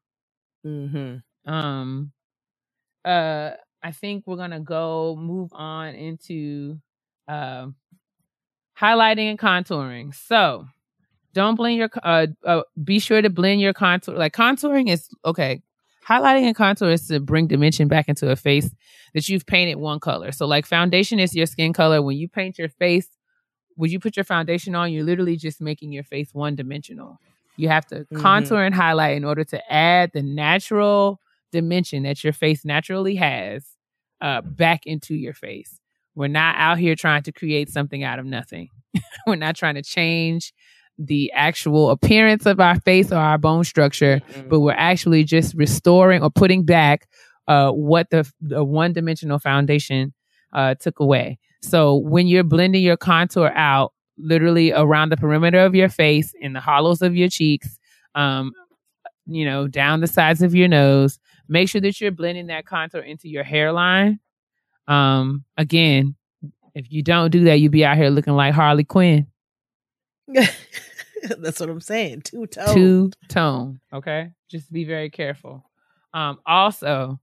[0.65, 1.23] Mhm.
[1.45, 2.11] Um,
[3.05, 3.51] uh,
[3.83, 6.79] I think we're gonna go move on into
[7.27, 7.75] um
[8.79, 10.15] highlighting and contouring.
[10.15, 10.67] So
[11.33, 14.15] don't blend your uh, uh be sure to blend your contour.
[14.15, 15.61] Like contouring is okay.
[16.07, 18.69] Highlighting and contour is to bring dimension back into a face
[19.13, 20.31] that you've painted one color.
[20.31, 22.01] So like foundation is your skin color.
[22.01, 23.07] When you paint your face,
[23.75, 27.19] when you put your foundation on, you're literally just making your face one dimensional.
[27.57, 28.19] You have to Mhm.
[28.21, 31.19] contour and highlight in order to add the natural
[31.51, 33.65] dimension that your face naturally has
[34.21, 35.79] uh, back into your face.
[36.15, 38.69] We're not out here trying to create something out of nothing.
[39.27, 40.53] We're not trying to change
[40.97, 44.49] the actual appearance of our face or our bone structure, Mhm.
[44.49, 47.07] but we're actually just restoring or putting back
[47.47, 50.13] uh, what the, the one dimensional foundation
[50.53, 51.39] uh, took away.
[51.61, 56.53] So when you're blending your contour out, literally around the perimeter of your face, in
[56.53, 57.79] the hollows of your cheeks,
[58.15, 58.51] um,
[59.25, 63.01] you know, down the sides of your nose, make sure that you're blending that contour
[63.01, 64.19] into your hairline.
[64.87, 66.15] Um, again,
[66.75, 69.27] if you don't do that, you'll be out here looking like Harley Quinn,
[71.37, 72.21] That's what I'm saying.
[72.21, 72.73] Two tone.
[72.73, 73.79] two tone.
[73.93, 75.69] Okay, just be very careful.
[76.13, 77.19] Um, also,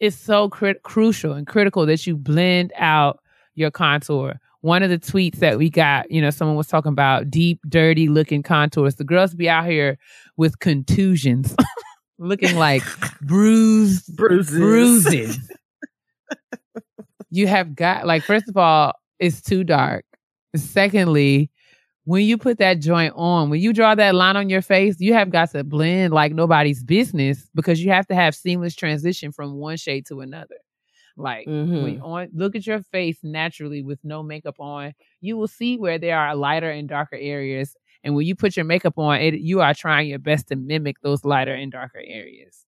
[0.00, 3.20] it's so crit- crucial and critical that you blend out
[3.54, 4.38] your contour.
[4.60, 8.08] One of the tweets that we got, you know, someone was talking about deep, dirty
[8.08, 8.96] looking contours.
[8.96, 9.96] The girls be out here
[10.36, 11.54] with contusions,
[12.18, 12.82] looking like
[13.22, 14.58] bruised Bruises.
[14.58, 15.50] bruises.
[17.30, 20.04] you have got like first of all, it's too dark.
[20.54, 21.50] Secondly,
[22.06, 25.14] when you put that joint on, when you draw that line on your face, you
[25.14, 29.54] have got to blend like nobody's business because you have to have seamless transition from
[29.56, 30.56] one shade to another.
[31.16, 31.96] Like when Mhm.
[31.96, 35.98] you on look at your face naturally with no makeup on, you will see where
[35.98, 37.76] there are lighter and darker areas.
[38.04, 41.00] And when you put your makeup on, it you are trying your best to mimic
[41.02, 42.66] those lighter and darker areas.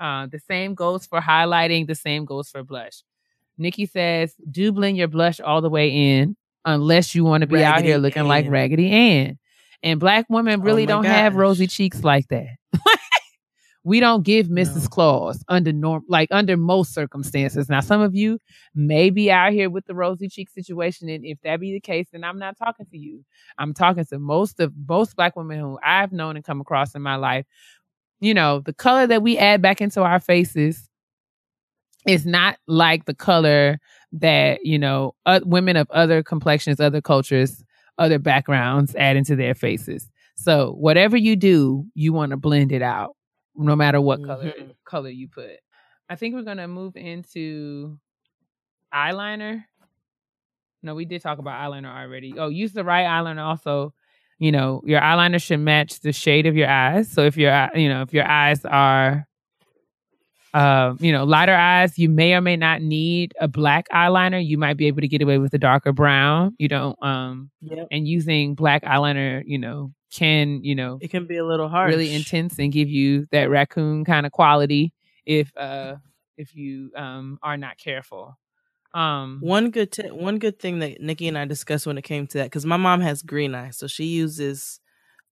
[0.00, 1.86] Uh, the same goes for highlighting.
[1.86, 3.02] The same goes for blush.
[3.58, 7.62] Nikki says, do blend your blush all the way in, unless you want to be
[7.62, 9.38] out here looking like Raggedy Ann.
[9.82, 12.56] And black women Oh really my don't have rosy cheeks like that.
[13.84, 14.82] we don't give Mrs.
[14.82, 14.88] No.
[14.88, 17.68] Claus under norm, like under most circumstances.
[17.68, 18.38] Now, some of you
[18.74, 22.08] may be out here with the rosy cheek situation, and if that be the case,
[22.12, 23.24] then I'm not talking to you.
[23.58, 27.00] I'm talking to most of most black women who I've known and come across in
[27.02, 27.46] my life.
[28.20, 30.90] You know, the color that we add back into our faces
[32.06, 33.78] is not like the color
[34.12, 37.62] that you know uh, women of other complexions, other cultures,
[37.98, 40.08] other backgrounds add into their faces.
[40.36, 43.14] So whatever you do, you want to blend it out,
[43.56, 44.74] no matter what color Mhm.
[44.84, 45.50] color you put.
[46.08, 47.98] I think we're gonna move into
[48.92, 49.64] eyeliner.
[50.82, 52.34] No, we did talk about eyeliner already.
[52.38, 53.92] Oh, use the right eyeliner also.
[54.38, 57.10] You know, your eyeliner should match the shade of your eyes.
[57.10, 59.26] So if your you know, if your eyes are
[60.52, 64.44] uh, you know, lighter eyes, you may or may not need a black eyeliner.
[64.44, 66.54] You might be able to get away with a darker brown.
[66.58, 67.88] You don't um Yep.
[67.90, 71.90] and using black eyeliner, you know, can, you know, It can be a little hard.
[71.90, 74.92] really intense and give you that raccoon kind of quality
[75.26, 75.96] if uh
[76.36, 78.36] if you um are not careful.
[78.92, 82.26] Um One good t- one good thing that Nikki and I discussed when it came
[82.28, 84.80] to that because my mom has green eyes, so she uses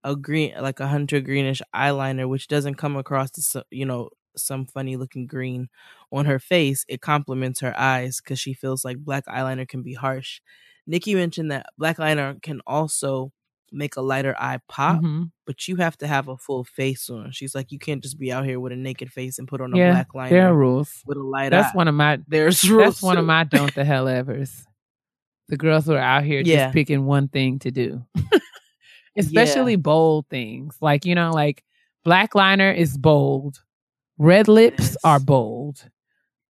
[0.05, 4.67] a green like a hunter greenish eyeliner, which doesn't come across the, you know some
[4.67, 5.69] funny looking green
[6.13, 6.85] on her face.
[6.89, 10.41] It complements her eyes because she feels like black eyeliner can be harsh.
[10.87, 13.33] Nikki mentioned that black eyeliner can also
[13.71, 15.31] make a lighter eye pop, mhm.
[15.47, 17.31] but you have to have a full face on.
[17.33, 19.75] She's like, you can't just be out here with a naked face and put on
[19.75, 21.03] a yeah, black liner there are rules.
[21.07, 21.77] with a light That's eye.
[21.77, 22.95] one of my There's rules.
[22.95, 24.65] that's one of my don't the hell evers.
[25.49, 26.65] The girls who are out here Yeah.
[26.65, 28.05] just picking one thing to do.
[29.17, 30.77] Especially bold things.
[30.81, 31.65] Like, you know, like
[32.05, 33.61] black liner is bold.
[34.19, 34.97] Red lips Yes.
[35.05, 35.89] are bold.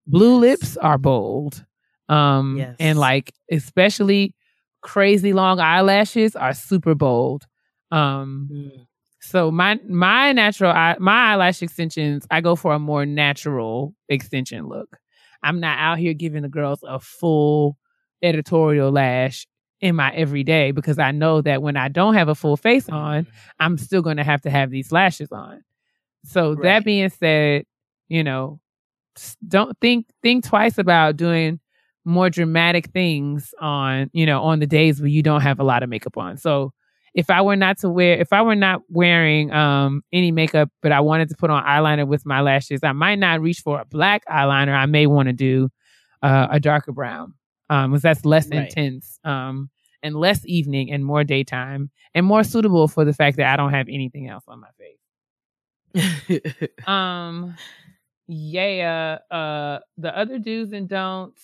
[0.07, 1.65] Blue lips are bold.
[2.09, 2.77] Um Yes.
[2.81, 4.35] and like especially
[4.81, 7.47] crazy long eyelashes are super bold.
[7.91, 8.87] Um Mm.
[9.21, 14.67] so my my natural eye, my eyelash extensions, I go for a more natural extension
[14.67, 14.99] look.
[15.43, 17.77] I'm not out here giving the girls a full
[18.23, 19.47] editorial lash
[19.81, 23.27] in my everyday because I know that when I don't have a full face on,
[23.61, 25.63] I'm still going to have to have these lashes on.
[26.29, 27.65] So that being said,
[28.09, 28.61] you know,
[29.47, 31.61] don't think think twice about doing
[32.05, 35.83] more dramatic things on, you know, on the days where you don't have a lot
[35.83, 36.37] of makeup on.
[36.37, 36.73] So
[37.15, 40.93] if I were not to wear if I were not wearing um any makeup but
[40.93, 43.85] I wanted to put on eyeliner with my lashes, I might not reach for a
[43.85, 44.75] black eyeliner.
[44.77, 45.71] I may want to do
[46.23, 47.35] uh, a darker brown.
[47.71, 48.59] Um because that's less Right.
[48.59, 49.71] intense um
[50.03, 53.73] and less evening and more daytime and more suitable for the fact that I don't
[53.73, 54.98] have anything else on my face.
[56.87, 57.57] Um,
[58.27, 59.19] yeah.
[59.31, 61.43] Uh, the other do's and don'ts.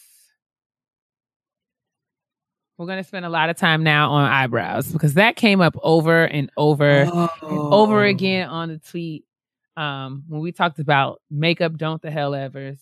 [2.76, 6.24] We're gonna spend a lot of time now on eyebrows because that came up over
[6.24, 7.10] and over and
[7.42, 8.08] over Oh.
[8.08, 9.24] again on the tweet.
[9.76, 12.78] Um, when we talked about makeup, don't the hell evers.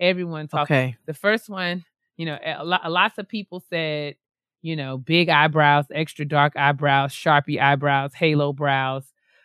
[0.00, 0.70] Everyone talked.
[0.70, 0.96] Okay.
[1.06, 1.84] The first one,
[2.16, 4.16] you know, a lot, lots of people said,
[4.62, 9.04] you know, big eyebrows, extra dark eyebrows, sharpie eyebrows, halo brows,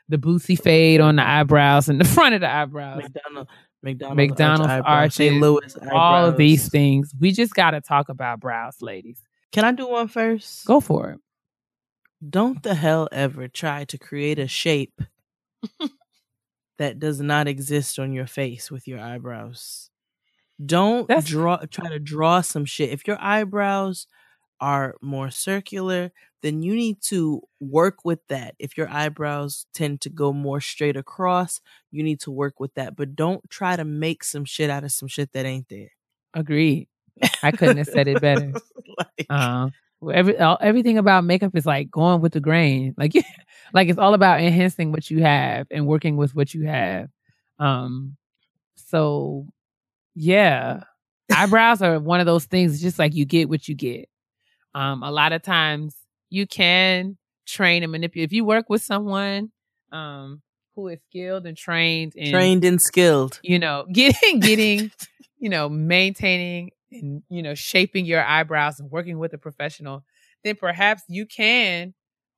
[0.09, 3.03] the bootsy fade on the eyebrows and the front of the eyebrows.
[3.03, 3.47] McDonald,
[3.81, 5.33] McDonald's, McDonald's arch eyebrows, St.
[5.33, 7.13] arches, Louis all of these things.
[7.19, 9.21] We just got to talk about brows, ladies.
[9.51, 10.65] Can I do one first?
[10.65, 11.19] Go for it.
[12.27, 15.01] Don't the hell ever try to create a shape
[16.77, 19.89] that does not exist on your face with your eyebrows.
[20.63, 22.91] Don't That's- draw try to draw some shit.
[22.91, 24.07] If your eyebrows
[24.59, 26.11] are more circular,
[26.41, 28.55] then you need to work with that.
[28.59, 31.61] If your eyebrows tend to go more straight across,
[31.91, 32.95] you need to work with that.
[32.95, 35.91] But don't try to make some shit out of some shit that ain't there.
[36.33, 36.87] Agreed.
[37.41, 38.53] I couldn't have said it better.
[38.97, 39.69] Like, Uh,
[40.13, 42.93] every all, everything about makeup is like going with the grain.
[42.97, 43.13] Like,
[43.73, 47.09] like it's all about enhancing what you have and working with what you have.
[47.59, 48.17] Um,
[48.75, 49.47] so
[50.15, 50.83] yeah,
[51.35, 52.81] eyebrows are one of those things.
[52.81, 54.09] Just like you get what you get.
[54.75, 55.95] Um, a lot of times
[56.29, 58.29] you can train and manipulate.
[58.29, 59.51] If you work with someone,
[59.91, 60.41] um,
[60.75, 63.39] who is skilled and trained and trained and skilled.
[63.43, 64.91] you know, getting getting,
[65.37, 70.03] you know, maintaining and you know shaping your eyebrows and working with a professional,
[70.43, 71.93] then perhaps you can.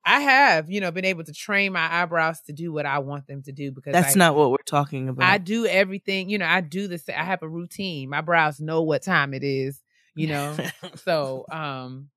[0.08, 3.26] I have, you know, been able to train my eyebrows to do what I want
[3.26, 5.26] them to do because That's I, not what we're talking about.
[5.26, 7.10] I do everything, you know, I do this.
[7.10, 8.10] I have a routine.
[8.12, 9.82] My brows know what time it is,
[10.14, 10.58] you know.
[10.98, 12.10] so, um,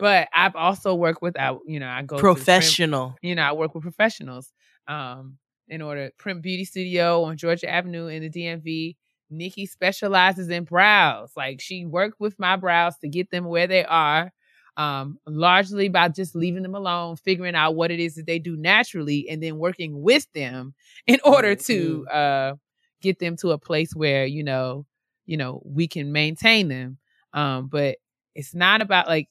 [0.00, 3.16] but I've also worked with, I, you know, I go Prim- professional.
[3.22, 4.52] you know, I work with professionals.
[4.88, 8.96] Um, in order, Print Beauty Studio on Georgia Avenue in the DMV.
[9.30, 11.30] Nikki specializes in brows.
[11.36, 14.32] Like she worked with my brows to get them where they are.
[14.76, 18.56] Um, largely by just leaving them alone, figuring out what it is that they do
[18.56, 20.74] naturally, and then working with them
[21.06, 22.54] in order to uh
[23.02, 24.86] get them to a place where you know,
[25.26, 26.98] you know, we can maintain them.
[27.32, 27.98] Um, but
[28.34, 29.28] it's not about like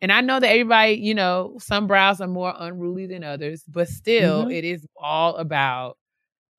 [0.00, 3.88] and I know that everybody, you know, some brows are more unruly than others, but
[3.88, 4.52] still Mhm.
[4.52, 5.98] it is all about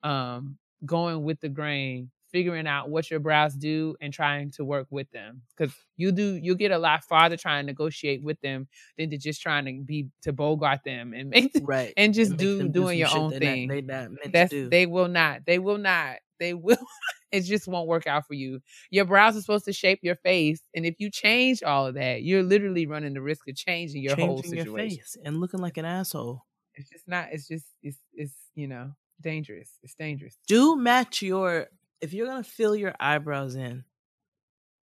[0.04, 4.88] um going with the grain, figuring out what your brows do and trying to work
[4.92, 5.42] with them.
[5.58, 8.68] Cause you do you'll get a lot farther trying to negotiate with them
[8.98, 11.94] than to just trying to be to bogart them and make Right.
[11.98, 13.68] and just make do doing your own thing.
[13.68, 14.70] Not, they not meant That's to do.
[14.70, 15.46] they will not.
[15.46, 16.18] They will not.
[16.40, 16.78] They will.
[17.32, 18.62] it just won't work out for you.
[18.90, 22.24] Your brows are supposed to shape your face, and if you change all of that,
[22.24, 24.98] you're literally running the risk of changing your whole Changing your situation.
[24.98, 26.46] face and looking like an asshole.
[26.76, 27.28] It's just not.
[27.32, 27.66] It's just.
[27.84, 27.98] It's.
[28.14, 28.34] It's.
[28.56, 28.92] You know,
[29.22, 29.70] dangerous.
[29.84, 30.36] It's dangerous.
[30.48, 31.68] Do match your
[32.02, 33.84] if you're gonna fill your eyebrows in,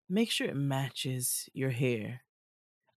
[0.08, 2.22] make sure it matches your hair.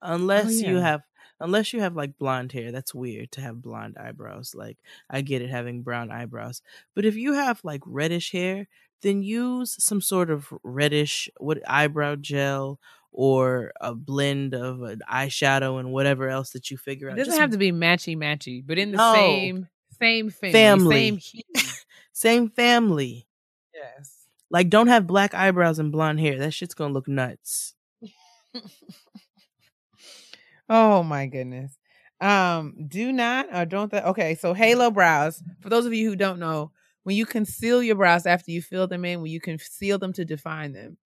[0.01, 0.81] Oh, Unless you yeah.
[0.83, 1.01] have
[1.39, 4.53] unless you have like blonde hair, that's weird to have blonde eyebrows.
[4.55, 4.77] Like
[5.09, 6.61] I get it having brown eyebrows.
[6.95, 8.67] But if you have like reddish hair,
[9.01, 12.79] then use some sort of reddish what eyebrow gel
[13.11, 17.13] or a blend of an eyeshadow and whatever else that you figure out.
[17.13, 19.13] It doesn't Just have to be matchy matchy, but in the No.
[19.13, 19.67] same
[19.99, 20.95] same family, Family.
[20.95, 21.41] same hue.
[22.11, 23.27] same family.
[23.73, 24.11] yes.
[24.51, 26.37] Like, don't have black eyebrows and blonde hair.
[26.37, 27.73] That shit's gonna look nuts.
[30.69, 31.77] Oh my goodness.
[32.21, 35.43] Um, do not or don't that okay, so halo brows.
[35.61, 36.71] For those of you who don't know,
[37.03, 40.25] when you conceal your brows after you fill them in, when you conceal them to
[40.25, 40.97] define them,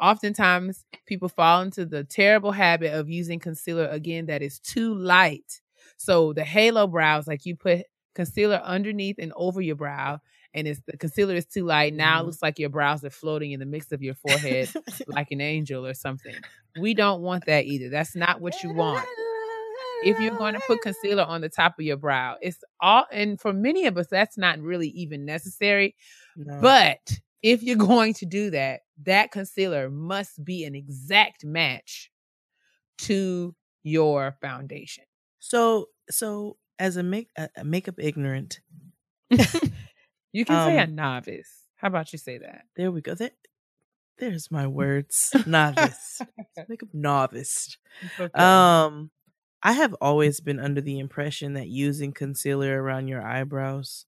[0.00, 5.60] oftentimes people fall into the terrible habit of using concealer again that is too light.
[5.96, 7.82] So the halo brows, like you put
[8.14, 10.20] concealer underneath and over your brow,
[10.54, 11.94] and it's the concealer is too light.
[11.94, 12.26] Now it Mhm.
[12.26, 14.68] looks like your brows are floating in the mix of your forehead
[15.08, 16.36] like an angel or something.
[16.78, 17.88] We don't want that either.
[17.88, 19.06] That's not what you want.
[20.04, 23.40] If you're going to put concealer on the top of your brow, it's all, and
[23.40, 25.94] for many of us, that's not really even necessary.
[26.36, 26.58] No.
[26.60, 26.98] But
[27.42, 32.10] if you're going to do that, that concealer must be an exact match
[32.98, 35.04] to your foundation.
[35.38, 38.60] so so as a make a makeup ignorant,
[40.34, 41.70] You can say a Um, novice.
[41.76, 42.66] How about you say that?
[42.76, 43.14] there we go.
[43.14, 43.30] There,
[44.18, 45.36] there's my words.
[45.44, 46.24] novice.
[46.68, 47.76] makeup novice.
[48.18, 48.58] Okay.
[48.58, 49.10] Um,
[49.62, 54.06] I have always been under the impression that using concealer around your eyebrows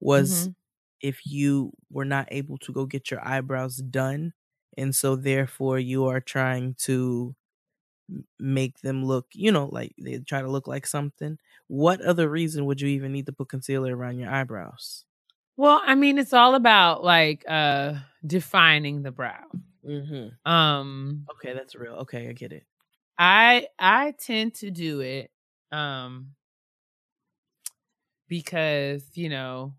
[0.00, 0.54] was Mhm.
[1.02, 4.34] if you were not able to go get your eyebrows done,
[4.78, 7.36] and so therefore you are trying to
[8.38, 11.38] make them look, you know, like they try to look like something.
[11.66, 15.04] What other reason would you even need to put concealer around your eyebrows?
[15.58, 17.94] Well, I mean, it's all about like uh
[18.24, 19.44] defining the brow.
[19.86, 20.50] Mm-hmm.
[20.50, 21.94] Um Okay, that's real.
[21.94, 22.64] Okay, I get it.
[23.18, 25.30] I I tend to do it
[25.72, 26.28] um
[28.28, 29.74] because, you know,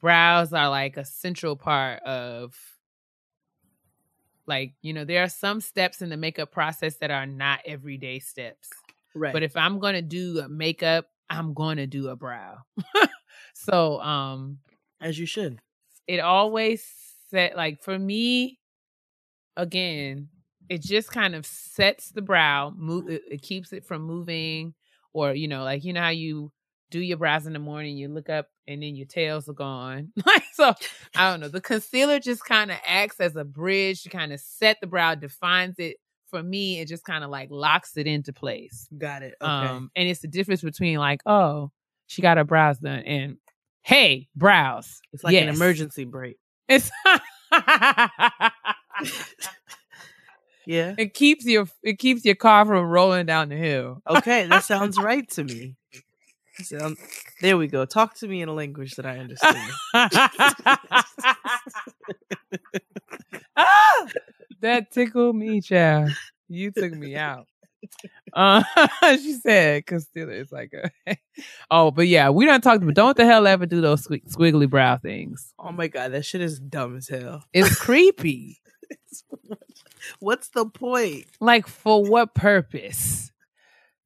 [0.00, 2.56] brows are like a central part of
[4.46, 8.18] like, you know, there are some steps in the makeup process that are not everyday
[8.18, 8.68] steps.
[9.14, 9.32] Right.
[9.32, 12.58] But if I'm going to do a makeup, I'm going to do a brow.
[13.64, 14.58] so, um
[15.00, 15.58] as you should.
[16.06, 16.84] it always
[17.30, 18.58] set like for me
[19.56, 20.28] again
[20.68, 24.74] it just kind of sets the brow move it, it keeps it from moving
[25.12, 26.52] or you know like you know how you
[26.90, 30.12] do your brows in the morning you look up and then your tails are gone
[30.26, 30.72] like so
[31.16, 34.40] i don't know the concealer just kind of acts as a bridge to kind of
[34.40, 35.96] set the brow defines it
[36.28, 39.34] for me it just kind of like locks it into place Got it.
[39.42, 39.48] Okay.
[39.50, 41.70] um and it's the difference between like oh
[42.06, 43.36] she got her brows done and
[43.82, 45.00] hey browse.
[45.12, 46.36] it's like an emergency brake.
[46.68, 46.90] it's
[50.66, 50.94] Yeah.
[50.98, 54.02] it keeps your it keeps your car from rolling down the hill.
[54.08, 55.74] Okay, that sounds right to me.
[56.62, 56.96] Sound,
[57.40, 57.84] there we go.
[57.86, 59.72] Talk to me in a language that I understand.
[63.56, 64.06] Ah,
[64.60, 66.10] that tickled me, child.
[66.48, 67.46] You took me out.
[68.32, 68.62] Uh,
[69.16, 71.16] she said concealer is like a.
[71.70, 72.80] oh, but yeah, we don't talk.
[72.80, 75.52] But don't the hell ever do those squig- squiggly brow things.
[75.58, 77.42] oh my god, that shit is dumb as hell.
[77.52, 78.60] It's creepy.
[80.20, 81.26] What's the point?
[81.40, 83.32] Like for what purpose?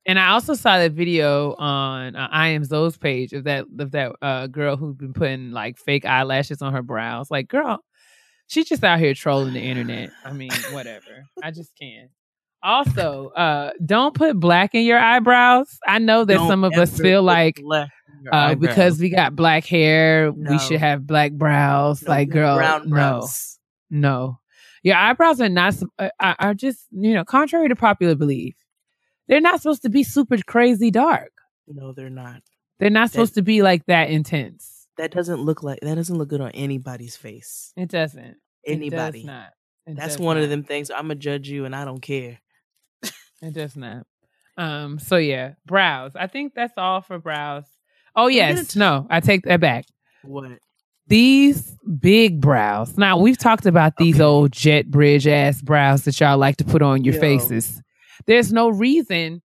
[0.07, 3.91] And I also saw that video on uh, I am Zoe's page of that of
[3.93, 7.31] that uh, girl who's been putting like fake eyelashes on her brows.
[7.31, 7.79] Like, girl,
[8.47, 10.11] she's just out here trolling the internet.
[10.25, 11.27] I mean, whatever.
[11.43, 12.11] I just can't.
[12.65, 15.79] Also, uh, don't put black in your eyebrows.
[15.87, 17.91] I know that Don't some of us feel like black
[18.33, 22.03] uh, because we got black hair, we should have black brows.
[22.03, 23.59] No, like, girl, brown no, brows.
[23.91, 24.39] no.
[24.83, 28.55] Your eyebrows are not sup- uh, are just you know contrary to popular belief.
[29.29, 31.33] They're not supposed to be super crazy dark.
[31.67, 32.43] No, they're not.
[32.79, 34.87] They're not supposed to be like that intense.
[34.99, 37.73] That doesn't look like that doesn't look good on anybody's face.
[37.77, 38.37] It doesn't.
[38.63, 39.21] It Anybody.
[39.21, 39.53] does not.
[39.87, 40.45] It That's one not.
[40.45, 40.91] of them things.
[40.91, 42.39] I'm gonna judge you, and I don't care.
[43.43, 44.07] It does not.
[44.57, 44.99] Um.
[44.99, 46.13] So yeah, brows.
[46.15, 47.65] I think that's all for brows.
[48.15, 48.77] Oh yes.
[48.77, 49.87] No, I take that back.
[50.23, 50.59] What?
[51.07, 52.97] These big brows.
[52.97, 54.25] Now we've talked about these Okay.
[54.25, 57.21] old jet bridge ass brows that y'all like to put on your Yo.
[57.21, 57.83] faces.
[58.27, 59.43] There's no reason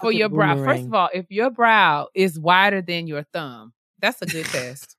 [0.00, 0.54] for your brow.
[0.62, 4.96] First of all, if your brow is wider than your thumb, that's a good test.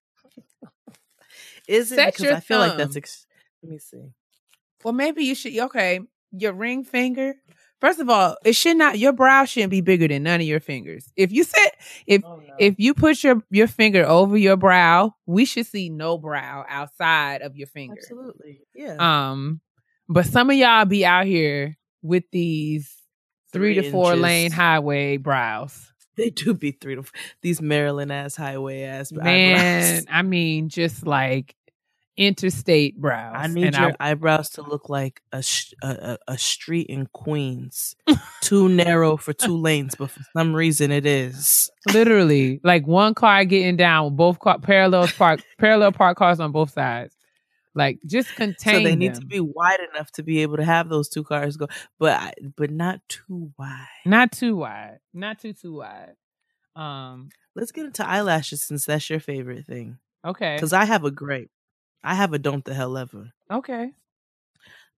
[1.68, 2.96] is it set because I feel like that's.
[2.96, 3.26] Ex-
[3.62, 4.10] Let me see.
[4.84, 5.58] Well, maybe you should.
[5.58, 6.02] Okay,
[6.32, 7.36] your ring finger.
[7.84, 8.98] First of all, it should not.
[8.98, 11.12] Your brow shouldn't be bigger than none of your fingers.
[11.18, 11.76] If you set,
[12.08, 12.54] if Oh, no.
[12.58, 17.42] if you put your your finger over your brow, we should see no brow outside
[17.42, 17.98] of your finger.
[18.02, 18.96] Absolutely, yeah.
[19.32, 19.60] Um,
[20.08, 22.90] but some of y'all be out here with these
[23.52, 24.22] three, Three to four inches.
[24.22, 25.92] lane highway brows.
[26.16, 27.12] they do be three to f-
[27.42, 29.58] these Maryland ass highway ass Man,
[29.96, 30.06] eyebrows.
[30.10, 31.54] I mean, just like
[32.18, 33.36] interstate brows.
[33.38, 37.08] I need And your eyebrows to look like a, sh- a a a street in
[37.14, 37.96] Queens,
[38.42, 41.70] too narrow for two lanes, but for some reason it is.
[41.94, 46.52] literally like one car getting down with both car parallel park parallel park cars on
[46.52, 47.16] both sides.
[47.76, 48.76] Like just contain.
[48.76, 51.58] so they need to be wide enough to be able to have those two cars
[51.58, 51.68] go,
[52.00, 53.88] but I, but not too wide.
[54.06, 56.14] not too wide, not too too wide.
[56.76, 57.30] Um.
[57.56, 60.00] Let's get into eyelashes since that's your favorite thing.
[60.26, 60.56] Okay.
[60.56, 61.52] Because I have a great,
[62.04, 63.32] I have a don't the hell ever.
[63.52, 63.92] Okay.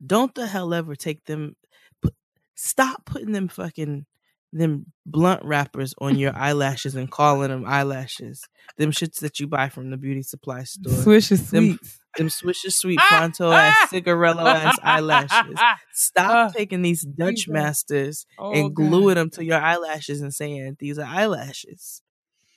[0.05, 1.55] Don't the hell ever take them.
[2.01, 2.13] Put,
[2.55, 4.05] stop putting them fucking
[4.51, 8.41] them blunt wrappers on your eyelashes and calling them eyelashes.
[8.77, 10.93] Them shits that you buy from the beauty supply store.
[10.93, 11.91] Swish is Them- sweet.
[12.17, 15.59] them swisher sweet pronto ass cigarello ass eyelashes.
[15.93, 19.17] Stop Ah, taking these Dutch masters Oh, and gluing God.
[19.17, 22.01] them to your eyelashes and saying these are eyelashes.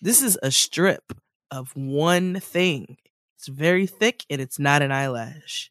[0.00, 1.12] This is a strip
[1.50, 2.98] of one thing.
[3.38, 5.70] It's very thick and it's not an eyelash.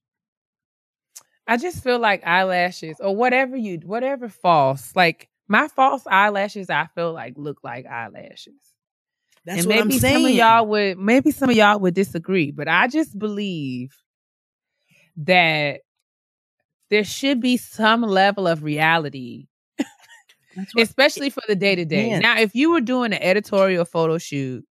[1.46, 6.70] I just feel like eyelashes or whatever you whatever false like my false eyelashes.
[6.70, 8.54] I feel like look like eyelashes.
[9.46, 10.16] That's and what maybe I'm saying.
[10.16, 13.94] some of y'all would maybe some of y'all would disagree, but I just believe
[15.18, 15.82] that
[16.90, 19.48] there should be some level of reality,
[20.78, 22.18] especially for the day to day.
[22.18, 24.66] Now, if you were doing an editorial photo shoot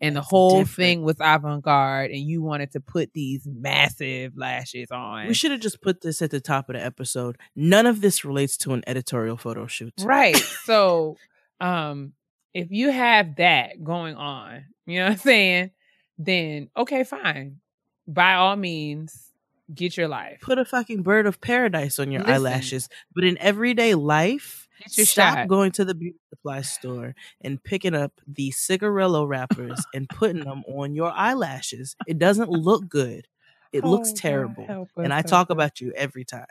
[0.00, 0.76] and the whole different.
[0.76, 5.50] thing was avant garde and you wanted to put these massive lashes on, we should
[5.50, 7.38] have just put this at the top of the episode.
[7.54, 9.94] None of this relates to an editorial photo shoot.
[10.02, 10.36] Right.
[10.66, 11.16] So,
[11.60, 12.12] um,
[12.52, 15.70] if you have that going on, you know what I'm saying,
[16.18, 17.60] then okay, fine.
[18.08, 19.30] By all means,
[19.72, 20.40] get your life.
[20.40, 22.34] Put a fucking bird of paradise on your Listen.
[22.34, 22.88] eyelashes.
[23.14, 25.46] But in everyday life, stop shot.
[25.46, 30.62] going to the beauty supply store and picking up the cigarello wrappers and putting them
[30.68, 31.96] on your eyelashes.
[32.06, 33.26] It doesn't look good.
[33.72, 34.66] It looks Oh, God, terrible.
[34.66, 36.46] help And I talk about you every time.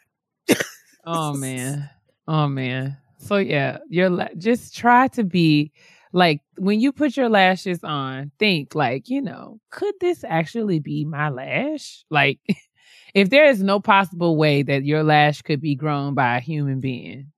[1.06, 1.90] Oh man.
[2.28, 2.98] Oh man.
[3.18, 5.72] So yeah, your la- just try to be
[6.14, 11.06] like when you put your lashes on, think like, you know, could this actually be
[11.06, 12.04] my lash?
[12.10, 12.40] Like
[13.14, 16.80] if there is no possible way that your lash could be grown by a human
[16.80, 17.32] being,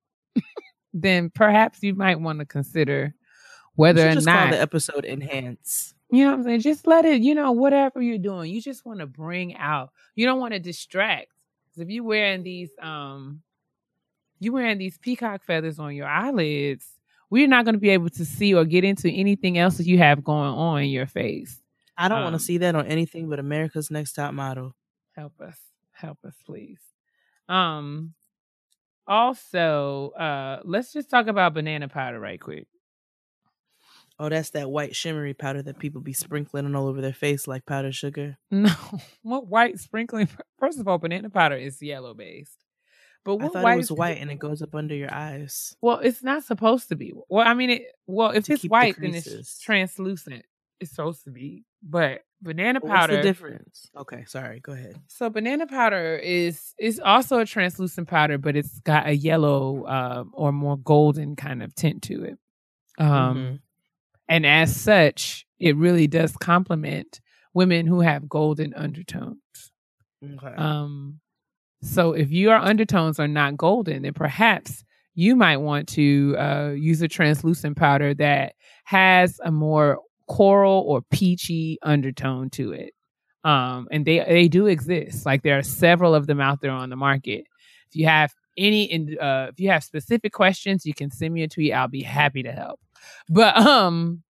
[1.01, 3.13] then perhaps you might want to consider
[3.75, 5.93] whether or not the episode enhance.
[6.09, 6.61] you know what I'm saying?
[6.61, 9.91] Just let it, you know, whatever you're doing, you just want to bring out.
[10.15, 11.27] You don't want to distract.
[11.77, 13.41] if you're wearing these, um,
[14.39, 16.85] you wearing these peacock feathers on your eyelids,
[17.29, 19.97] we're not going to be able to see or get into anything else that you
[19.99, 21.61] have going on in your face.
[21.97, 24.75] I don't want Um, to see that on anything but America's Next Top Model.
[25.15, 25.57] Help us,
[25.91, 26.79] help us, please.
[27.49, 28.13] Um,
[29.07, 32.67] also, uh, let's just talk about banana powder right quick.
[34.19, 37.65] Oh, that's that white shimmery powder that people be sprinkling all over their face like
[37.65, 38.37] powdered sugar.
[38.51, 38.71] No,
[39.21, 40.27] what white sprinkling?
[40.59, 42.57] First of all, banana powder is yellow based.
[43.23, 45.75] But I what thought white it was white and it goes up under your eyes.
[45.81, 47.13] Well, it's not supposed to be.
[47.29, 47.83] Well, I mean, it.
[48.07, 50.45] Well, if it's keep the white, then it's translucent.
[50.79, 51.63] It's supposed to be.
[51.83, 53.89] But banana What's powder the difference?
[53.95, 54.59] Okay, sorry.
[54.59, 54.99] Go ahead.
[55.07, 60.23] So banana powder is is also a translucent powder, but it's got a yellow uh,
[60.33, 62.37] or more golden kind of tint to it.
[62.99, 63.59] Um, Mhm.
[64.29, 67.21] And as such, it really does complement
[67.53, 69.71] women who have golden undertones.
[70.23, 70.53] Okay.
[70.55, 71.19] Um,
[71.81, 74.83] so if your undertones are not golden, then perhaps
[75.15, 81.01] you might want to uh, use a translucent powder that has a more coral or
[81.11, 82.93] peachy undertone to it.
[83.43, 85.25] Um, and they they do exist.
[85.25, 87.45] Like there are several of them out there on the market.
[87.89, 91.47] If you have any, uh, if you have specific questions, you can send me a
[91.47, 91.73] tweet.
[91.73, 92.79] I'll be happy to help.
[93.29, 94.23] But um,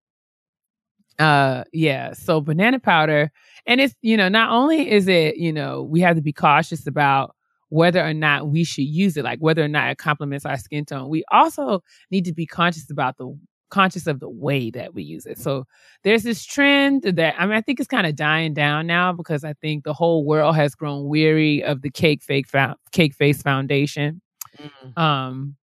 [1.17, 2.13] uh, yeah.
[2.13, 3.31] So banana powder,
[3.65, 6.85] and it's you know not only is it you know we have to be cautious
[6.85, 7.35] about
[7.69, 10.85] whether or not we should use it, like whether or not it complements our skin
[10.85, 11.09] tone.
[11.09, 13.37] We also need to be conscious about the
[13.69, 15.37] conscious of the way that we use it.
[15.37, 15.65] So
[16.03, 19.43] there's this trend that I mean I think it's kind of dying down now because
[19.43, 22.47] I think the whole world has grown weary of the cake fake
[22.91, 24.21] cake face foundation.
[24.59, 24.97] Mhm.
[24.97, 25.55] Um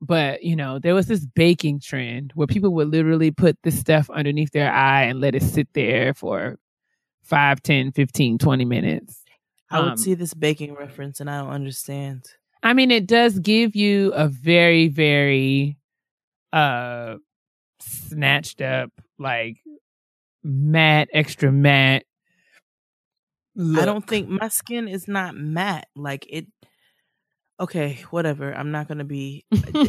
[0.00, 4.10] but you know there was this baking trend where people would literally put this stuff
[4.10, 6.58] underneath their eye and let it sit there for
[7.22, 9.22] 5 10 15 20 minutes
[9.70, 12.24] I would Um, see this baking reference and I don't understand.
[12.62, 15.78] I mean, it does give you a very, very
[16.52, 17.16] uh
[17.84, 19.56] snatched up, like
[20.42, 22.04] matte, extra matte.
[23.56, 25.86] I don't think my skin is not matte.
[25.94, 26.46] Like it.
[27.60, 28.52] Okay, whatever.
[28.52, 29.44] I'm not gonna be.
[29.52, 29.88] Uh, eh,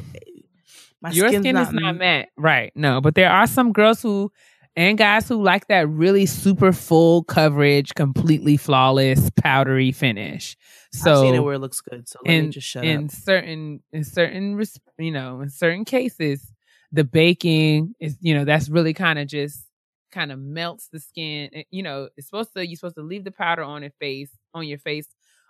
[1.02, 2.72] my your skin's skin is not matte, right?
[2.76, 4.32] No, but there are some girls who
[4.76, 10.58] and guys who like that really super full coverage, completely flawless, powdery finish.
[10.92, 12.08] So I've seen it where it looks good.
[12.08, 13.12] So let in me just shut in up.
[13.12, 14.62] certain in certain
[14.98, 16.52] you know in certain cases
[16.96, 19.66] the baking is you know that's really kind of just
[20.12, 23.26] kind of melts the skin It- you know it's supposed to you're supposed to leave
[23.26, 25.08] the powder on your face on your face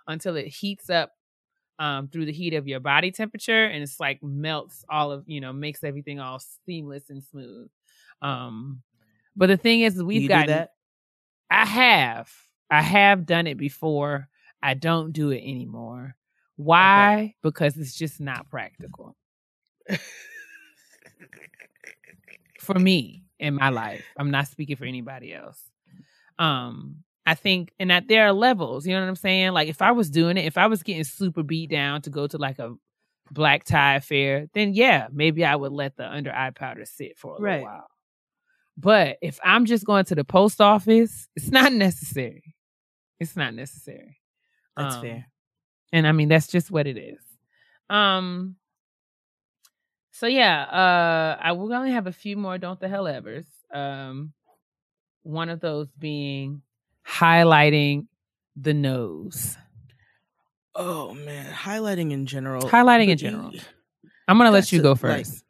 [0.08, 1.12] until it heats up
[1.78, 5.40] um through the heat of your body temperature and it's like melts all of you
[5.40, 7.68] know makes everything all seamless and smooth
[8.22, 8.82] um
[9.36, 10.70] but the thing is we've got that?
[11.50, 12.32] I have.
[12.70, 14.28] I have done it before.
[14.62, 16.16] I don't do it anymore.
[16.56, 17.34] Why?
[17.42, 19.16] Because it's just not practical
[22.60, 24.04] for me in my life.
[24.18, 25.60] I'm not speaking for anybody else.
[26.38, 28.86] Um, I think, and that there are levels.
[28.86, 29.52] You know what I'm saying?
[29.52, 32.26] Like if I was doing it, if I was getting super beat down to go
[32.26, 32.74] to like a
[33.30, 37.36] black tie affair, then yeah, maybe I would let the under eye powder sit for
[37.36, 37.52] a Right.
[37.54, 37.86] little while.
[38.78, 42.54] But if I'm just going to the post office, it's not necessary.
[43.18, 44.20] It's not necessary.
[44.76, 45.26] That's Um, fair.
[45.92, 47.18] And I mean that's just what it is.
[47.88, 48.56] Um
[50.18, 53.46] so yeah, uh I will only have a few more don't the hell evers.
[53.72, 54.32] Um
[55.22, 56.62] one of those being
[57.06, 58.06] highlighting
[58.56, 59.56] the nose.
[60.74, 62.62] Oh man, highlighting in general.
[62.68, 63.52] Highlighting in general.
[64.28, 65.44] I'm gonna let you go first.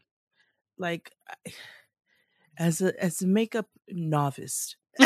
[0.79, 1.53] Like, I-
[2.59, 4.77] as a as a makeup novice,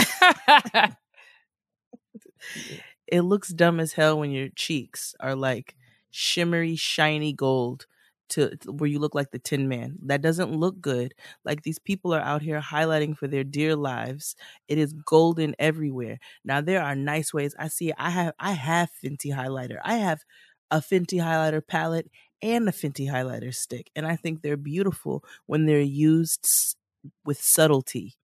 [3.07, 5.75] it looks dumb as hell when your cheeks are like
[6.11, 7.87] shimmery, shiny gold
[8.31, 9.97] to where you look like the Tin Man.
[10.03, 11.15] That doesn't look good.
[11.45, 14.37] Like these people are out here highlighting for their dear lives.
[14.69, 16.19] It is golden everywhere.
[16.45, 17.55] Now there are nice ways.
[17.59, 17.93] I see.
[17.99, 18.35] I have.
[18.39, 19.79] I have Fenty highlighter.
[19.85, 20.23] I have
[20.71, 22.11] a Fenty highlighter palette
[22.43, 26.77] and a Fenty highlighter stick, and I think they're beautiful when they're used
[27.25, 28.15] with subtlety.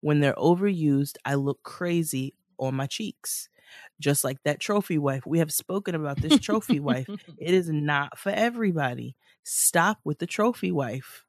[0.00, 3.48] When they're overused, I look crazy on my cheeks.
[4.00, 5.24] Just like that trophy wife.
[5.26, 7.08] We have spoken about this trophy wife.
[7.38, 9.16] It is not for everybody.
[9.44, 11.24] Stop with the trophy wife.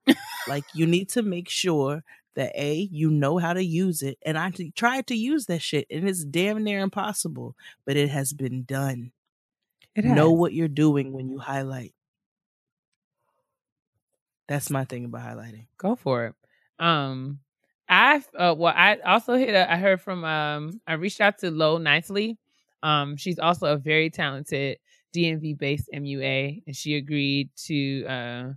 [0.47, 2.03] like you need to make sure
[2.35, 4.17] that A, you know how to use it.
[4.25, 7.55] And I tried to use that shit and it's damn near impossible,
[7.85, 9.11] but it has been done.
[9.95, 10.39] It Know has.
[10.39, 11.93] what you're doing when you highlight.
[14.47, 15.67] That's my thing about highlighting.
[15.77, 16.35] Go for it.
[16.83, 17.39] Um,
[17.87, 19.49] I uh, well, I also hit.
[19.53, 20.23] A, I heard from.
[20.23, 22.37] Um, I reached out to Lo Nicely.
[22.83, 24.77] Um, she's also a very talented
[25.13, 28.53] DMV based MUA, and she agreed to, uh,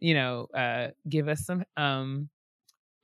[0.00, 2.28] you know, uh, give us some um,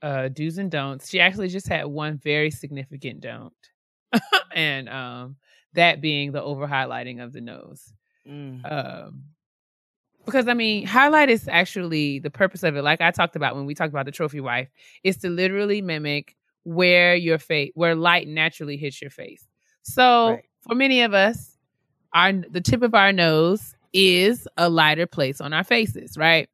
[0.02, 1.10] uh, do's and don'ts.
[1.10, 3.54] She actually just had one very significant don't,
[4.54, 5.36] and um,
[5.74, 7.92] that being the over highlighting of the nose
[8.26, 8.64] Mm.
[8.70, 9.24] um
[10.24, 12.82] because I mean, highlight is actually the purpose of it.
[12.82, 14.68] Like I talked about when we talked about the trophy wife,
[15.02, 19.46] is to literally mimic where your face, where light naturally hits your face.
[19.82, 20.44] So Right.
[20.62, 21.56] for many of us,
[22.12, 26.48] our the tip of our nose is a lighter place on our faces, right?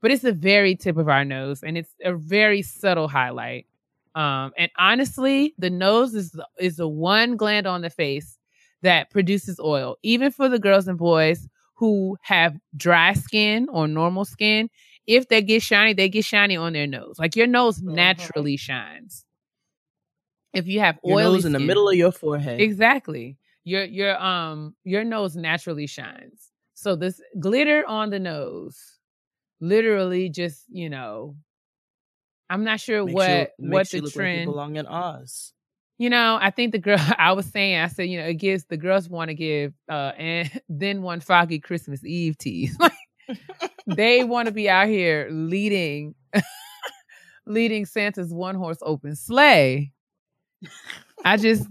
[0.00, 3.66] But it's the very tip of our nose, and it's a very subtle highlight.
[4.14, 8.38] Um, and honestly, the nose is the, is the one gland on the face
[8.82, 14.24] that produces oil, even for the girls and boys who have dry skin or normal
[14.24, 14.68] skin.
[15.06, 17.18] If they get shiny, they get shiny on their nose.
[17.18, 17.94] Like your nose Mhm.
[17.96, 19.24] naturally shines.
[20.52, 22.58] If you have oil nose in the middle of your forehead.
[22.60, 23.38] Exactly.
[23.64, 26.50] Your your um your nose naturally shines.
[26.74, 28.98] So this glitter on the nose
[29.60, 31.36] literally just, you know,
[32.50, 34.40] I'm not sure Makes what you, what the like trend.
[34.40, 35.52] you belong in Oz.
[36.02, 38.64] You know, I think the girl I was saying, I said, you know, it gives
[38.64, 42.76] the girls want to give uh and then one foggy Christmas Eve tease.
[43.28, 43.38] Like
[43.86, 46.16] they want to be out here leading
[47.46, 49.92] leading Santa's one horse open sleigh.
[51.24, 51.68] I just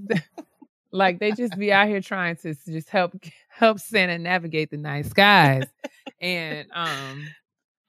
[0.93, 3.13] like they just be out here trying to just help
[3.49, 5.65] help Santa navigate the night skies.
[6.21, 7.27] and um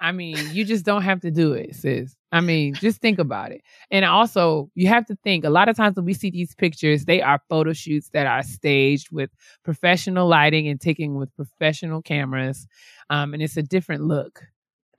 [0.01, 2.16] I mean, you just don't have to do it, sis.
[2.33, 3.63] I mean, just think about it.
[3.91, 7.05] And also, you have to think a lot of times when we see these pictures,
[7.05, 9.31] they are photo shoots that are staged with
[9.65, 12.67] professional lighting and taken with professional cameras.
[13.11, 14.43] Um, and it's a different look.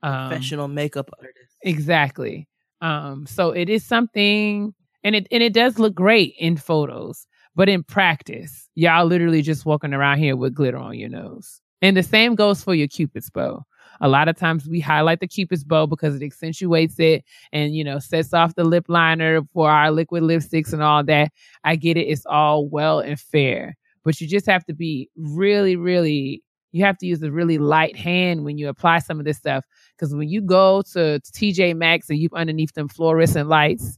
[0.04, 1.56] Um, Professional makeup artist.
[1.62, 2.48] Exactly.
[2.80, 7.68] Um, so it is something and it and it does look great in photos, but
[7.68, 11.60] in practice, y'all literally just walking around here with glitter on your nose.
[11.82, 13.64] And the same goes for your cupid's bow.
[14.00, 17.84] A lot of times we highlight the cupid's bow because it accentuates it and you
[17.84, 21.32] know sets off the lip liner for our liquid lipsticks and all that.
[21.64, 23.76] I get it, it's all well and fair.
[24.04, 26.42] But you just have to be really, really
[26.72, 29.64] you have to use a really light hand when you apply some of this stuff
[29.96, 33.96] because when you go to TJ Maxx and you've underneath them fluorescent lights,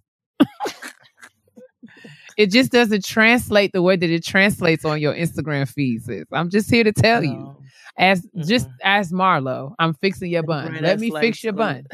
[2.37, 6.09] it just doesn't translate the way that it translates on your Instagram feeds.
[6.33, 7.63] I'm just here to tell you, oh.
[7.99, 8.75] as just Mm-mm.
[8.85, 10.69] as Marlo, I'm fixing your bun.
[10.69, 11.87] bright Let me fix your bun.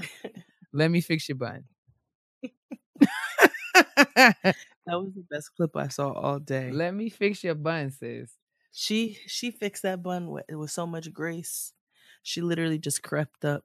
[0.72, 1.64] Let me fix your bun.
[4.86, 6.70] That was the best clip I saw all day.
[6.72, 8.32] Let me fix your bun, sis.
[8.72, 11.72] She she fixed that bun with, with so much grace.
[12.22, 13.64] She literally just crept up,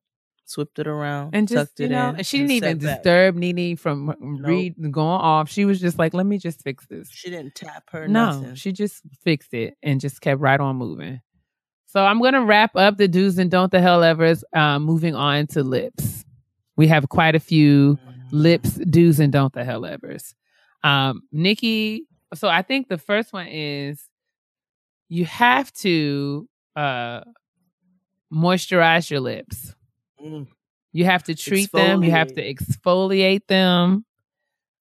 [0.49, 2.85] swept it around, And just tucked you it know, in, and she didn't even sat
[2.87, 2.97] back.
[3.03, 5.49] disturb NeNe from read going off.
[5.49, 8.07] She was just like, "Let me just fix this." She didn't tap her.
[8.07, 8.55] No, nothing.
[8.55, 11.21] she just fixed it and just kept right on moving.
[11.87, 14.43] So I'm gonna wrap up the do's and don't the hell evers.
[14.53, 16.25] Um, moving on to lips.
[16.75, 18.23] We have quite a few Mm.
[18.31, 20.33] lips do's and don't the hell evers.
[20.83, 22.05] Um, Nikki.
[22.35, 24.07] So I think the first one is
[25.09, 27.21] you have to uh
[28.33, 29.73] moisturize your lips.
[30.23, 30.47] Mm.
[30.93, 32.03] You have to treat them.
[32.03, 34.05] You have to exfoliate them.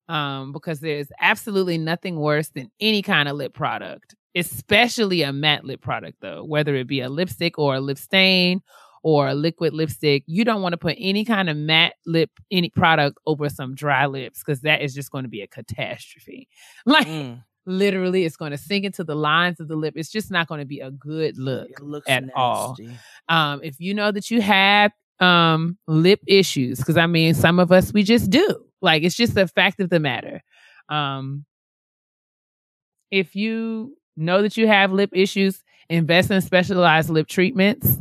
[0.09, 5.65] Um, because there's absolutely nothing worse than any kind of lip product, especially a matte
[5.65, 8.63] lip product, though, whether it be a lipstick or a lip stain
[9.03, 10.23] or a liquid lipstick.
[10.27, 14.07] You don't want to put any kind of matte lip, any product over some dry
[14.07, 16.47] lips because that is just going to be a catastrophe.
[16.87, 17.43] Like, Mm.
[17.67, 19.95] literally, it's going to sink into the lines of the lip.
[19.97, 22.77] It's just not going to be a good look It looks at all
[23.29, 27.73] um, if you know that you have um, lip issues, because I mean, some of
[27.73, 28.65] us we just do.
[28.83, 30.43] Like it's just a fact of the matter.
[30.89, 31.45] Um,
[33.11, 37.99] if you know that you have lip issues, invest in specialized lip treatments.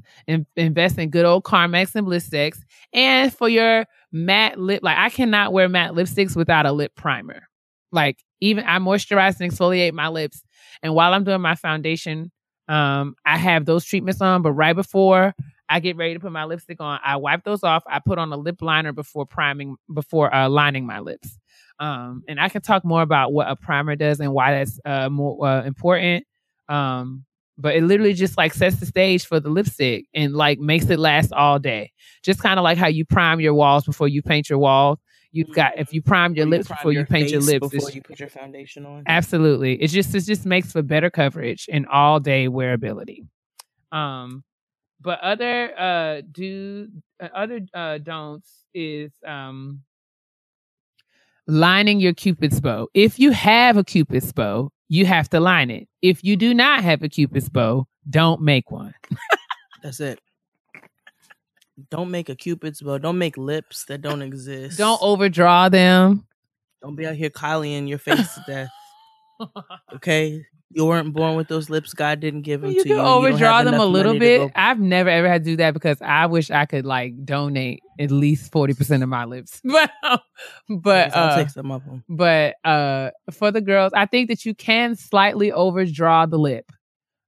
[0.56, 2.58] Invest in good old Carmex and Blistex.
[2.94, 7.48] And for your matte lip, like I cannot wear matte lipsticks without a lip primer.
[7.92, 10.42] Like even I moisturize and exfoliate my lips,
[10.82, 12.32] and while I'm doing my foundation,
[12.68, 14.42] um, I have those treatments on.
[14.42, 15.34] But right before
[15.68, 17.84] I get ready to put my lipstick on, I wipe those off.
[17.88, 21.38] I put on a lip liner before priming, before uh, lining my lips.
[21.80, 25.10] Um, and I can talk more about what a primer does and why that's uh,
[25.10, 26.26] more uh, important.
[26.70, 27.26] Um,
[27.58, 31.00] but it literally just like sets the stage for the lipstick and like makes it
[31.00, 31.92] last all day.
[32.24, 35.00] Just kind of like how you prime your walls before you paint your walls.
[35.32, 37.92] You've got if you prime your you lips prime before you paint your lips, before
[37.92, 39.04] you put your foundation on.
[39.06, 39.82] Absolutely.
[39.82, 43.28] It just it just makes for better coverage and all day wearability.
[43.92, 44.44] Um
[45.06, 46.90] but other uh do
[47.22, 49.82] uh, other uh don'ts is um
[51.48, 52.88] lining your cupid's bow.
[52.96, 55.88] If you have a cupid's bow, you have to line it.
[56.02, 58.96] If you do not have a cupid's bow, don't make one.
[59.84, 60.20] That's it.
[61.92, 62.98] Don't make a cupid's bow.
[62.98, 64.80] Don't make lips that don't exist.
[64.80, 66.26] Don't overdraw them.
[66.82, 68.70] Don't be out here Kylie in your face to death.
[69.94, 71.94] Okay, you weren't born with those lips.
[71.94, 72.96] God didn't give them you to you.
[72.96, 74.52] and you don't overdraw them a little bit.
[74.56, 78.12] I've never ever had to do that because I wish I could like donate at
[78.12, 79.62] least forty percent of my lips.
[79.72, 79.92] But
[80.70, 82.04] but I'll uh, take some of them.
[82.10, 86.72] but uh for the girls, I think that you can slightly overdraw the lip.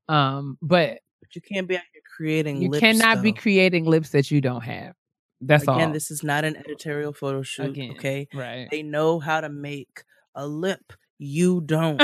[0.09, 2.61] Um, but But you can't be out here creating.
[2.61, 4.93] you lips, cannot be creating lips that you don't have.
[5.41, 5.79] That's Again, all.
[5.79, 7.67] Again, this is not an editorial photo shoot.
[7.69, 8.67] Again, Okay, right.
[8.71, 10.03] they know how to make
[10.33, 10.93] a lip.
[11.19, 12.01] You don't.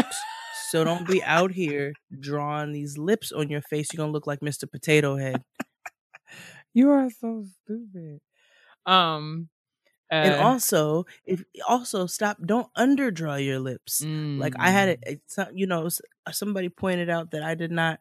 [0.51, 3.93] so don't be out here drawing these lips on your face.
[3.93, 4.65] You're gonna look like Mr.
[4.67, 5.43] Potato Head.
[6.73, 8.21] You are so stupid.
[8.85, 9.49] Um,
[10.11, 14.07] uh, and also, if also stop, don't underdraw your lips.
[14.37, 14.99] Like I had it,
[15.37, 15.89] mm, you know,
[16.31, 17.99] somebody pointed out that I did not,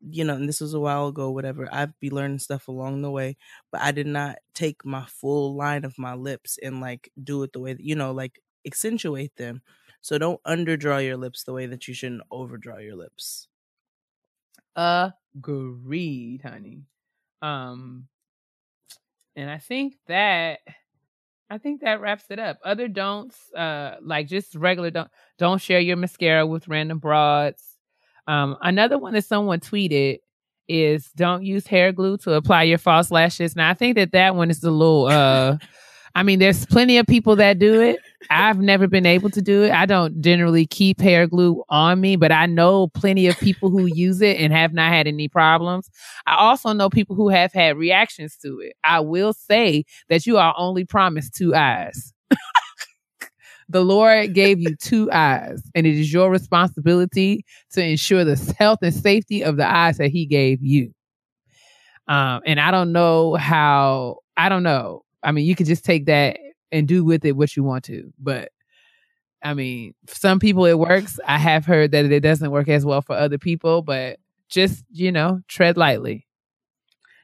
[0.00, 1.68] you know, and this was a while ago, whatever.
[1.72, 3.36] I'd be learning stuff along the way,
[3.72, 7.52] but I did not take my full line of my lips and like do it
[7.52, 9.62] the way that, you know, like accentuate them.
[10.04, 13.48] So don't underdraw your lips the way that you shouldn't overdraw your lips.
[15.34, 16.82] agreed, honey.
[17.40, 18.06] Um,
[19.34, 20.58] and I think that
[21.48, 22.58] I think that wraps it up.
[22.62, 25.08] Other don'ts, uh, like just regular don't
[25.38, 27.64] don't share your mascara with random broads.
[28.26, 30.18] Um, another one that someone tweeted
[30.68, 33.56] is don't use hair glue to apply your false lashes.
[33.56, 35.06] Now I think that that one is a little.
[35.06, 35.56] Uh,
[36.16, 37.98] I mean, there's plenty of people that do it.
[38.30, 39.72] I've never been able to do it.
[39.72, 43.86] I don't generally keep hair glue on me, but I know plenty of people who
[43.86, 45.90] use it and have not had any problems.
[46.26, 48.74] I also know people who have had reactions to it.
[48.84, 52.12] I will say that you are only promised two eyes.
[53.68, 58.78] the Lord gave you two eyes, and it is your responsibility to ensure the health
[58.82, 60.94] and safety of the eyes that He gave you.
[62.06, 65.03] Um, and I don't know how, I don't know.
[65.24, 66.38] I mean, you could just take that
[66.70, 68.50] and do with it what you want to, but
[69.42, 71.18] I mean, some people it works.
[71.26, 74.18] I have heard that it doesn't work as well for other people, but
[74.48, 76.26] just, you know, tread lightly.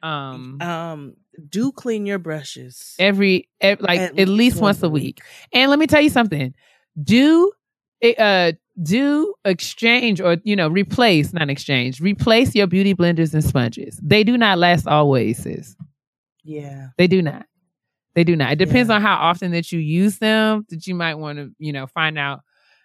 [0.03, 1.17] Um, Um,
[1.49, 2.95] do clean your brushes.
[2.99, 5.21] every, ev- like At at, least once a week.
[5.53, 6.55] And let me tell you something.
[7.03, 7.53] Do
[8.19, 8.53] uh
[8.83, 14.25] do exchange or you know replace not exchange replace your beauty blenders and sponges they
[14.25, 15.77] do not last always sis
[16.45, 16.89] Yeah.
[16.97, 17.45] they do not
[18.15, 18.53] they do not.
[18.53, 18.97] It depends Yeah.
[18.97, 22.19] on how often that you use them that you might want to you know find
[22.19, 22.41] out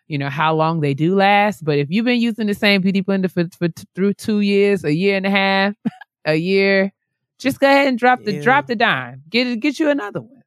[0.07, 1.63] you know how long they do last.
[1.65, 4.83] But if you've been using the same beauty blender for, for t- through two years
[4.83, 5.73] a year and a half
[6.25, 6.91] a year
[7.37, 8.41] just go ahead and drop the Ew.
[8.43, 9.21] drop the dime.
[9.29, 10.41] Get it get you another one.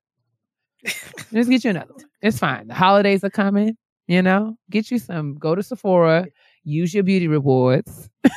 [1.33, 2.05] Just get you another one.
[2.23, 2.69] It's fine.
[2.69, 3.77] The holidays are coming
[4.07, 4.57] you know?
[4.71, 5.35] Get you some.
[5.35, 6.27] Go to sephora.
[6.65, 8.09] Use your beauty rewards.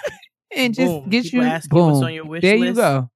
[0.53, 1.09] And just Boom.
[1.09, 2.03] get People you ask you what's boom.
[2.03, 3.09] on your wish there you go.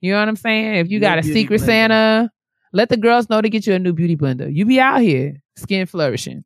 [0.00, 0.74] you know what i'm saying?
[0.74, 1.64] If you got a secret blender.
[1.64, 2.30] santa
[2.72, 5.40] let the girls know to get you a new beauty blender you be out here
[5.56, 6.44] skin flourishing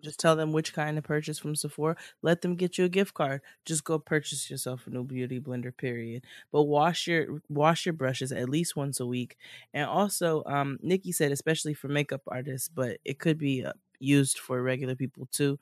[0.00, 1.96] Just tell them which kind to purchase from Sephora.
[2.22, 3.42] Let them get you a gift card.
[3.66, 5.76] Just go purchase yourself a new beauty blender.
[5.76, 6.24] Period.
[6.50, 9.36] But wash your wash your brushes at least once a week.
[9.74, 14.38] And also, um, Nikki said especially for makeup artists, but it could be uh, used
[14.38, 15.58] for regular people too.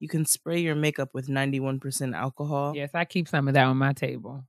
[0.00, 2.74] You can spray your makeup with ninety one percent alcohol.
[2.74, 4.44] yes i keep some of that on my table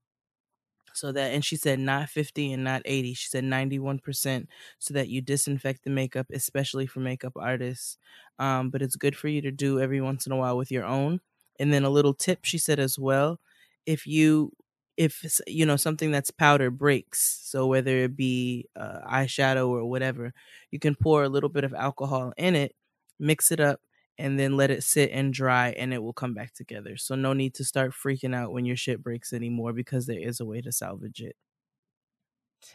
[0.97, 4.49] so that and she said not 50 and not 80 she said 91%
[4.79, 7.97] so that you disinfect the makeup especially for makeup artists
[8.39, 10.85] um, but it's good for you to do every once in a while with your
[10.85, 11.19] own.
[11.59, 13.39] And then a little tip she said as well
[13.85, 14.51] if you
[14.95, 20.33] if you know something that's powder breaks so whether it be uh, eyeshadow or whatever
[20.71, 22.75] you can pour a little bit of alcohol in it
[23.19, 23.79] mix it up
[24.17, 26.97] and then let it sit and dry and it will come back together.
[26.97, 30.39] So no need to start freaking out when your shit breaks anymore because there is
[30.39, 31.35] a way to salvage it.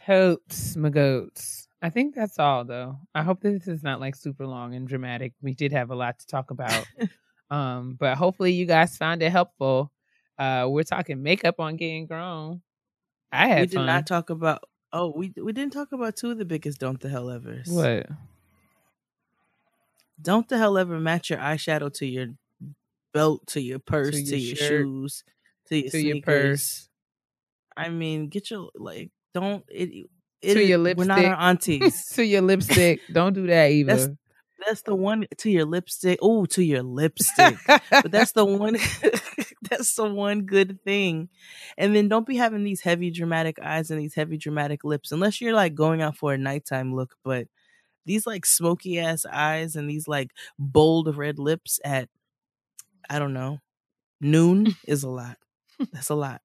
[0.07, 4.15] totes my goats i think that's all though i hope that this is not like
[4.15, 6.87] super long and dramatic we did have a lot to talk about
[7.51, 9.91] um but hopefully you guys found it helpful
[10.39, 12.63] uh we're talking makeup on getting grown
[13.33, 13.87] i had we did fun.
[13.87, 14.63] not talk about
[14.93, 17.69] oh, we we didn't talk about two of the biggest don't the hell evers.
[17.69, 18.07] what
[20.23, 22.29] Don't the hell ever match your eyeshadow to your
[23.13, 25.25] belt, to your purse, to your your, shirt, shoes,
[25.69, 26.25] to your to your sneakers.
[26.25, 26.89] purse
[27.77, 30.07] I mean, get your like don't it,
[30.43, 31.81] it To your We're not our lipstick.
[31.83, 32.07] aunties.
[32.15, 34.17] to your lipstick don't do that either That's-
[34.69, 36.21] that's the one to your lipstick.
[36.23, 37.57] Oh, to your lipstick.
[37.67, 38.77] but that's the one
[39.69, 41.31] that's the one good thing
[41.77, 45.41] and then don't be having these heavy dramatic eyes and these heavy dramatic lips unless
[45.41, 47.49] you're like going out for a nighttime look but
[48.05, 52.09] these like smoky ass eyes and these like bold red lips at
[53.09, 53.61] i don't know
[54.23, 55.37] noon is a lot.
[55.93, 56.41] That's a lot.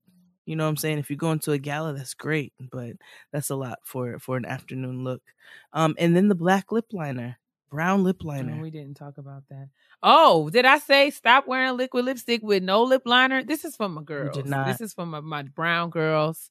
[0.46, 0.98] You know what i'm saying?
[0.98, 2.94] If you're going to a gala that's great but
[3.32, 5.22] that's a lot for for an afternoon look.
[5.74, 7.38] Um and then the black lip liner
[7.70, 8.56] brown lip liner.
[8.56, 9.68] No, we didn't talk about that.
[10.02, 13.44] Oh, did I say stop wearing liquid lipstick with no lip liner?
[13.44, 14.38] This is for my girls.
[14.68, 16.50] This is for my, my brown girls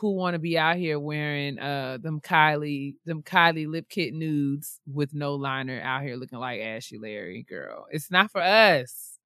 [0.00, 4.80] who want to be out here wearing uh them Kylie them Kylie lip kit nudes
[4.86, 7.86] with no liner out here looking like Ashley Larry girl.
[7.90, 9.18] It's not for us.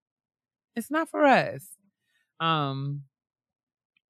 [0.76, 1.66] It's not for us.
[2.40, 3.04] Um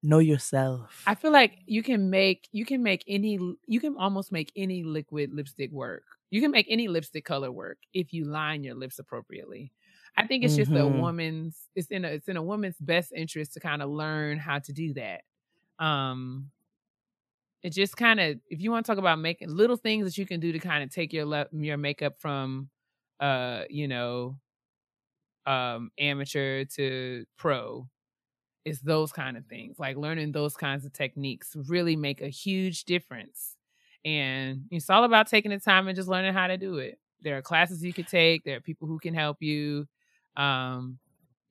[0.03, 1.07] Know yourself.
[1.07, 4.83] I feel like you can make you can make any you can almost make any
[4.83, 6.03] liquid lipstick work.
[6.29, 9.71] You can make any lipstick color work if you line your lips appropriately.
[10.17, 10.87] I think it's just a Mhm.
[10.87, 14.59] woman's it's in a it's in a woman's best interest to kind of learn how
[14.59, 15.21] to do that.
[15.79, 16.51] Um
[17.63, 20.25] it just kind of if you want to talk about making little things that you
[20.25, 22.69] can do to kind of take your le- your makeup from
[23.19, 24.37] uh you know
[25.45, 27.87] um amateur to pro
[28.65, 32.85] it's those kind of things like learning those kinds of techniques really make a huge
[32.85, 33.57] difference
[34.05, 36.99] and it's all about taking the time and just learning how to do it.
[37.21, 39.87] There are classes you could take there are people who can help you
[40.37, 40.99] um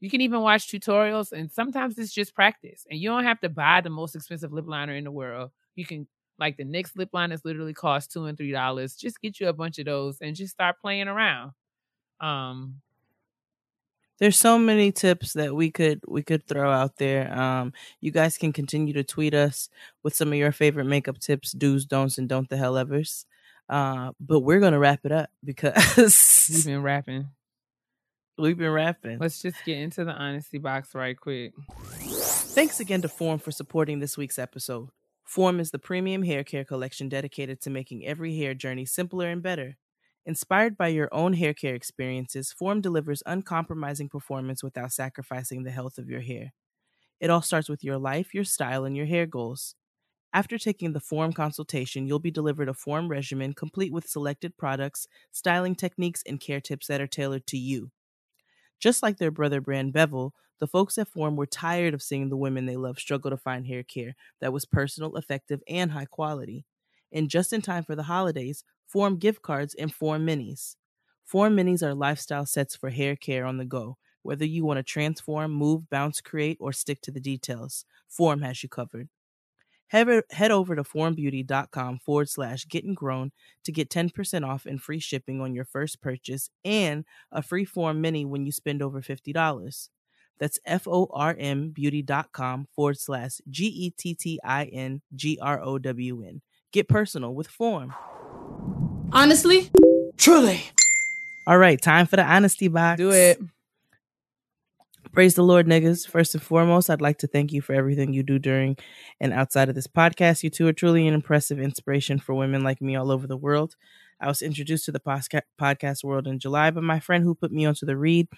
[0.00, 3.48] you can even watch tutorials and sometimes it's just practice and you don't have to
[3.48, 6.06] buy the most expensive lip liner in the world you can
[6.38, 9.52] like the NYX lip liners literally cost two and three dollars just get you a
[9.52, 11.52] bunch of those and just start playing around
[12.20, 12.80] um
[14.18, 17.32] There's so many tips that we could we could throw out there.
[17.38, 19.68] Um, you guys can continue to tweet us
[20.02, 23.26] with some of your favorite makeup tips, do's, don'ts, and don't the hell evers.
[23.68, 27.28] Uh, but we're gonna wrap it up because we've been rapping
[28.38, 29.18] we've been rapping.
[29.18, 31.52] let's just get into the honesty box right quick
[32.58, 34.88] Thanks again to Form for supporting this week's episode.
[35.24, 39.42] Form is the premium hair care collection dedicated to making every hair journey simpler and
[39.42, 39.76] better.
[40.26, 45.98] Inspired by your own hair care experiences, Form delivers uncompromising performance without sacrificing the health
[45.98, 46.52] of your hair.
[47.20, 49.76] It all starts with your life, your style, and your hair goals.
[50.32, 55.06] After taking the Form consultation, you'll be delivered a Form regimen complete with selected products,
[55.30, 57.92] styling techniques, and care tips that are tailored to you.
[58.78, 62.36] Just like their brother brand Bevel, the folks at Form were tired of seeing the
[62.36, 66.64] women they love struggle to find hair care that was personal, effective, and high quality.
[67.12, 70.76] And just in time for the holidays, Form gift cards and Form minis.
[71.24, 73.98] Form minis are lifestyle sets for hair care on the go.
[74.22, 78.62] Whether you want to transform, move, bounce, create, or stick to the details, Form has
[78.62, 79.08] you covered.
[79.88, 83.32] Head, head over to formbeauty.com forward slash getting grown
[83.64, 88.00] to get 10% off and free shipping on your first purchase and a free form
[88.00, 89.88] mini when you spend over $50.
[90.38, 95.38] That's F O R M beauty.com forward slash G E T T I N G
[95.42, 96.42] R O W N.
[96.72, 97.92] Get personal with form.
[99.12, 99.70] Honestly?
[100.16, 100.62] Truly.
[101.46, 102.98] All right, time for the honesty box.
[102.98, 103.40] do it
[105.12, 106.06] Praise the Lord, niggas.
[106.08, 108.76] First and foremost, I'd like to thank you for everything you do during
[109.20, 110.42] and outside of this podcast.
[110.42, 113.74] You two are truly an impressive inspiration for women like me all over the world.
[114.20, 117.64] I was introduced to the podcast world in July by my friend who put me
[117.66, 118.28] onto the read.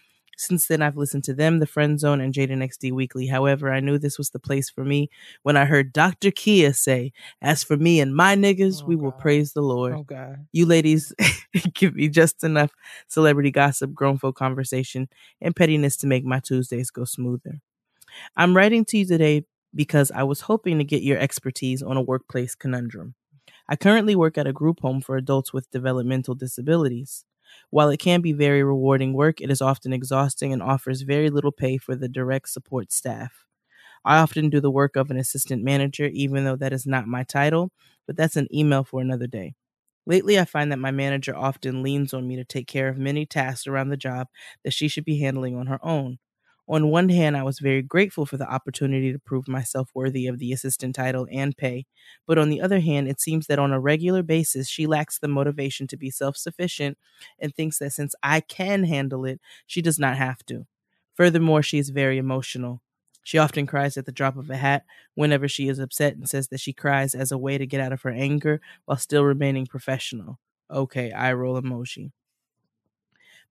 [0.40, 3.26] Since then, I've listened to them, The Friend Zone, and Jaden XD Weekly.
[3.26, 5.10] However, I knew this was the place for me
[5.42, 6.30] when I heard Dr.
[6.30, 7.12] Keia say,
[7.42, 9.92] As for me and my niggas, Oh, we will praise the Lord.
[9.98, 11.12] oh god You ladies
[11.74, 12.70] give me just enough
[13.06, 15.10] celebrity gossip, grown folk conversation,
[15.42, 17.60] and pettiness to make my Tuesdays go smoother.
[18.34, 19.44] I'm writing to you today
[19.74, 23.14] because I was hoping to get your expertise on a workplace conundrum.
[23.68, 27.26] I currently work at a group home for adults with developmental disabilities.
[27.70, 31.52] While it can be very rewarding work, it is often exhausting and offers very little
[31.52, 33.44] pay for the direct support staff.
[34.04, 37.24] I often do the work of an assistant manager, even though that is not my
[37.24, 37.70] title,
[38.06, 39.54] but that's an email for another day.
[40.06, 43.26] Lately, I find that my manager often leans on me to take care of many
[43.26, 44.28] tasks around the job
[44.64, 46.18] that she should be handling on her own.
[46.70, 50.38] On one hand, I was very grateful for the opportunity to prove myself worthy of
[50.38, 51.84] the assistant title and pay,
[52.26, 55.28] but on the other hand, it seems that on a regular basis, she lacks the
[55.28, 56.96] motivation to be self sufficient
[57.40, 60.66] and thinks that since I can handle it, she does not have to.
[61.14, 62.80] Furthermore, she is very emotional.
[63.24, 64.84] She often cries at the drop of a hat
[65.14, 67.92] whenever she is upset and says that she cries as a way to get out
[67.92, 70.38] of her anger while still remaining professional.
[70.70, 72.12] Okay, I roll emoji.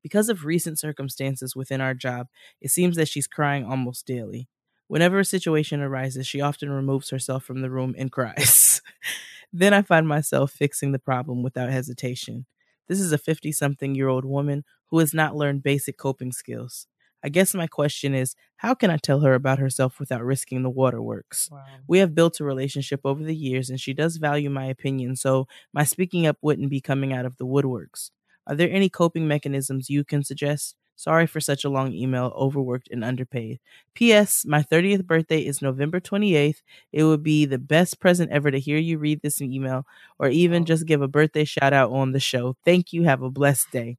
[0.02, 2.28] Because of recent circumstances within our job,
[2.62, 4.48] it seems that she's crying almost daily.
[4.88, 8.82] Whenever a situation arises, she often removes herself from the room and cries.
[9.54, 12.46] then I find myself fixing the problem without hesitation.
[12.88, 16.88] This is a 50 something year old woman who has not learned basic coping skills.
[17.24, 20.70] I guess my question is how can I tell her about herself without risking the
[20.70, 21.52] waterworks?
[21.52, 25.16] wow We have built a relationship over the years, and she does value my opinion,
[25.16, 28.12] so my speaking up wouldn't be coming out of the woodworks.
[28.48, 30.76] Are there any coping mechanisms you can suggest?
[30.96, 33.60] Sorry for such a long email, overworked and underpaid.
[33.94, 34.44] P.S.
[34.46, 36.62] My 30th birthday is November 28th.
[36.92, 39.86] It would be the best present ever to hear you read this email
[40.18, 42.58] or even just give a birthday shout out on the show.
[42.66, 43.04] Thank you.
[43.04, 43.98] Have a blessed day.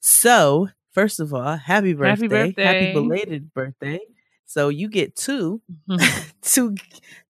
[0.00, 2.10] So, first of all, happy birthday.
[2.10, 2.62] Happy birthday.
[2.62, 4.00] Happy belated birthday.
[4.46, 5.62] So you get two
[6.42, 6.74] two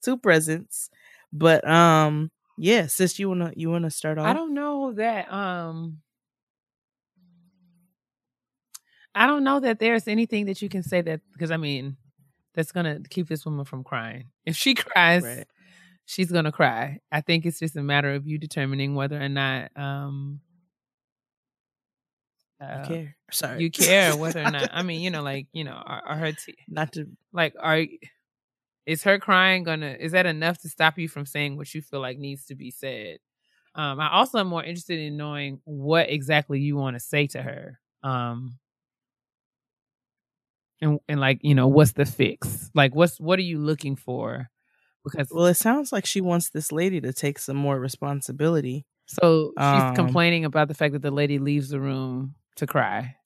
[0.02, 0.90] two presents.
[1.32, 2.30] But um
[2.60, 4.26] yeah, sis, you wanna you wanna start off?
[4.26, 6.02] I don't know that um
[9.14, 11.96] I don't know that there's anything that you can say that because I mean
[12.54, 14.30] that's gonna keep this woman from crying.
[14.46, 15.46] If she cries, Right.
[16.06, 17.00] she's gonna cry.
[17.10, 20.40] I think it's just a matter of you determining whether or not um
[22.58, 23.16] You uh, care.
[23.30, 23.60] Sorry.
[23.60, 24.70] you care whether or not.
[24.72, 26.32] I mean, you know, like you know, are, are her
[26.68, 27.84] Not to like are
[28.86, 32.00] is her crying gonna is that enough to stop you from saying what you feel
[32.00, 33.18] like needs to be said?
[33.74, 37.42] Um, I also am more interested in knowing what exactly you want to say to
[37.42, 37.78] her.
[38.02, 38.58] Um,
[40.80, 42.70] and and like you know, what's the fix?
[42.74, 44.48] Like, what's what are you looking for?
[45.04, 48.86] Because Well, it sounds like she wants this lady to take some more responsibility.
[49.06, 53.16] so she's um, complaining about the fact that the lady leaves the room to cry.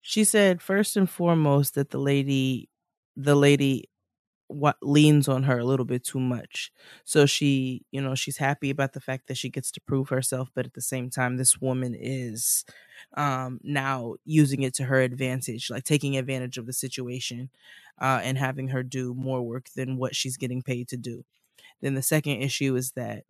[0.00, 2.68] She said first and foremost that the lady
[3.16, 3.84] the lady
[4.48, 6.70] what leans on her a little bit too much.
[7.04, 10.50] So she, you know, she's happy about the fact that she gets to prove herself,
[10.54, 12.64] but at the same time this woman is
[13.16, 17.50] um now using it to her advantage, like taking advantage of the situation
[18.00, 21.24] uh and having her do more work than what she's getting paid to do.
[21.80, 23.24] Then the second issue is that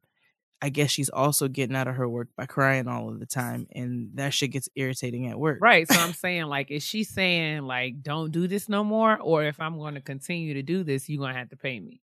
[0.62, 3.66] I guess she's also getting out of her work by crying all of the time,
[3.72, 5.59] and that shit gets irritating at work.
[5.60, 5.86] Right.
[5.90, 9.60] So I'm saying, like, is she saying like, don't do this no more, or if
[9.60, 12.01] I'm going to continue to do this, you're gonna have to pay me?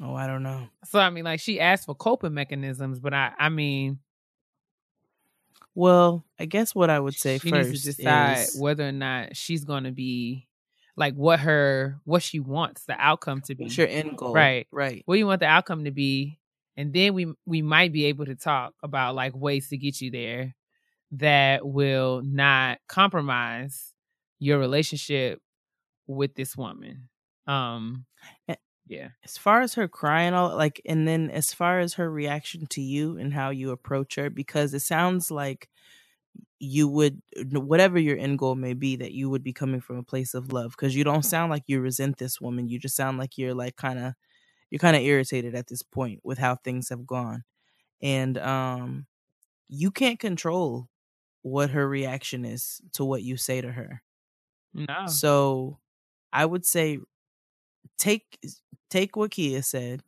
[0.00, 0.68] Oh, I don't know.
[0.84, 4.00] So I mean, like, she asked for coping mechanisms, but I, I mean,
[5.74, 8.92] Well, I guess what I would say she first needs to decide is whether or
[8.92, 10.48] not she's going to be
[10.96, 13.64] like what her what she wants the outcome to be.
[13.64, 14.66] what's your end goal, Right.
[14.70, 15.02] Right.
[15.06, 16.38] What do you want the outcome to be?
[16.76, 20.10] And then we we might be able to talk about like ways to get you
[20.10, 20.54] there
[21.12, 23.92] that will not compromise
[24.38, 25.40] your relationship
[26.06, 27.08] with this woman.
[27.46, 28.06] Um
[28.48, 28.56] Eh,
[28.86, 29.08] yeah.
[29.24, 32.80] As far as her crying, all like, and then as far as her reaction to
[32.82, 35.68] you and how you approach her, because it sounds like
[36.62, 37.22] you would
[37.52, 40.52] whatever your end goal may be that you would be coming from a place of
[40.52, 43.54] love because you don't sound like you resent this woman you just sound like you're
[43.54, 44.14] like kind of
[44.70, 47.44] you're kind of irritated at this point with how things have gone
[48.02, 49.06] and um
[49.68, 50.88] you can't control
[51.42, 54.02] what her reaction is to what you say to her
[54.74, 55.20] No.
[55.20, 55.78] so
[56.32, 56.98] I would say
[57.98, 58.38] take
[58.90, 60.02] take what Keia said,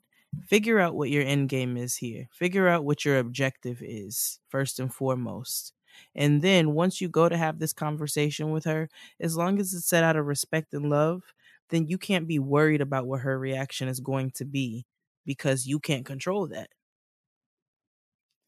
[0.46, 2.28] figure out what your end game is here.
[2.32, 5.72] Figure out what your objective is first and foremost.
[6.14, 8.88] And then once you go to have this conversation with her,
[9.20, 11.22] as long as it's set out of respect and love,
[11.70, 14.86] then you can't be worried about what her reaction is going to be
[15.24, 16.68] because you can't control that.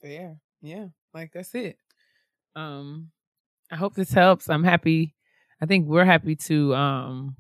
[0.01, 0.37] Fair.
[0.63, 0.87] Yeah.
[1.15, 1.79] Like that's it.
[2.55, 3.11] Um
[3.71, 4.49] I hope this helps.
[4.49, 5.15] I'm happy.
[5.61, 7.37] I think we're happy to um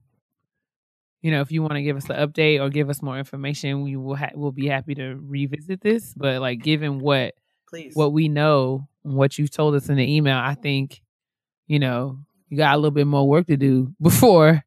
[1.22, 3.82] you know, if you want to give us an update or give us more information,
[3.82, 7.34] we will ha- we'll be happy to revisit this, but like given what
[7.68, 7.94] Please.
[7.94, 11.02] what we know, what you've told us in the email, I think
[11.66, 12.18] you know,
[12.48, 14.64] you got a little bit more work to do before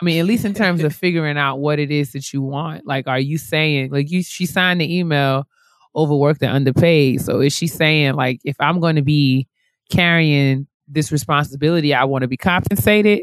[0.00, 2.86] I mean, at least in terms of figuring out what it is that you want.
[2.86, 4.22] Like, are you saying like you?
[4.22, 5.46] She signed the email,
[5.94, 7.20] overworked and underpaid.
[7.20, 9.48] So is she saying like, if I'm going to be
[9.90, 13.22] carrying this responsibility, I want to be compensated?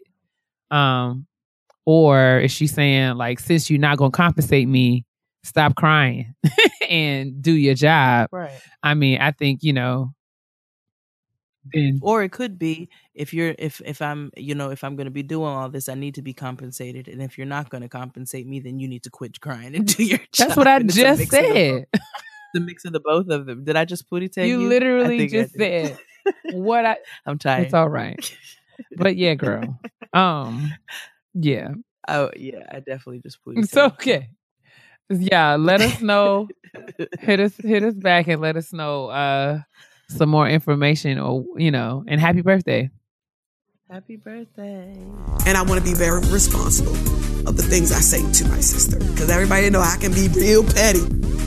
[0.71, 1.27] Um,
[1.85, 5.05] or is she saying like, since you're not going to compensate me,
[5.43, 6.33] stop crying
[6.89, 8.29] and do your job?
[8.31, 8.59] right.
[8.83, 10.13] I mean, I think you know.
[11.73, 15.05] Then or it could be if you're if if i'm you know if i'm going
[15.05, 17.81] to be doing all this i need to be compensated and if you're not going
[17.81, 20.67] to compensate me then you need to quit crying and do your job that's what
[20.67, 21.87] I And just the said.
[22.53, 25.27] the mix of the both of them did i just pooty tell you You literally
[25.27, 25.97] just said
[26.53, 26.97] what I.
[27.25, 28.19] i'm tired It's all right.
[28.95, 29.79] But yeah, girl.
[30.13, 30.71] Um,
[31.33, 31.69] yeah,
[32.07, 34.29] oh yeah i definitely just pooty it's okay.
[35.09, 36.47] Yeah, let us know.
[37.19, 39.59] hit us, hit us back, and let us know uh
[40.10, 42.90] some more information, or you know, and happy birthday.
[43.90, 44.94] happy birthday
[45.45, 46.95] and I want to be very responsible
[47.48, 48.98] of the things I say to my sister.
[48.98, 51.02] Because everybody know I can be real petty.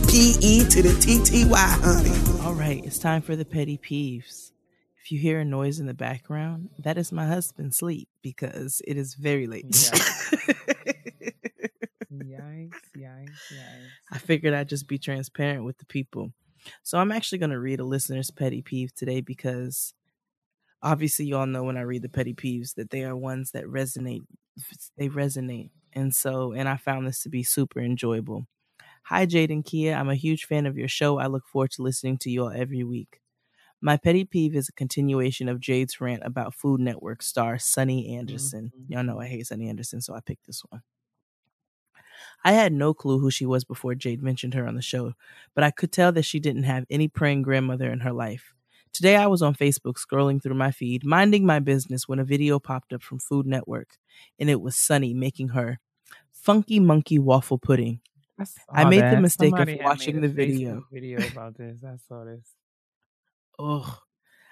[0.08, 2.44] P E to the T T Y, honey.
[2.44, 4.52] all right it's time for the petty peeves
[5.02, 8.96] if you hear a noise in the background that is my husband sleep because it
[8.96, 9.66] is very late
[12.10, 12.70] Yikes!
[12.96, 13.52] Yikes!
[13.52, 13.86] Yikes!
[14.10, 16.32] I figured I'd just be transparent with the people.
[16.82, 19.94] So I'm actually going to read a listener's petty peeve today because
[20.82, 23.64] obviously you all know when I read the petty peeves that they are ones that
[23.64, 24.22] resonate.
[24.96, 25.70] They resonate.
[25.92, 28.46] And so, and I found this to be super enjoyable.
[29.04, 29.96] Hi, Jade and Keia.
[29.96, 31.18] I'm a huge fan of your show.
[31.18, 33.20] I look forward to listening to you all every week.
[33.80, 38.72] My petty peeve is a continuation of Jade's rant about Food Network star Sunny Anderson.
[38.76, 38.92] Mm-hmm.
[38.92, 40.82] Y'all know I hate Sunny Anderson, so I picked this one.
[42.44, 45.14] I had no clue who she was before Jade mentioned her on the show,
[45.54, 48.54] but I could tell that she didn't have any praying grandmother in her life.
[48.92, 52.58] Today I was on Facebook scrolling through my feed, minding my business when a video
[52.58, 53.98] popped up from Food Network,
[54.38, 55.78] and it was Sunny making her
[56.32, 58.00] funky monkey waffle pudding.
[58.38, 59.14] I saw made that.
[59.14, 60.84] the mistake Somebody of watching the video.
[60.92, 61.82] Video about this.
[61.84, 62.54] I saw this.
[63.58, 63.98] Ugh.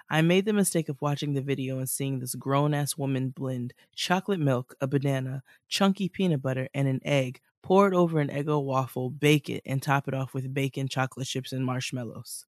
[0.09, 3.75] I made the mistake of watching the video and seeing this grown ass woman blend
[3.95, 8.63] chocolate milk, a banana, chunky peanut butter, and an egg, pour it over an Eggo
[8.63, 12.45] waffle, bake it, and top it off with bacon, chocolate chips, and marshmallows.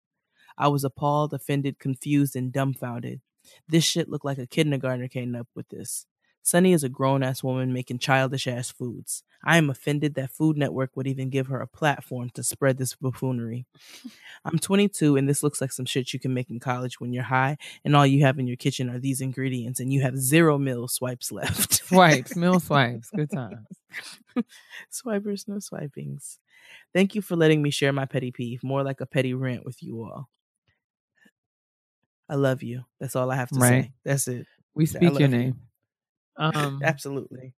[0.57, 3.21] I was appalled, offended, confused, and dumbfounded.
[3.69, 6.07] This shit looked like a kindergartner came up with this.
[6.49, 9.23] Sunny is a grown ass woman making childish ass foods.
[9.45, 12.95] I am offended that Food Network would even give her a platform to spread this
[12.95, 13.67] buffoonery.
[14.47, 17.25] I'm 22 and this looks like some shit you can make in college when you're
[17.25, 20.57] high and all you have in your kitchen are these ingredients and you have zero
[20.57, 21.75] meal swipes left.
[21.89, 23.11] Swipes, mill swipes.
[23.11, 23.67] Good times.
[24.89, 26.39] Swipers, no swipings.
[26.95, 29.83] Thank you for letting me share my petty peeve, more like a petty rant with
[29.83, 30.31] you all.
[32.27, 32.85] I love you.
[33.01, 33.85] That's all I have to Right.
[33.85, 33.93] say.
[34.07, 34.47] That's it.
[34.75, 35.43] We speak your name.
[35.49, 35.68] you.
[36.39, 37.55] Um, Absolutely.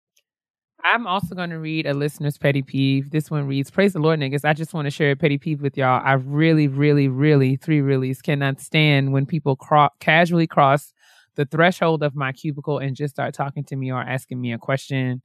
[0.83, 3.11] I'm also going to read a listener's petty peeve.
[3.11, 4.45] This one reads, Praise the Lord, niggas.
[4.45, 6.01] I just want to share a petty peeve with y'all.
[6.03, 10.93] I really, really, really, three reallys, cannot stand when people cro- casually cross
[11.35, 14.57] the threshold of my cubicle and just start talking to me or asking me a
[14.57, 15.21] question.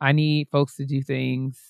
[0.00, 1.60] I need folks to do things.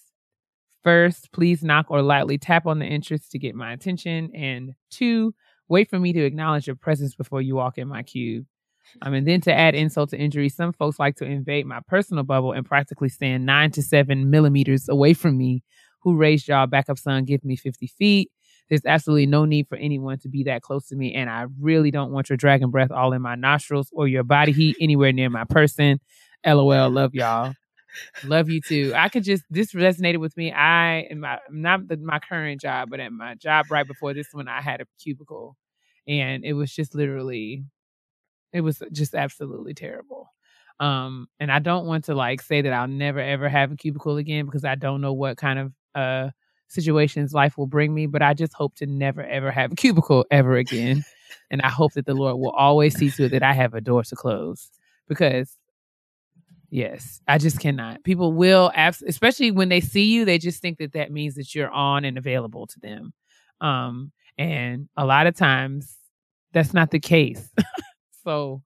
[0.85, 4.31] First, please knock or lightly tap on the entrance to get my attention.
[4.35, 5.35] And two,
[5.69, 8.47] wait for me to acknowledge your presence before you walk in my cube.
[9.03, 12.25] Um, and then to add insult to injury, some folks like to invade my personal
[12.25, 15.63] bubble and practically stand nine to seven millimeters away from me.
[16.03, 17.25] Who raised y'all back up, son?
[17.25, 18.31] Give me 50 feet.
[18.69, 21.15] There's absolutely no need for anyone to be that close to me.
[21.15, 24.53] And I really don't want your dragon breath all in my nostrils or your body
[24.53, 26.01] heat anywhere near my person.
[26.45, 26.91] LOL.
[26.91, 27.55] Love y'all.
[28.25, 28.93] Love you too.
[28.95, 30.53] I could just this resonated with me.
[30.53, 34.29] I in my not the, my current job, but at my job right before this
[34.33, 35.57] one, I had a cubicle,
[36.07, 37.65] and it was just literally,
[38.57, 40.33] it was just absolutely terrible.
[40.81, 44.17] Um, and I don't want to like say that I'll never ever have a cubicle
[44.19, 46.31] again because I don't know what kind of uh
[46.69, 48.07] situations life will bring me.
[48.07, 51.05] But I just hope to never ever have a cubicle ever again,
[51.51, 53.81] and I hope that the Lord will always see to it that I have a
[53.81, 54.71] door to close
[55.09, 55.57] because
[56.71, 58.03] Yes, I just cannot.
[58.05, 61.55] People will, abs- especially when they see you, they just think that that means that
[61.55, 63.13] you're on and available to them.
[63.61, 65.97] Um, and a lot of times,
[66.53, 67.49] that's not the case.
[68.27, 68.63] so,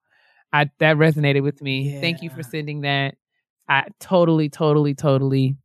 [0.53, 2.01] I that resonated with me.
[2.01, 3.16] Thank you for sending that.
[3.69, 5.57] I totally, totally, totally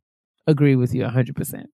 [0.48, 1.70] agree with you hundred percent.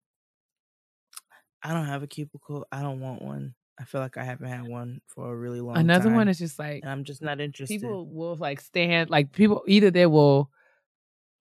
[1.63, 2.65] I don't have a cubicle.
[2.71, 3.53] I don't want one.
[3.79, 6.15] I feel like I haven't had one for a really long Another time.
[6.15, 7.79] one is just like and I'm just not interested.
[7.81, 10.51] people will like stand like people either they will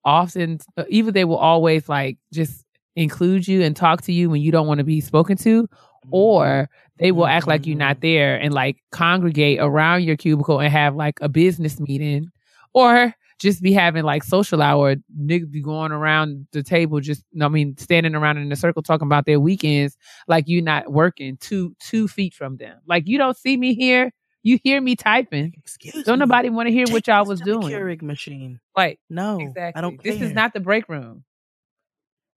[0.04, 2.64] often uh, either they will always like just
[2.96, 5.68] include you and talk to you when you don't want to be spoken to
[6.10, 7.04] or mm-hmm.
[7.04, 8.06] they will act like you're not mm-hmm.
[8.06, 12.30] there and like congregate around your cubicle and have like a business meeting
[12.72, 17.48] or just be having like social hour niggas be going around the table just I
[17.48, 19.96] mean standing around in a circle talking about their weekends
[20.28, 22.78] like you're not working two two feet from them.
[22.86, 24.12] Like you don't see me here
[24.42, 25.52] you hear me typing.
[25.58, 26.24] Excuse don't me.
[26.24, 27.68] nobody want to hear Take what y'all was doing.
[27.68, 28.58] Keurig machine.
[28.74, 30.02] like No, exactly I don't.
[30.02, 31.24] this is not the break room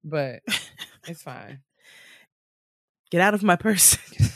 [0.04, 0.42] but
[1.08, 1.60] it's fine
[3.14, 3.96] Get out of my purse.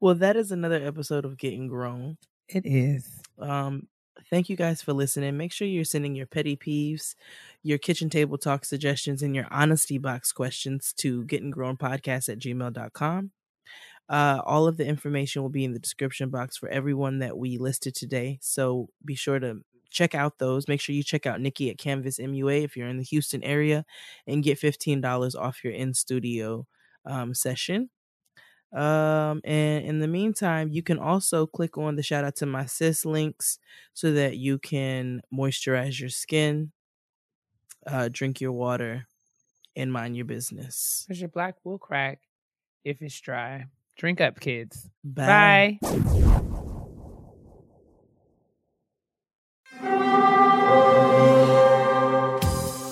[0.00, 2.18] well, that is another episode of Getting Grown.
[2.46, 3.08] it is
[3.38, 3.88] Um,
[4.28, 5.38] thank you guys for listening.
[5.38, 7.14] Make sure you're sending your petty peeves,
[7.62, 13.30] your kitchen table talk suggestions, and your honesty box questions to gettinggrownpodcast at gmail.com.
[14.10, 17.56] Uh, all of the information will be in the description box for everyone that we
[17.56, 18.38] listed today.
[18.42, 20.68] So be sure to check out those.
[20.68, 23.84] Make sure you check out Nikki at Canvas MUA if you're in the Houston area
[24.26, 26.66] and get $15 off your in studio
[27.04, 27.90] um, session.
[28.72, 32.66] Um, and in the meantime, you can also click on the shout out to my
[32.66, 33.58] sis links
[33.94, 36.72] so that you can moisturize your skin,
[37.86, 39.06] uh, drink your water,
[39.74, 41.04] and mind your business.
[41.06, 42.20] because your black will crack
[42.84, 43.66] if it's dry
[43.96, 45.78] drink up kids Bye.
[45.82, 46.64] bye.